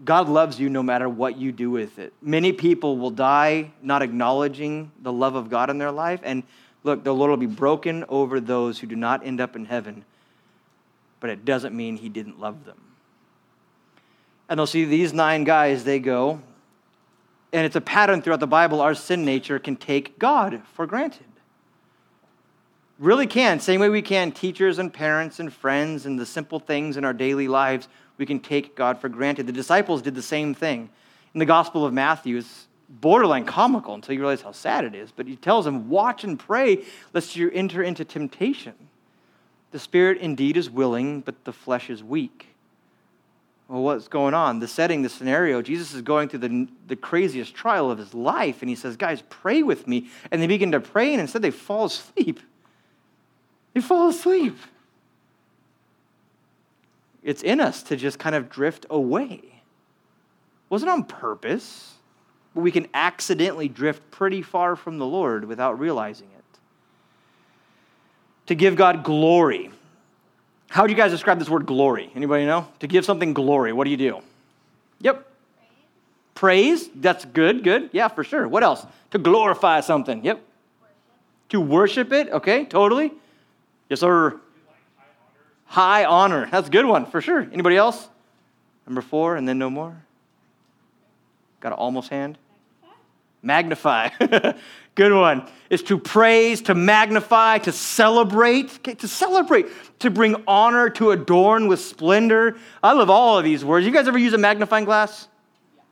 God 0.05 0.29
loves 0.29 0.59
you 0.59 0.71
no 0.71 0.83
matter 0.83 1.09
what 1.09 1.37
you 1.37 1.53
do 1.53 1.71
with 1.71 1.99
it. 1.99 2.15
Many 2.23 2.53
people 2.53 2.97
will 2.97 3.11
die 3.11 3.73
not 3.83 4.01
acknowledging 4.01 4.93
the 5.03 5.13
love 5.13 5.35
of 5.35 5.51
God 5.51 5.71
in 5.71 5.79
their 5.79 5.91
life. 5.91 6.21
And 6.23 6.45
look, 6.85 7.05
the 7.05 7.13
Lord 7.13 7.31
will 7.31 7.37
be 7.37 7.47
broken 7.47 8.05
over 8.09 8.41
those 8.41 8.79
who 8.79 8.87
do 8.87 8.97
not 8.97 9.27
end 9.27 9.41
up 9.41 9.57
in 9.57 9.67
heaven, 9.67 10.05
but 11.21 11.31
it 11.31 11.45
doesn't 11.45 11.75
mean 11.75 11.97
He 11.97 12.09
didn't 12.09 12.41
love 12.41 12.65
them. 12.65 12.81
And 14.49 14.59
they'll 14.59 14.67
see 14.67 14.85
these 14.85 15.13
nine 15.13 15.45
guys, 15.45 15.85
they 15.85 15.99
go, 15.99 16.41
and 17.53 17.67
it's 17.67 17.77
a 17.77 17.81
pattern 17.81 18.23
throughout 18.23 18.41
the 18.41 18.47
Bible. 18.47 18.81
Our 18.81 18.95
sin 18.95 19.25
nature 19.25 19.59
can 19.59 19.77
take 19.77 20.19
God 20.19 20.63
for 20.75 20.87
granted. 20.87 21.27
Really 22.99 23.29
can. 23.29 23.61
Same 23.61 23.81
way 23.81 23.89
we 23.89 24.03
can 24.03 24.33
teachers 24.33 24.81
and 24.81 24.93
parents 24.93 25.39
and 25.39 25.53
friends 25.53 26.05
and 26.05 26.19
the 26.19 26.27
simple 26.27 26.59
things 26.59 26.97
in 26.97 27.05
our 27.05 27.13
daily 27.13 27.47
lives, 27.47 27.87
we 28.17 28.27
can 28.27 28.41
take 28.41 28.75
God 28.75 29.01
for 29.01 29.09
granted. 29.09 29.47
The 29.47 29.53
disciples 29.53 30.03
did 30.03 30.17
the 30.17 30.23
same 30.23 30.53
thing. 30.53 30.91
In 31.33 31.39
the 31.39 31.47
Gospel 31.47 31.85
of 31.85 31.93
Matthew, 31.93 32.39
it's 32.39 32.67
borderline 32.89 33.45
comical 33.45 33.95
until 33.95 34.15
you 34.15 34.21
realize 34.21 34.43
how 34.43 34.51
sad 34.51 34.85
it 34.85 34.97
is. 34.97 35.13
But 35.13 35.27
he 35.27 35.37
tells 35.37 35.65
them, 35.65 35.89
Watch 35.89 36.25
and 36.25 36.39
pray 36.39 36.85
lest 37.13 37.37
you 37.37 37.51
enter 37.53 37.83
into 37.83 38.05
temptation. 38.05 38.75
The 39.71 39.79
spirit 39.79 40.19
indeed 40.19 40.57
is 40.57 40.69
willing, 40.69 41.21
but 41.21 41.45
the 41.45 41.53
flesh 41.53 41.91
is 41.91 42.03
weak. 42.03 42.49
Well, 43.69 43.83
what's 43.83 44.09
going 44.09 44.33
on? 44.33 44.61
The 44.61 44.67
setting, 44.67 45.03
the 45.03 45.11
scenario, 45.11 45.61
Jesus 45.61 45.93
is 45.93 46.01
going 46.01 46.31
through 46.31 46.39
the, 46.41 46.69
the 46.87 46.97
craziest 46.97 47.55
trial 47.55 47.91
of 47.91 47.99
his 47.99 48.15
life, 48.15 48.63
and 48.63 48.69
he 48.69 48.75
says, 48.75 48.97
Guys, 48.97 49.23
pray 49.29 49.63
with 49.63 49.87
me. 49.87 50.09
And 50.31 50.43
they 50.43 50.47
begin 50.49 50.73
to 50.73 50.81
pray, 50.81 51.13
and 51.13 51.21
instead 51.21 51.43
they 51.43 51.51
fall 51.51 51.85
asleep. 51.85 52.41
You 53.79 53.83
fall 53.83 54.09
asleep. 54.09 54.59
It's 57.23 57.45
in 57.45 57.61
us 57.61 57.85
to 57.85 57.95
just 57.95 58.19
kind 58.19 58.35
of 58.35 58.51
drift 58.51 58.87
away. 58.91 59.35
It 59.45 60.69
wasn't 60.69 60.91
on 60.91 61.05
purpose, 61.05 61.95
but 62.57 62.63
we 62.63 62.73
can 62.73 62.89
accidentally 62.93 63.69
drift 63.69 64.11
pretty 64.11 64.43
far 64.43 64.75
from 64.75 64.99
the 64.99 65.07
Lord 65.07 65.45
without 65.45 65.79
realizing 65.79 66.27
it. 66.37 66.59
To 68.47 68.57
give 68.57 68.75
God 68.75 69.05
glory. 69.05 69.71
How 70.71 70.85
do 70.85 70.93
you 70.93 70.97
guys 70.97 71.13
describe 71.13 71.39
this 71.39 71.49
word 71.49 71.65
glory? 71.65 72.11
Anybody 72.17 72.47
know? 72.47 72.67
To 72.81 72.89
give 72.89 73.05
something 73.05 73.33
glory, 73.33 73.73
what 73.73 73.85
do 73.85 73.91
you 73.93 73.97
do? 73.97 74.23
Yep. 75.03 75.25
Praise. 76.35 76.81
Praise. 76.81 76.91
That's 76.97 77.25
good, 77.27 77.63
good. 77.63 77.91
Yeah, 77.93 78.09
for 78.09 78.25
sure. 78.25 78.49
What 78.49 78.65
else? 78.65 78.85
To 79.13 79.19
glorify 79.19 79.83
something. 79.83 80.25
Yep. 80.25 80.43
Worship. 80.81 80.97
To 81.51 81.61
worship 81.61 82.13
it. 82.13 82.29
Okay, 82.31 82.65
totally. 82.65 83.13
Yes, 83.89 84.01
sir. 84.01 84.41
High 85.67 86.05
honor. 86.05 86.49
That's 86.51 86.69
a 86.69 86.71
good 86.71 86.87
one 86.87 87.07
for 87.07 87.21
sure. 87.21 87.41
Anybody 87.53 87.77
else? 87.77 88.09
Number 88.87 89.03
four, 89.03 89.37
and 89.37 89.47
then 89.47 89.59
no 89.59 89.69
more. 89.69 90.03
Got 91.61 91.73
an 91.73 91.79
almost 91.79 92.09
hand? 92.09 92.39
Magnify. 93.43 94.09
good 94.95 95.13
one. 95.13 95.49
Is 95.71 95.83
to 95.85 95.99
praise, 95.99 96.63
to 96.63 96.75
magnify, 96.75 97.59
to 97.59 97.73
celebrate, 97.73 98.77
okay, 98.79 98.95
to 98.95 99.09
celebrate, 99.09 99.67
to 100.01 100.11
bring 100.11 100.43
honor, 100.47 100.89
to 100.91 101.11
adorn 101.11 101.69
with 101.69 101.81
splendor. 101.81 102.57
I 102.83 102.93
love 102.93 103.11
all 103.11 103.39
of 103.39 103.45
these 103.45 103.65
words. 103.65 103.85
You 103.85 103.93
guys 103.93 104.09
ever 104.09 104.19
use 104.19 104.33
a 104.33 104.39
magnifying 104.39 104.85
glass? 104.85 105.29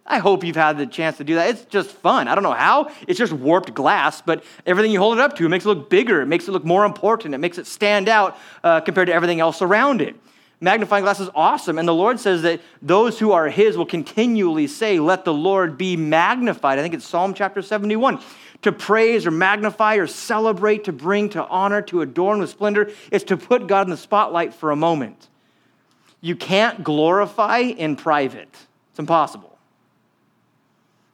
I 0.07 0.19
hope 0.19 0.45
you've 0.45 0.57
had 0.57 0.79
the 0.79 0.87
chance 0.87 1.16
to 1.16 1.25
do 1.25 1.35
that. 1.35 1.51
It's 1.51 1.64
just 1.64 1.90
fun. 1.90 2.29
I 2.29 2.35
don't 2.35 2.45
know 2.45 2.53
how. 2.53 2.90
It's 3.09 3.19
just 3.19 3.33
warped 3.33 3.75
glass, 3.75 4.23
but 4.23 4.45
everything 4.64 4.92
you 4.92 5.01
hold 5.01 5.19
it 5.19 5.21
up 5.21 5.37
to, 5.37 5.47
it 5.47 5.49
makes 5.49 5.64
it 5.64 5.69
look 5.69 5.90
bigger. 5.90 6.23
It 6.23 6.27
makes 6.27 6.47
it 6.47 6.53
look 6.53 6.64
more 6.64 6.85
important. 6.85 7.35
It 7.35 7.38
makes 7.38 7.59
it 7.59 7.66
stand 7.66 8.09
out 8.09 8.38
uh, 8.62 8.81
compared 8.81 9.09
to 9.09 9.14
everything 9.14 9.40
else 9.40 9.62
around 9.62 10.01
it. 10.01 10.14
Magnifying 10.61 11.05
glass 11.05 11.21
is 11.21 11.29
awesome. 11.35 11.79
And 11.79 11.87
the 11.87 11.95
Lord 11.95 12.19
says 12.19 12.42
that 12.42 12.62
those 12.81 13.19
who 13.19 13.33
are 13.33 13.49
His 13.49 13.77
will 13.77 13.85
continually 13.85 14.66
say, 14.66 14.99
Let 14.99 15.25
the 15.25 15.35
Lord 15.35 15.77
be 15.77 15.97
magnified. 15.97 16.79
I 16.79 16.83
think 16.83 16.95
it's 16.95 17.07
Psalm 17.07 17.35
chapter 17.35 17.61
71. 17.61 18.21
To 18.62 18.73
praise 18.73 19.27
or 19.27 19.31
magnify 19.31 19.97
or 19.97 20.07
celebrate, 20.07 20.85
to 20.85 20.92
bring 20.92 21.29
to 21.31 21.47
honor, 21.47 21.83
to 21.83 22.01
adorn 22.01 22.38
with 22.38 22.51
splendor, 22.51 22.90
is 23.12 23.23
to 23.25 23.37
put 23.37 23.66
God 23.66 23.87
in 23.87 23.90
the 23.90 23.99
spotlight 23.99 24.55
for 24.55 24.71
a 24.71 24.77
moment. 24.77 25.29
You 26.23 26.37
can't 26.37 26.83
glorify 26.83 27.59
in 27.59 27.97
private, 27.97 28.49
it's 28.90 28.99
impossible. 28.99 29.56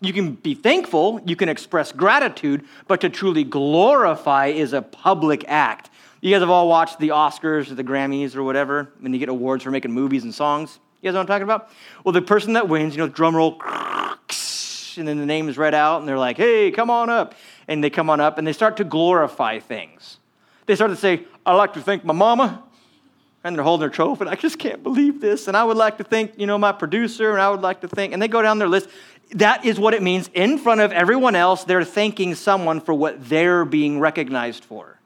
You 0.03 0.13
can 0.13 0.33
be 0.35 0.55
thankful, 0.55 1.21
you 1.25 1.37
can 1.37 1.49
express 1.49 1.93
gratitude, 1.93 2.65
but 2.89 3.01
to 3.03 3.09
truly 3.09 3.45
glorify 3.45 4.49
is 4.49 4.73
a 4.73 4.83
public 4.83 5.45
act. 5.47 5.91
You 6.21 6.33
guys 6.33 6.41
have 6.41 6.51
all 6.51 6.69
watched 6.69 6.99
the 6.99 7.11
Oscars 7.11 7.71
or 7.71 7.77
the 7.77 7.85
Grammys 7.85 8.35
or 8.35 8.43
whatever, 8.43 8.91
when 8.99 9.13
you 9.13 9.21
get 9.21 9.29
awards 9.29 9.63
for 9.63 9.71
making 9.71 9.93
movies 9.93 10.25
and 10.25 10.35
songs. 10.35 10.81
You 11.01 11.09
guys 11.09 11.15
know 11.15 11.21
what 11.21 11.23
I'm 11.23 11.27
talking 11.29 11.43
about? 11.45 11.71
Well, 12.03 12.13
the 12.13 12.21
person 12.21 12.55
that 12.55 12.69
wins, 12.69 12.97
you 12.97 12.99
know, 12.99 13.09
drum 13.09 13.37
roll, 13.37 13.61
and 14.97 15.07
then 15.07 15.19
the 15.19 15.27
name 15.27 15.49
is 15.49 15.57
read 15.57 15.73
out, 15.73 16.01
and 16.01 16.09
they're 16.09 16.19
like, 16.19 16.37
hey, 16.37 16.73
come 16.73 16.91
on 16.91 17.09
up. 17.09 17.37
And 17.69 17.83
they 17.83 17.91
come 17.91 18.11
on 18.11 18.21
up 18.21 18.39
and 18.39 18.47
they 18.47 18.53
start 18.53 18.79
to 18.79 18.85
glorify 18.85 19.61
things. 19.61 20.19
They 20.67 20.75
start 20.75 20.91
to 20.91 20.97
say, 20.97 21.27
I'd 21.47 21.55
like 21.55 21.75
to 21.75 21.81
thank 21.81 22.05
my 22.05 22.13
mama. 22.13 22.65
And 23.45 23.57
they're 23.57 23.65
holding 23.65 23.81
their 23.81 23.91
trophy, 23.91 24.21
and 24.21 24.31
I 24.31 24.37
just 24.37 24.59
can't 24.59 24.85
believe 24.85 25.21
this. 25.21 25.49
And 25.49 25.57
I 25.57 25.65
would 25.65 25.77
like 25.77 25.99
to 25.99 26.05
thank, 26.05 26.39
you 26.39 26.47
know, 26.47 26.59
my 26.59 26.71
producer, 26.71 27.33
and 27.33 27.41
I 27.41 27.51
would 27.51 27.61
like 27.61 27.81
to 27.81 27.89
thank, 27.89 28.13
and 28.13 28.23
they 28.23 28.29
go 28.29 28.41
down 28.41 28.59
their 28.59 28.69
list 28.69 28.89
that 29.35 29.65
is 29.65 29.81
what 29.81 29.95
it 29.95 30.03
means. 30.03 30.31
In 30.35 30.59
front 30.59 30.81
of 30.81 30.93
everyone 30.93 31.35
else, 31.35 31.65
they're 31.65 31.85
thanking 31.85 32.35
someone 32.35 32.81
for 32.81 32.93
what 32.95 33.29
they're 33.29 33.65
being 33.65 33.99
recognized 33.99 34.65
for. 34.65 34.99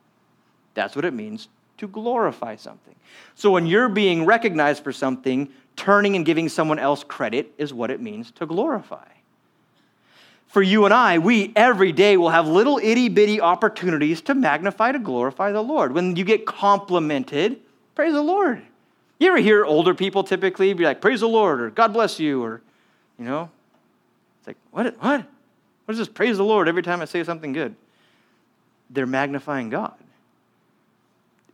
That's 0.74 0.96
what 0.96 1.04
it 1.04 1.14
means 1.14 1.48
to 1.78 1.86
glorify 1.86 2.56
something. 2.56 2.94
So 3.34 3.50
when 3.50 3.66
you're 3.66 3.88
being 3.88 4.24
recognized 4.24 4.82
for 4.82 4.92
something, 4.92 5.48
turning 5.76 6.16
and 6.16 6.24
giving 6.24 6.48
someone 6.48 6.78
else 6.78 7.04
credit 7.04 7.52
is 7.58 7.72
what 7.72 7.90
it 7.90 8.00
means 8.00 8.30
to 8.32 8.46
glorify. 8.46 9.06
For 10.48 10.62
you 10.62 10.86
and 10.86 10.94
I, 10.94 11.18
we 11.18 11.52
every 11.54 11.92
day 11.92 12.16
will 12.16 12.30
have 12.30 12.48
little 12.48 12.78
itty 12.82 13.08
bitty 13.08 13.40
opportunities 13.40 14.22
to 14.22 14.34
magnify, 14.34 14.92
to 14.92 14.98
glorify 14.98 15.52
the 15.52 15.62
Lord. 15.62 15.92
When 15.92 16.16
you 16.16 16.24
get 16.24 16.46
complimented, 16.46 17.60
praise 17.96 18.12
the 18.12 18.22
Lord. 18.22 18.62
You 19.18 19.28
ever 19.28 19.38
hear 19.38 19.64
older 19.64 19.94
people 19.94 20.22
typically 20.22 20.72
be 20.74 20.84
like, 20.84 21.00
praise 21.00 21.20
the 21.20 21.28
Lord, 21.28 21.60
or 21.60 21.70
God 21.70 21.92
bless 21.92 22.20
you, 22.20 22.44
or, 22.44 22.60
you 23.18 23.24
know, 23.24 23.50
It's 24.38 24.46
like, 24.46 24.58
what? 24.70 24.94
What? 25.02 25.26
What 25.86 25.92
is 25.92 25.98
this? 25.98 26.08
Praise 26.08 26.36
the 26.36 26.44
Lord 26.44 26.68
every 26.68 26.82
time 26.82 27.00
I 27.00 27.06
say 27.06 27.24
something 27.24 27.52
good. 27.52 27.74
They're 28.90 29.06
magnifying 29.06 29.70
God. 29.70 29.94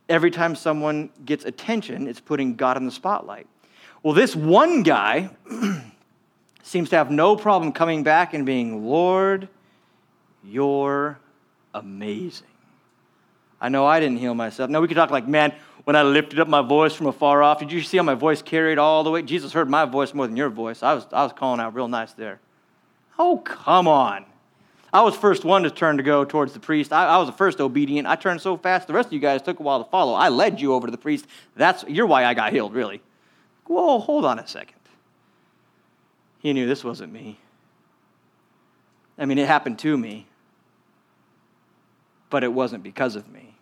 Every 0.09 0.29
time 0.29 0.55
someone 0.55 1.09
gets 1.25 1.45
attention, 1.45 2.07
it's 2.07 2.19
putting 2.19 2.55
God 2.55 2.75
in 2.77 2.85
the 2.85 2.91
spotlight. 2.91 3.47
Well, 4.03 4.13
this 4.13 4.35
one 4.35 4.83
guy 4.83 5.29
seems 6.63 6.89
to 6.89 6.97
have 6.97 7.09
no 7.09 7.37
problem 7.37 7.71
coming 7.71 8.03
back 8.03 8.33
and 8.33 8.45
being, 8.45 8.85
Lord, 8.85 9.47
you're 10.43 11.17
amazing. 11.73 12.47
I 13.63 13.69
know 13.69 13.85
I 13.85 14.01
didn't 14.01 14.17
heal 14.17 14.35
myself. 14.35 14.69
Now 14.69 14.81
we 14.81 14.89
could 14.89 14.97
talk 14.97 15.09
like, 15.09 15.25
man, 15.25 15.53
when 15.85 15.95
I 15.95 16.03
lifted 16.03 16.37
up 16.37 16.49
my 16.49 16.61
voice 16.61 16.93
from 16.93 17.07
afar 17.07 17.41
off, 17.41 17.59
did 17.59 17.71
you 17.71 17.81
see 17.81 17.95
how 17.95 18.03
my 18.03 18.13
voice 18.13 18.41
carried 18.41 18.77
all 18.77 19.05
the 19.05 19.09
way? 19.09 19.21
Jesus 19.21 19.53
heard 19.53 19.69
my 19.69 19.85
voice 19.85 20.13
more 20.13 20.27
than 20.27 20.35
your 20.35 20.49
voice. 20.49 20.83
I 20.83 20.93
was, 20.93 21.07
I 21.13 21.23
was 21.23 21.31
calling 21.31 21.61
out 21.61 21.73
real 21.73 21.87
nice 21.87 22.11
there. 22.11 22.41
Oh, 23.17 23.37
come 23.37 23.87
on. 23.87 24.25
I 24.91 25.01
was 25.01 25.15
first 25.15 25.45
one 25.45 25.63
to 25.63 25.71
turn 25.71 25.95
to 25.95 26.03
go 26.03 26.25
towards 26.25 26.51
the 26.51 26.59
priest. 26.59 26.91
I, 26.91 27.07
I 27.07 27.17
was 27.17 27.27
the 27.27 27.33
first 27.33 27.61
obedient. 27.61 28.05
I 28.05 28.17
turned 28.17 28.41
so 28.41 28.57
fast, 28.57 28.87
the 28.87 28.93
rest 28.93 29.07
of 29.07 29.13
you 29.13 29.19
guys 29.19 29.41
took 29.41 29.61
a 29.61 29.63
while 29.63 29.81
to 29.81 29.89
follow. 29.89 30.13
I 30.13 30.27
led 30.27 30.59
you 30.59 30.73
over 30.73 30.87
to 30.87 30.91
the 30.91 30.97
priest. 30.97 31.25
That's, 31.55 31.85
you're 31.87 32.05
why 32.05 32.25
I 32.25 32.33
got 32.33 32.51
healed, 32.51 32.73
really. 32.73 33.01
Whoa, 33.65 33.99
hold 33.99 34.25
on 34.25 34.39
a 34.39 34.47
second. 34.47 34.79
He 36.39 36.51
knew 36.51 36.67
this 36.67 36.83
wasn't 36.83 37.13
me. 37.13 37.39
I 39.17 39.23
mean, 39.23 39.37
it 39.37 39.47
happened 39.47 39.79
to 39.79 39.97
me, 39.97 40.27
but 42.29 42.43
it 42.43 42.51
wasn't 42.51 42.83
because 42.83 43.15
of 43.15 43.29
me. 43.29 43.52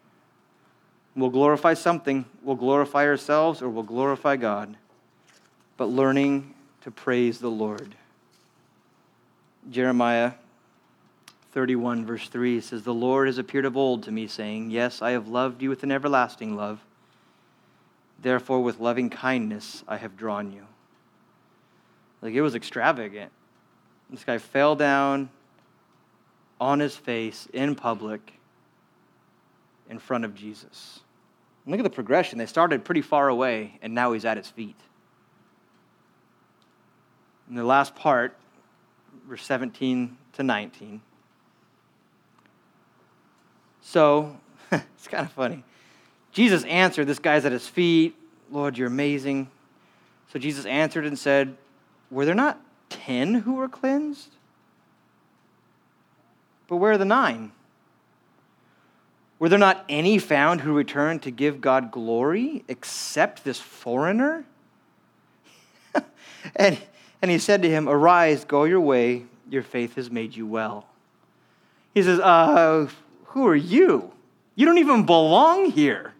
We'll 1.15 1.29
glorify 1.29 1.73
something, 1.73 2.25
we'll 2.41 2.55
glorify 2.55 3.05
ourselves, 3.05 3.61
or 3.61 3.69
we'll 3.69 3.83
glorify 3.83 4.37
God, 4.37 4.77
but 5.75 5.85
learning 5.85 6.53
to 6.81 6.91
praise 6.91 7.39
the 7.39 7.51
Lord. 7.51 7.95
Jeremiah 9.69 10.33
31, 11.51 12.05
verse 12.05 12.29
3 12.29 12.61
says, 12.61 12.83
The 12.83 12.93
Lord 12.93 13.27
has 13.27 13.37
appeared 13.37 13.65
of 13.65 13.75
old 13.75 14.03
to 14.03 14.11
me, 14.11 14.25
saying, 14.27 14.71
Yes, 14.71 15.01
I 15.01 15.11
have 15.11 15.27
loved 15.27 15.61
you 15.61 15.69
with 15.69 15.83
an 15.83 15.91
everlasting 15.91 16.55
love. 16.55 16.79
Therefore, 18.21 18.61
with 18.61 18.79
loving 18.79 19.09
kindness 19.09 19.83
I 19.87 19.97
have 19.97 20.15
drawn 20.15 20.51
you. 20.51 20.65
Like 22.21 22.33
it 22.33 22.41
was 22.41 22.55
extravagant. 22.55 23.31
This 24.09 24.23
guy 24.23 24.37
fell 24.37 24.75
down 24.75 25.29
on 26.59 26.79
his 26.79 26.95
face 26.95 27.47
in 27.51 27.75
public 27.75 28.33
in 29.91 29.99
front 29.99 30.25
of 30.25 30.33
Jesus. 30.33 31.01
And 31.65 31.71
look 31.71 31.79
at 31.79 31.83
the 31.83 31.89
progression. 31.91 32.39
They 32.39 32.47
started 32.47 32.83
pretty 32.83 33.01
far 33.01 33.27
away, 33.27 33.77
and 33.83 33.93
now 33.93 34.13
he's 34.13 34.25
at 34.25 34.37
his 34.37 34.47
feet. 34.47 34.79
In 37.49 37.55
the 37.55 37.63
last 37.63 37.93
part, 37.93 38.35
verse 39.27 39.43
17 39.43 40.17
to 40.33 40.43
19. 40.43 41.01
So, 43.81 44.37
it's 44.71 45.07
kind 45.07 45.25
of 45.25 45.33
funny. 45.33 45.63
Jesus 46.31 46.63
answered, 46.63 47.05
This 47.05 47.19
guy's 47.19 47.45
at 47.45 47.51
his 47.51 47.67
feet. 47.67 48.15
Lord, 48.49 48.77
you're 48.77 48.87
amazing. 48.87 49.51
So 50.31 50.39
Jesus 50.39 50.65
answered 50.65 51.05
and 51.05 51.19
said, 51.19 51.57
Were 52.09 52.25
there 52.25 52.35
not 52.35 52.59
ten 52.89 53.33
who 53.33 53.55
were 53.55 53.67
cleansed? 53.67 54.29
But 56.67 56.77
where 56.77 56.93
are 56.93 56.97
the 56.97 57.03
nine? 57.03 57.51
Were 59.41 59.49
there 59.49 59.57
not 59.57 59.83
any 59.89 60.19
found 60.19 60.61
who 60.61 60.71
returned 60.71 61.23
to 61.23 61.31
give 61.31 61.61
God 61.61 61.89
glory 61.89 62.63
except 62.67 63.43
this 63.43 63.59
foreigner? 63.59 64.45
and, 66.55 66.77
and 67.23 67.31
he 67.31 67.39
said 67.39 67.63
to 67.63 67.69
him, 67.69 67.89
Arise, 67.89 68.45
go 68.45 68.65
your 68.65 68.81
way, 68.81 69.25
your 69.49 69.63
faith 69.63 69.95
has 69.95 70.11
made 70.11 70.35
you 70.35 70.45
well. 70.45 70.85
He 71.95 72.03
says, 72.03 72.19
uh, 72.19 72.87
Who 73.29 73.47
are 73.47 73.55
you? 73.55 74.11
You 74.53 74.67
don't 74.67 74.77
even 74.77 75.07
belong 75.07 75.71
here. 75.71 76.13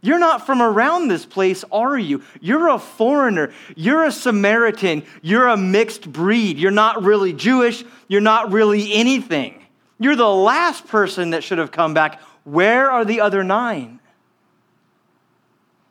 You're 0.00 0.20
not 0.20 0.46
from 0.46 0.62
around 0.62 1.08
this 1.08 1.26
place, 1.26 1.64
are 1.72 1.98
you? 1.98 2.22
You're 2.40 2.68
a 2.68 2.78
foreigner. 2.78 3.52
You're 3.74 4.04
a 4.04 4.12
Samaritan. 4.12 5.02
You're 5.22 5.48
a 5.48 5.56
mixed 5.56 6.12
breed. 6.12 6.58
You're 6.58 6.70
not 6.70 7.02
really 7.02 7.32
Jewish. 7.32 7.82
You're 8.06 8.20
not 8.20 8.52
really 8.52 8.92
anything. 8.92 9.60
You're 9.98 10.14
the 10.14 10.28
last 10.28 10.86
person 10.86 11.30
that 11.30 11.42
should 11.42 11.58
have 11.58 11.72
come 11.72 11.94
back. 11.94 12.20
Where 12.44 12.90
are 12.90 13.04
the 13.04 13.20
other 13.20 13.42
nine? 13.42 14.00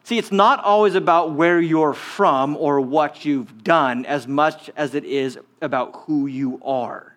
See, 0.06 0.18
it's 0.18 0.32
not 0.32 0.64
always 0.64 0.95
about 0.95 1.32
where 1.32 1.62
you're 1.62 1.93
from 1.93 2.58
or 2.58 2.82
what 2.82 3.24
you've 3.24 3.64
done 3.64 4.06
as 4.06 4.28
much 4.28 4.70
as 4.76 4.95
it 4.95 5.06
is 5.06 5.39
about 5.62 6.04
who 6.06 6.28
you 6.28 6.62
are. 6.64 7.16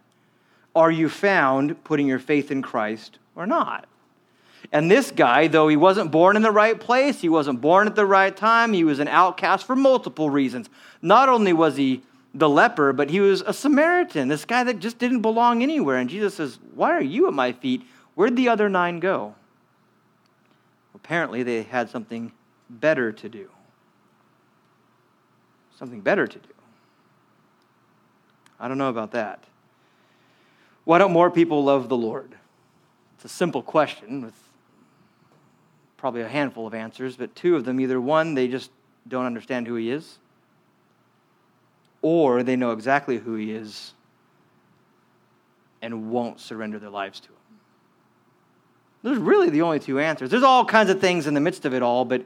Are 0.74 0.90
you 0.90 1.08
found 1.08 1.82
putting 1.84 2.06
your 2.06 2.18
faith 2.18 2.50
in 2.50 2.62
Christ 2.62 3.18
or 3.34 3.46
not? 3.46 3.86
And 4.72 4.90
this 4.90 5.10
guy, 5.10 5.48
though 5.48 5.68
he 5.68 5.76
wasn't 5.76 6.10
born 6.10 6.36
in 6.36 6.42
the 6.42 6.50
right 6.50 6.78
place, 6.78 7.20
he 7.20 7.28
wasn't 7.28 7.60
born 7.60 7.86
at 7.86 7.94
the 7.94 8.06
right 8.06 8.36
time, 8.36 8.72
he 8.72 8.84
was 8.84 8.98
an 8.98 9.08
outcast 9.08 9.66
for 9.66 9.76
multiple 9.76 10.30
reasons. 10.30 10.68
Not 11.02 11.28
only 11.28 11.52
was 11.52 11.76
he 11.76 12.02
the 12.34 12.48
leper, 12.48 12.92
but 12.92 13.10
he 13.10 13.20
was 13.20 13.42
a 13.42 13.52
Samaritan, 13.52 14.28
this 14.28 14.44
guy 14.44 14.64
that 14.64 14.78
just 14.78 14.98
didn't 14.98 15.22
belong 15.22 15.62
anywhere. 15.62 15.96
And 15.96 16.10
Jesus 16.10 16.34
says, 16.34 16.58
Why 16.74 16.92
are 16.92 17.02
you 17.02 17.26
at 17.26 17.34
my 17.34 17.52
feet? 17.52 17.82
Where'd 18.16 18.34
the 18.34 18.48
other 18.48 18.68
nine 18.68 18.98
go? 18.98 19.34
Apparently, 20.94 21.42
they 21.42 21.62
had 21.62 21.90
something 21.90 22.32
better 22.68 23.12
to 23.12 23.28
do. 23.28 23.50
Something 25.78 26.00
better 26.00 26.26
to 26.26 26.38
do. 26.38 26.48
I 28.58 28.68
don't 28.68 28.78
know 28.78 28.88
about 28.88 29.12
that. 29.12 29.44
Why 30.84 30.96
don't 30.98 31.12
more 31.12 31.30
people 31.30 31.62
love 31.62 31.90
the 31.90 31.96
Lord? 31.96 32.34
It's 33.16 33.26
a 33.26 33.28
simple 33.28 33.62
question 33.62 34.22
with 34.22 34.34
probably 35.98 36.22
a 36.22 36.28
handful 36.28 36.66
of 36.66 36.72
answers, 36.72 37.16
but 37.16 37.36
two 37.36 37.54
of 37.54 37.66
them 37.66 37.80
either 37.80 38.00
one, 38.00 38.34
they 38.34 38.48
just 38.48 38.70
don't 39.06 39.26
understand 39.26 39.66
who 39.66 39.74
he 39.74 39.90
is, 39.90 40.18
or 42.00 42.42
they 42.42 42.56
know 42.56 42.72
exactly 42.72 43.18
who 43.18 43.34
he 43.34 43.52
is 43.52 43.92
and 45.82 46.10
won't 46.10 46.40
surrender 46.40 46.78
their 46.78 46.90
lives 46.90 47.20
to 47.20 47.28
him. 47.28 47.35
Those 49.06 49.18
are 49.18 49.20
really 49.20 49.50
the 49.50 49.62
only 49.62 49.78
two 49.78 50.00
answers. 50.00 50.30
There's 50.30 50.42
all 50.42 50.64
kinds 50.64 50.90
of 50.90 51.00
things 51.00 51.28
in 51.28 51.34
the 51.34 51.40
midst 51.40 51.64
of 51.64 51.72
it 51.72 51.80
all, 51.80 52.04
but 52.04 52.24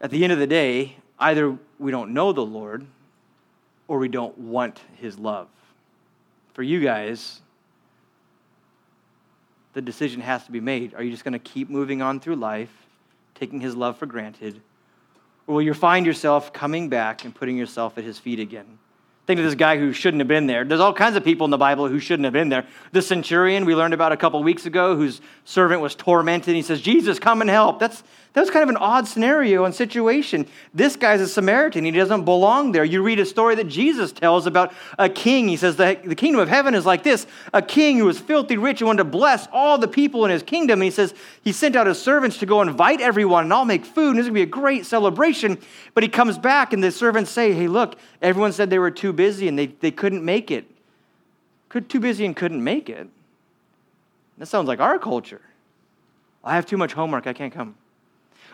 at 0.00 0.12
the 0.12 0.22
end 0.22 0.32
of 0.32 0.38
the 0.38 0.46
day, 0.46 0.98
either 1.18 1.58
we 1.80 1.90
don't 1.90 2.14
know 2.14 2.30
the 2.30 2.46
Lord 2.46 2.86
or 3.88 3.98
we 3.98 4.06
don't 4.06 4.38
want 4.38 4.80
his 5.00 5.18
love. 5.18 5.48
For 6.54 6.62
you 6.62 6.78
guys, 6.78 7.40
the 9.72 9.82
decision 9.82 10.20
has 10.20 10.44
to 10.44 10.52
be 10.52 10.60
made. 10.60 10.94
Are 10.94 11.02
you 11.02 11.10
just 11.10 11.24
going 11.24 11.32
to 11.32 11.40
keep 11.40 11.68
moving 11.68 12.02
on 12.02 12.20
through 12.20 12.36
life, 12.36 12.70
taking 13.34 13.60
his 13.60 13.74
love 13.74 13.98
for 13.98 14.06
granted? 14.06 14.62
Or 15.48 15.56
will 15.56 15.62
you 15.62 15.74
find 15.74 16.06
yourself 16.06 16.52
coming 16.52 16.88
back 16.88 17.24
and 17.24 17.34
putting 17.34 17.56
yourself 17.56 17.98
at 17.98 18.04
his 18.04 18.20
feet 18.20 18.38
again? 18.38 18.78
Think 19.26 19.40
of 19.40 19.44
this 19.44 19.56
guy 19.56 19.76
who 19.76 19.92
shouldn't 19.92 20.20
have 20.20 20.28
been 20.28 20.46
there. 20.46 20.64
There's 20.64 20.80
all 20.80 20.92
kinds 20.92 21.16
of 21.16 21.24
people 21.24 21.46
in 21.46 21.50
the 21.50 21.58
Bible 21.58 21.88
who 21.88 21.98
shouldn't 21.98 22.24
have 22.24 22.32
been 22.32 22.48
there. 22.48 22.64
The 22.92 23.02
centurion 23.02 23.64
we 23.64 23.74
learned 23.74 23.92
about 23.92 24.12
a 24.12 24.16
couple 24.16 24.40
weeks 24.42 24.66
ago, 24.66 24.94
whose 24.94 25.20
servant 25.44 25.80
was 25.80 25.96
tormented. 25.96 26.54
He 26.54 26.62
says, 26.62 26.80
Jesus, 26.80 27.18
come 27.18 27.40
and 27.40 27.50
help. 27.50 27.80
That's, 27.80 28.04
that's 28.36 28.50
kind 28.50 28.62
of 28.62 28.68
an 28.68 28.76
odd 28.76 29.08
scenario 29.08 29.64
and 29.64 29.74
situation. 29.74 30.46
This 30.74 30.94
guy's 30.94 31.22
a 31.22 31.26
Samaritan. 31.26 31.86
He 31.86 31.90
doesn't 31.90 32.26
belong 32.26 32.70
there. 32.70 32.84
You 32.84 33.02
read 33.02 33.18
a 33.18 33.24
story 33.24 33.54
that 33.54 33.66
Jesus 33.66 34.12
tells 34.12 34.46
about 34.46 34.74
a 34.98 35.08
king. 35.08 35.48
He 35.48 35.56
says, 35.56 35.76
the, 35.76 35.98
the 36.04 36.14
kingdom 36.14 36.42
of 36.42 36.48
heaven 36.50 36.74
is 36.74 36.84
like 36.84 37.02
this 37.02 37.26
a 37.54 37.62
king 37.62 37.96
who 37.96 38.04
was 38.04 38.20
filthy 38.20 38.58
rich 38.58 38.82
and 38.82 38.88
wanted 38.88 39.04
to 39.04 39.08
bless 39.08 39.48
all 39.52 39.78
the 39.78 39.88
people 39.88 40.26
in 40.26 40.30
his 40.30 40.42
kingdom. 40.42 40.80
And 40.80 40.84
he 40.84 40.90
says, 40.90 41.14
he 41.44 41.50
sent 41.50 41.76
out 41.76 41.86
his 41.86 41.98
servants 41.98 42.36
to 42.40 42.44
go 42.44 42.60
invite 42.60 43.00
everyone 43.00 43.44
and 43.44 43.54
I'll 43.54 43.64
make 43.64 43.86
food. 43.86 44.10
And 44.10 44.18
this 44.18 44.24
is 44.24 44.28
going 44.28 44.34
to 44.34 44.46
be 44.46 44.50
a 44.50 44.60
great 44.62 44.84
celebration. 44.84 45.56
But 45.94 46.02
he 46.02 46.10
comes 46.10 46.36
back 46.36 46.74
and 46.74 46.84
the 46.84 46.92
servants 46.92 47.30
say, 47.30 47.54
hey, 47.54 47.68
look, 47.68 47.96
everyone 48.20 48.52
said 48.52 48.68
they 48.68 48.78
were 48.78 48.90
too 48.90 49.14
busy 49.14 49.48
and 49.48 49.58
they, 49.58 49.68
they 49.68 49.90
couldn't 49.90 50.22
make 50.22 50.50
it. 50.50 50.70
Could, 51.70 51.88
too 51.88 52.00
busy 52.00 52.26
and 52.26 52.36
couldn't 52.36 52.62
make 52.62 52.90
it. 52.90 53.08
That 54.36 54.44
sounds 54.44 54.68
like 54.68 54.80
our 54.80 54.98
culture. 54.98 55.40
I 56.44 56.54
have 56.54 56.66
too 56.66 56.76
much 56.76 56.92
homework, 56.92 57.26
I 57.26 57.32
can't 57.32 57.54
come. 57.54 57.76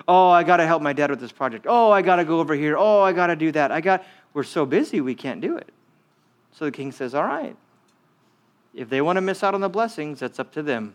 Oh, 0.09 0.31
I 0.31 0.43
got 0.43 0.57
to 0.59 0.67
help 0.67 0.83
my 0.83 0.93
dad 0.93 1.11
with 1.11 1.21
this 1.21 1.33
project. 1.33 1.67
Oh, 1.69 1.91
I 1.91 2.03
got 2.03 2.17
to 2.17 2.25
go 2.25 2.41
over 2.41 2.55
here. 2.55 2.77
Oh, 2.77 3.01
I 3.01 3.13
got 3.13 3.29
to 3.29 3.37
do 3.37 3.53
that. 3.53 3.71
I 3.71 3.81
got 3.81 4.05
we're 4.35 4.43
so 4.43 4.65
busy 4.65 5.01
we 5.01 5.15
can't 5.15 5.41
do 5.41 5.57
it. 5.57 5.71
So 6.53 6.65
the 6.65 6.71
king 6.71 6.93
says, 6.93 7.15
"All 7.15 7.25
right. 7.25 7.57
If 8.75 8.89
they 8.89 9.01
want 9.01 9.17
to 9.17 9.21
miss 9.21 9.43
out 9.43 9.55
on 9.55 9.61
the 9.61 9.69
blessings, 9.69 10.21
that's 10.21 10.39
up 10.39 10.53
to 10.53 10.63
them." 10.63 10.95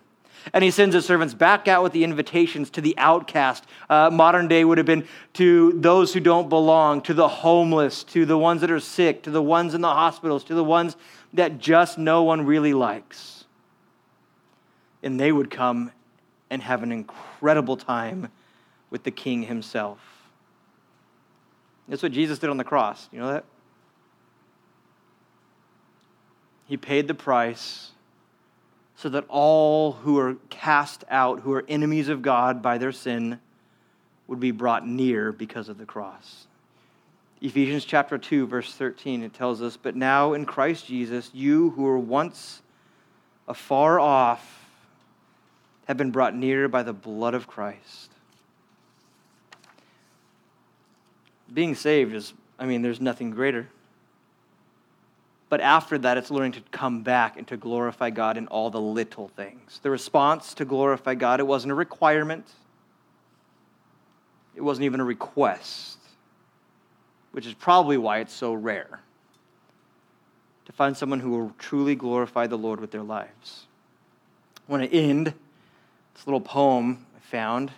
And 0.54 0.64
he 0.64 0.72
sends 0.72 0.94
his 0.94 1.06
servants 1.06 1.34
back 1.34 1.68
out 1.68 1.84
with 1.84 1.94
the 1.94 2.04
invitations 2.04 2.70
to 2.72 2.82
the 2.82 2.96
outcast. 2.98 3.66
Uh, 3.90 4.10
modern 4.12 4.48
day 4.48 4.64
would 4.64 4.78
have 4.78 4.88
been 4.88 5.08
to 5.34 5.74
those 5.74 6.14
who 6.14 6.20
don't 6.20 6.48
belong, 6.48 7.02
to 7.02 7.14
the 7.14 7.28
homeless, 7.28 8.04
to 8.06 8.26
the 8.26 8.38
ones 8.38 8.62
that 8.62 8.72
are 8.72 8.80
sick, 8.80 9.24
to 9.24 9.32
the 9.32 9.42
ones 9.42 9.74
in 9.74 9.82
the 9.82 9.90
hospitals, 9.90 10.44
to 10.46 10.54
the 10.54 10.64
ones 10.64 10.96
that 11.34 11.58
just 11.58 11.98
no 11.98 12.24
one 12.24 12.46
really 12.46 12.74
likes. 12.74 13.46
And 15.04 15.20
they 15.20 15.32
would 15.32 15.52
come 15.52 15.92
and 16.50 16.62
have 16.62 16.84
an 16.84 16.92
incredible 16.92 17.76
time 17.78 18.30
with 18.90 19.04
the 19.04 19.12
king 19.12 19.44
himself. 19.44 20.00
That's 21.88 22.04
what 22.04 22.12
Jesus 22.12 22.40
did 22.40 22.50
on 22.50 22.58
the 22.58 22.64
cross. 22.64 23.08
You 23.12 23.20
know 23.20 23.32
that? 23.32 23.46
He 26.66 26.76
paid 26.76 27.08
the 27.08 27.14
price 27.14 27.92
so 28.96 29.10
that 29.10 29.26
all 29.30 29.94
who 29.94 30.20
are 30.20 30.36
cast 30.50 31.04
out, 31.10 31.42
who 31.42 31.54
are 31.54 31.64
enemies 31.70 32.10
of 32.10 32.22
God 32.22 32.62
by 32.62 32.78
their 32.78 32.92
sin, 32.92 33.40
would 34.28 34.40
be 34.40 34.52
brought 34.52 34.86
near 34.86 35.32
because 35.32 35.70
of 35.70 35.78
the 35.78 35.86
cross. 35.86 36.48
Ephesians 37.40 37.86
chapter 37.86 38.18
2, 38.18 38.48
verse 38.48 38.74
13, 38.74 39.24
it 39.24 39.34
tells 39.34 39.62
us, 39.62 39.78
But 39.78 39.96
now 39.96 40.34
in 40.34 40.46
Christ 40.46 40.88
Jesus, 40.88 41.30
you 41.34 41.70
who 41.72 41.84
were 41.84 42.00
once 42.00 42.62
afar 43.48 44.00
off 44.00 44.66
have 45.86 45.96
been 45.96 46.12
brought 46.12 46.36
near 46.36 46.68
by 46.68 46.84
the 46.84 46.94
blood 46.94 47.34
of 47.34 47.48
Christ. 47.48 48.12
Being 51.58 51.74
saved 51.74 52.14
is, 52.14 52.36
I 52.60 52.68
mean, 52.68 52.84
there's 52.84 53.02
nothing 53.02 53.32
greater. 53.32 53.68
But 55.50 55.60
after 55.60 55.98
that, 55.98 56.16
it's 56.16 56.30
learning 56.30 56.52
to 56.52 56.62
come 56.70 57.02
back 57.02 57.36
and 57.36 57.48
to 57.48 57.58
glorify 57.58 58.12
God 58.12 58.38
in 58.38 58.46
all 58.46 58.70
the 58.70 58.80
little 58.80 59.30
things. 59.30 59.80
The 59.82 59.90
response 59.90 60.54
to 60.54 60.66
glorify 60.66 61.16
God, 61.16 61.40
it 61.40 61.48
wasn't 61.48 61.72
a 61.72 61.74
requirement, 61.74 62.46
it 64.56 64.62
wasn't 64.62 64.86
even 64.86 65.00
a 65.00 65.04
request, 65.04 65.98
which 67.32 67.48
is 67.48 67.56
probably 67.56 67.98
why 67.98 68.20
it's 68.20 68.34
so 68.34 68.54
rare 68.54 69.00
to 70.66 70.72
find 70.72 70.96
someone 70.96 71.22
who 71.22 71.32
will 71.32 71.56
truly 71.58 71.96
glorify 71.96 72.46
the 72.46 72.56
Lord 72.56 72.80
with 72.80 72.92
their 72.92 73.02
lives. 73.02 73.66
I 74.70 74.72
want 74.72 74.84
to 74.84 74.96
end 74.96 75.34
this 76.14 76.28
little 76.28 76.40
poem 76.40 77.08
I 77.16 77.20
found. 77.32 77.72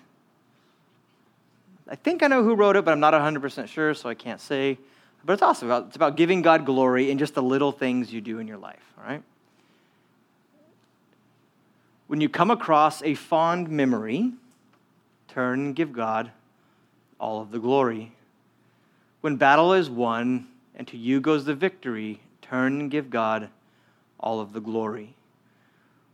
I 1.89 1.95
think 1.95 2.21
I 2.21 2.27
know 2.27 2.43
who 2.43 2.55
wrote 2.55 2.75
it, 2.75 2.85
but 2.85 2.91
I'm 2.91 2.99
not 2.99 3.13
100% 3.13 3.67
sure, 3.67 3.93
so 3.95 4.07
I 4.07 4.13
can't 4.13 4.39
say. 4.39 4.77
But 5.25 5.33
it's 5.33 5.41
also 5.41 5.65
about, 5.65 5.87
it's 5.87 5.95
about 5.95 6.15
giving 6.15 6.43
God 6.43 6.65
glory 6.65 7.09
in 7.09 7.17
just 7.17 7.33
the 7.33 7.41
little 7.41 7.71
things 7.71 8.13
you 8.13 8.21
do 8.21 8.37
in 8.37 8.47
your 8.47 8.57
life, 8.57 8.93
all 8.97 9.09
right? 9.09 9.23
When 12.07 12.21
you 12.21 12.29
come 12.29 12.51
across 12.51 13.01
a 13.01 13.15
fond 13.15 13.69
memory, 13.69 14.31
turn 15.27 15.59
and 15.59 15.75
give 15.75 15.91
God 15.91 16.31
all 17.19 17.41
of 17.41 17.51
the 17.51 17.59
glory. 17.59 18.13
When 19.21 19.35
battle 19.35 19.73
is 19.73 19.89
won 19.89 20.47
and 20.75 20.87
to 20.87 20.97
you 20.97 21.19
goes 21.19 21.45
the 21.45 21.53
victory, 21.53 22.21
turn 22.41 22.79
and 22.79 22.91
give 22.91 23.09
God 23.09 23.49
all 24.19 24.39
of 24.39 24.53
the 24.53 24.61
glory. 24.61 25.15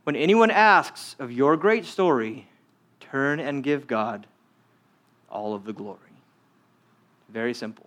When 0.04 0.16
anyone 0.16 0.50
asks 0.50 1.16
of 1.18 1.30
your 1.30 1.56
great 1.56 1.84
story, 1.84 2.48
turn 3.00 3.40
and 3.40 3.62
give 3.62 3.86
God 3.86 4.26
all 5.30 5.54
of 5.54 5.64
the 5.64 5.72
glory. 5.72 5.98
Very 7.28 7.54
simple 7.54 7.86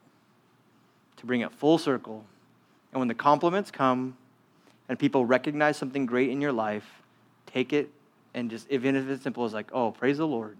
to 1.18 1.26
bring 1.26 1.42
it 1.42 1.52
full 1.52 1.78
circle. 1.78 2.24
And 2.92 3.00
when 3.00 3.08
the 3.08 3.14
compliments 3.14 3.72
come 3.72 4.18
and 4.88 4.98
people 4.98 5.26
recognize 5.26 5.78
something 5.78 6.06
great 6.06 6.30
in 6.30 6.42
your 6.42 6.54
life, 6.54 7.02
take 7.46 7.74
it 7.74 7.90
and 8.34 8.50
just, 8.50 8.70
even 8.70 8.96
if 8.96 9.08
it's 9.10 9.24
simple 9.24 9.46
as 9.46 9.54
like, 9.54 9.70
oh, 9.74 9.92
praise 9.92 10.18
the 10.18 10.28
Lord, 10.28 10.58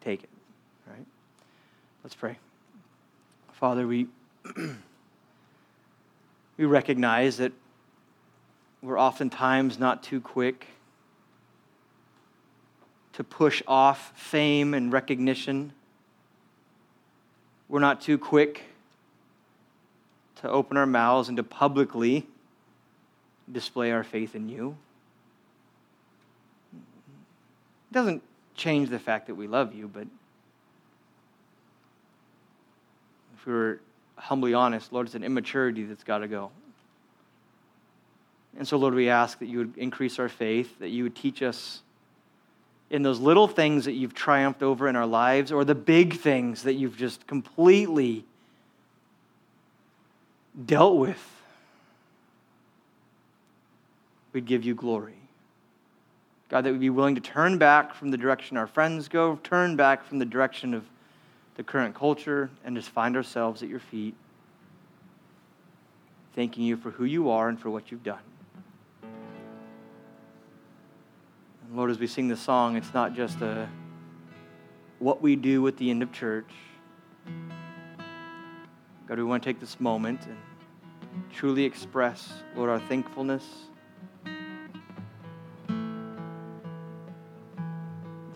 take 0.00 0.22
it, 0.22 0.30
right? 0.88 1.04
Let's 2.02 2.14
pray. 2.14 2.38
Father, 3.52 3.86
we, 3.86 4.06
we 6.56 6.64
recognize 6.64 7.38
that 7.38 7.52
we're 8.82 8.98
oftentimes 8.98 9.78
not 9.78 10.02
too 10.02 10.20
quick 10.20 10.66
to 13.14 13.24
push 13.24 13.62
off 13.66 14.12
fame 14.14 14.74
and 14.74 14.92
recognition 14.92 15.72
we're 17.68 17.80
not 17.80 18.00
too 18.00 18.18
quick 18.18 18.62
to 20.36 20.48
open 20.48 20.76
our 20.76 20.86
mouths 20.86 21.28
and 21.28 21.36
to 21.38 21.42
publicly 21.42 22.26
display 23.50 23.90
our 23.90 24.04
faith 24.04 24.34
in 24.34 24.48
you. 24.48 24.76
It 26.72 27.94
doesn't 27.94 28.22
change 28.54 28.90
the 28.90 28.98
fact 28.98 29.26
that 29.28 29.34
we 29.34 29.46
love 29.46 29.74
you, 29.74 29.88
but 29.88 30.06
if 33.36 33.46
we 33.46 33.52
were 33.52 33.80
humbly 34.16 34.54
honest, 34.54 34.92
Lord, 34.92 35.06
it's 35.06 35.14
an 35.14 35.24
immaturity 35.24 35.84
that's 35.84 36.04
got 36.04 36.18
to 36.18 36.28
go. 36.28 36.50
And 38.56 38.68
so, 38.68 38.76
Lord, 38.76 38.94
we 38.94 39.08
ask 39.08 39.38
that 39.40 39.46
you 39.46 39.58
would 39.58 39.76
increase 39.76 40.18
our 40.18 40.28
faith, 40.28 40.78
that 40.78 40.90
you 40.90 41.02
would 41.02 41.16
teach 41.16 41.42
us 41.42 41.80
in 42.94 43.02
those 43.02 43.18
little 43.18 43.48
things 43.48 43.86
that 43.86 43.94
you've 43.94 44.14
triumphed 44.14 44.62
over 44.62 44.86
in 44.86 44.94
our 44.94 45.04
lives 45.04 45.50
or 45.50 45.64
the 45.64 45.74
big 45.74 46.14
things 46.14 46.62
that 46.62 46.74
you've 46.74 46.96
just 46.96 47.26
completely 47.26 48.24
dealt 50.64 50.96
with, 50.96 51.18
we'd 54.32 54.46
give 54.46 54.62
you 54.62 54.76
glory. 54.76 55.16
God, 56.48 56.62
that 56.62 56.70
we'd 56.70 56.78
be 56.78 56.88
willing 56.88 57.16
to 57.16 57.20
turn 57.20 57.58
back 57.58 57.94
from 57.94 58.12
the 58.12 58.16
direction 58.16 58.56
our 58.56 58.68
friends 58.68 59.08
go, 59.08 59.40
turn 59.42 59.74
back 59.74 60.04
from 60.04 60.20
the 60.20 60.24
direction 60.24 60.72
of 60.72 60.84
the 61.56 61.64
current 61.64 61.96
culture, 61.96 62.48
and 62.64 62.76
just 62.76 62.90
find 62.90 63.16
ourselves 63.16 63.60
at 63.64 63.68
your 63.68 63.80
feet, 63.80 64.14
thanking 66.36 66.62
you 66.62 66.76
for 66.76 66.92
who 66.92 67.04
you 67.04 67.28
are 67.28 67.48
and 67.48 67.58
for 67.58 67.70
what 67.70 67.90
you've 67.90 68.04
done. 68.04 68.22
Lord, 71.74 71.90
as 71.90 71.98
we 71.98 72.06
sing 72.06 72.28
this 72.28 72.40
song, 72.40 72.76
it's 72.76 72.94
not 72.94 73.14
just 73.14 73.40
a 73.40 73.68
what 75.00 75.20
we 75.20 75.34
do 75.34 75.66
at 75.66 75.76
the 75.76 75.90
end 75.90 76.04
of 76.04 76.12
church. 76.12 76.52
God, 79.08 79.18
we 79.18 79.24
want 79.24 79.42
to 79.42 79.48
take 79.48 79.58
this 79.58 79.80
moment 79.80 80.20
and 80.24 80.36
truly 81.32 81.64
express, 81.64 82.32
Lord, 82.54 82.70
our 82.70 82.78
thankfulness. 82.78 83.44
The 84.24 84.30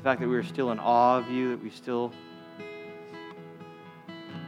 fact 0.02 0.20
that 0.20 0.28
we 0.28 0.34
are 0.34 0.42
still 0.42 0.72
in 0.72 0.80
awe 0.80 1.18
of 1.18 1.30
you, 1.30 1.50
that 1.50 1.62
we 1.62 1.70
still 1.70 2.12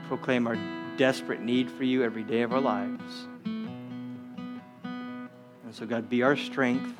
proclaim 0.08 0.48
our 0.48 0.58
desperate 0.96 1.40
need 1.40 1.70
for 1.70 1.84
you 1.84 2.02
every 2.02 2.24
day 2.24 2.42
of 2.42 2.52
our 2.52 2.60
lives. 2.60 3.28
And 3.44 5.30
so, 5.70 5.86
God, 5.86 6.10
be 6.10 6.24
our 6.24 6.36
strength 6.36 6.92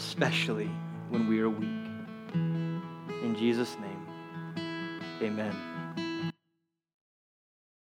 especially 0.00 0.70
when 1.10 1.28
we 1.28 1.40
are 1.40 1.50
weak. 1.50 1.68
In 2.32 3.36
Jesus' 3.38 3.76
name, 3.82 4.06
amen. 5.20 5.69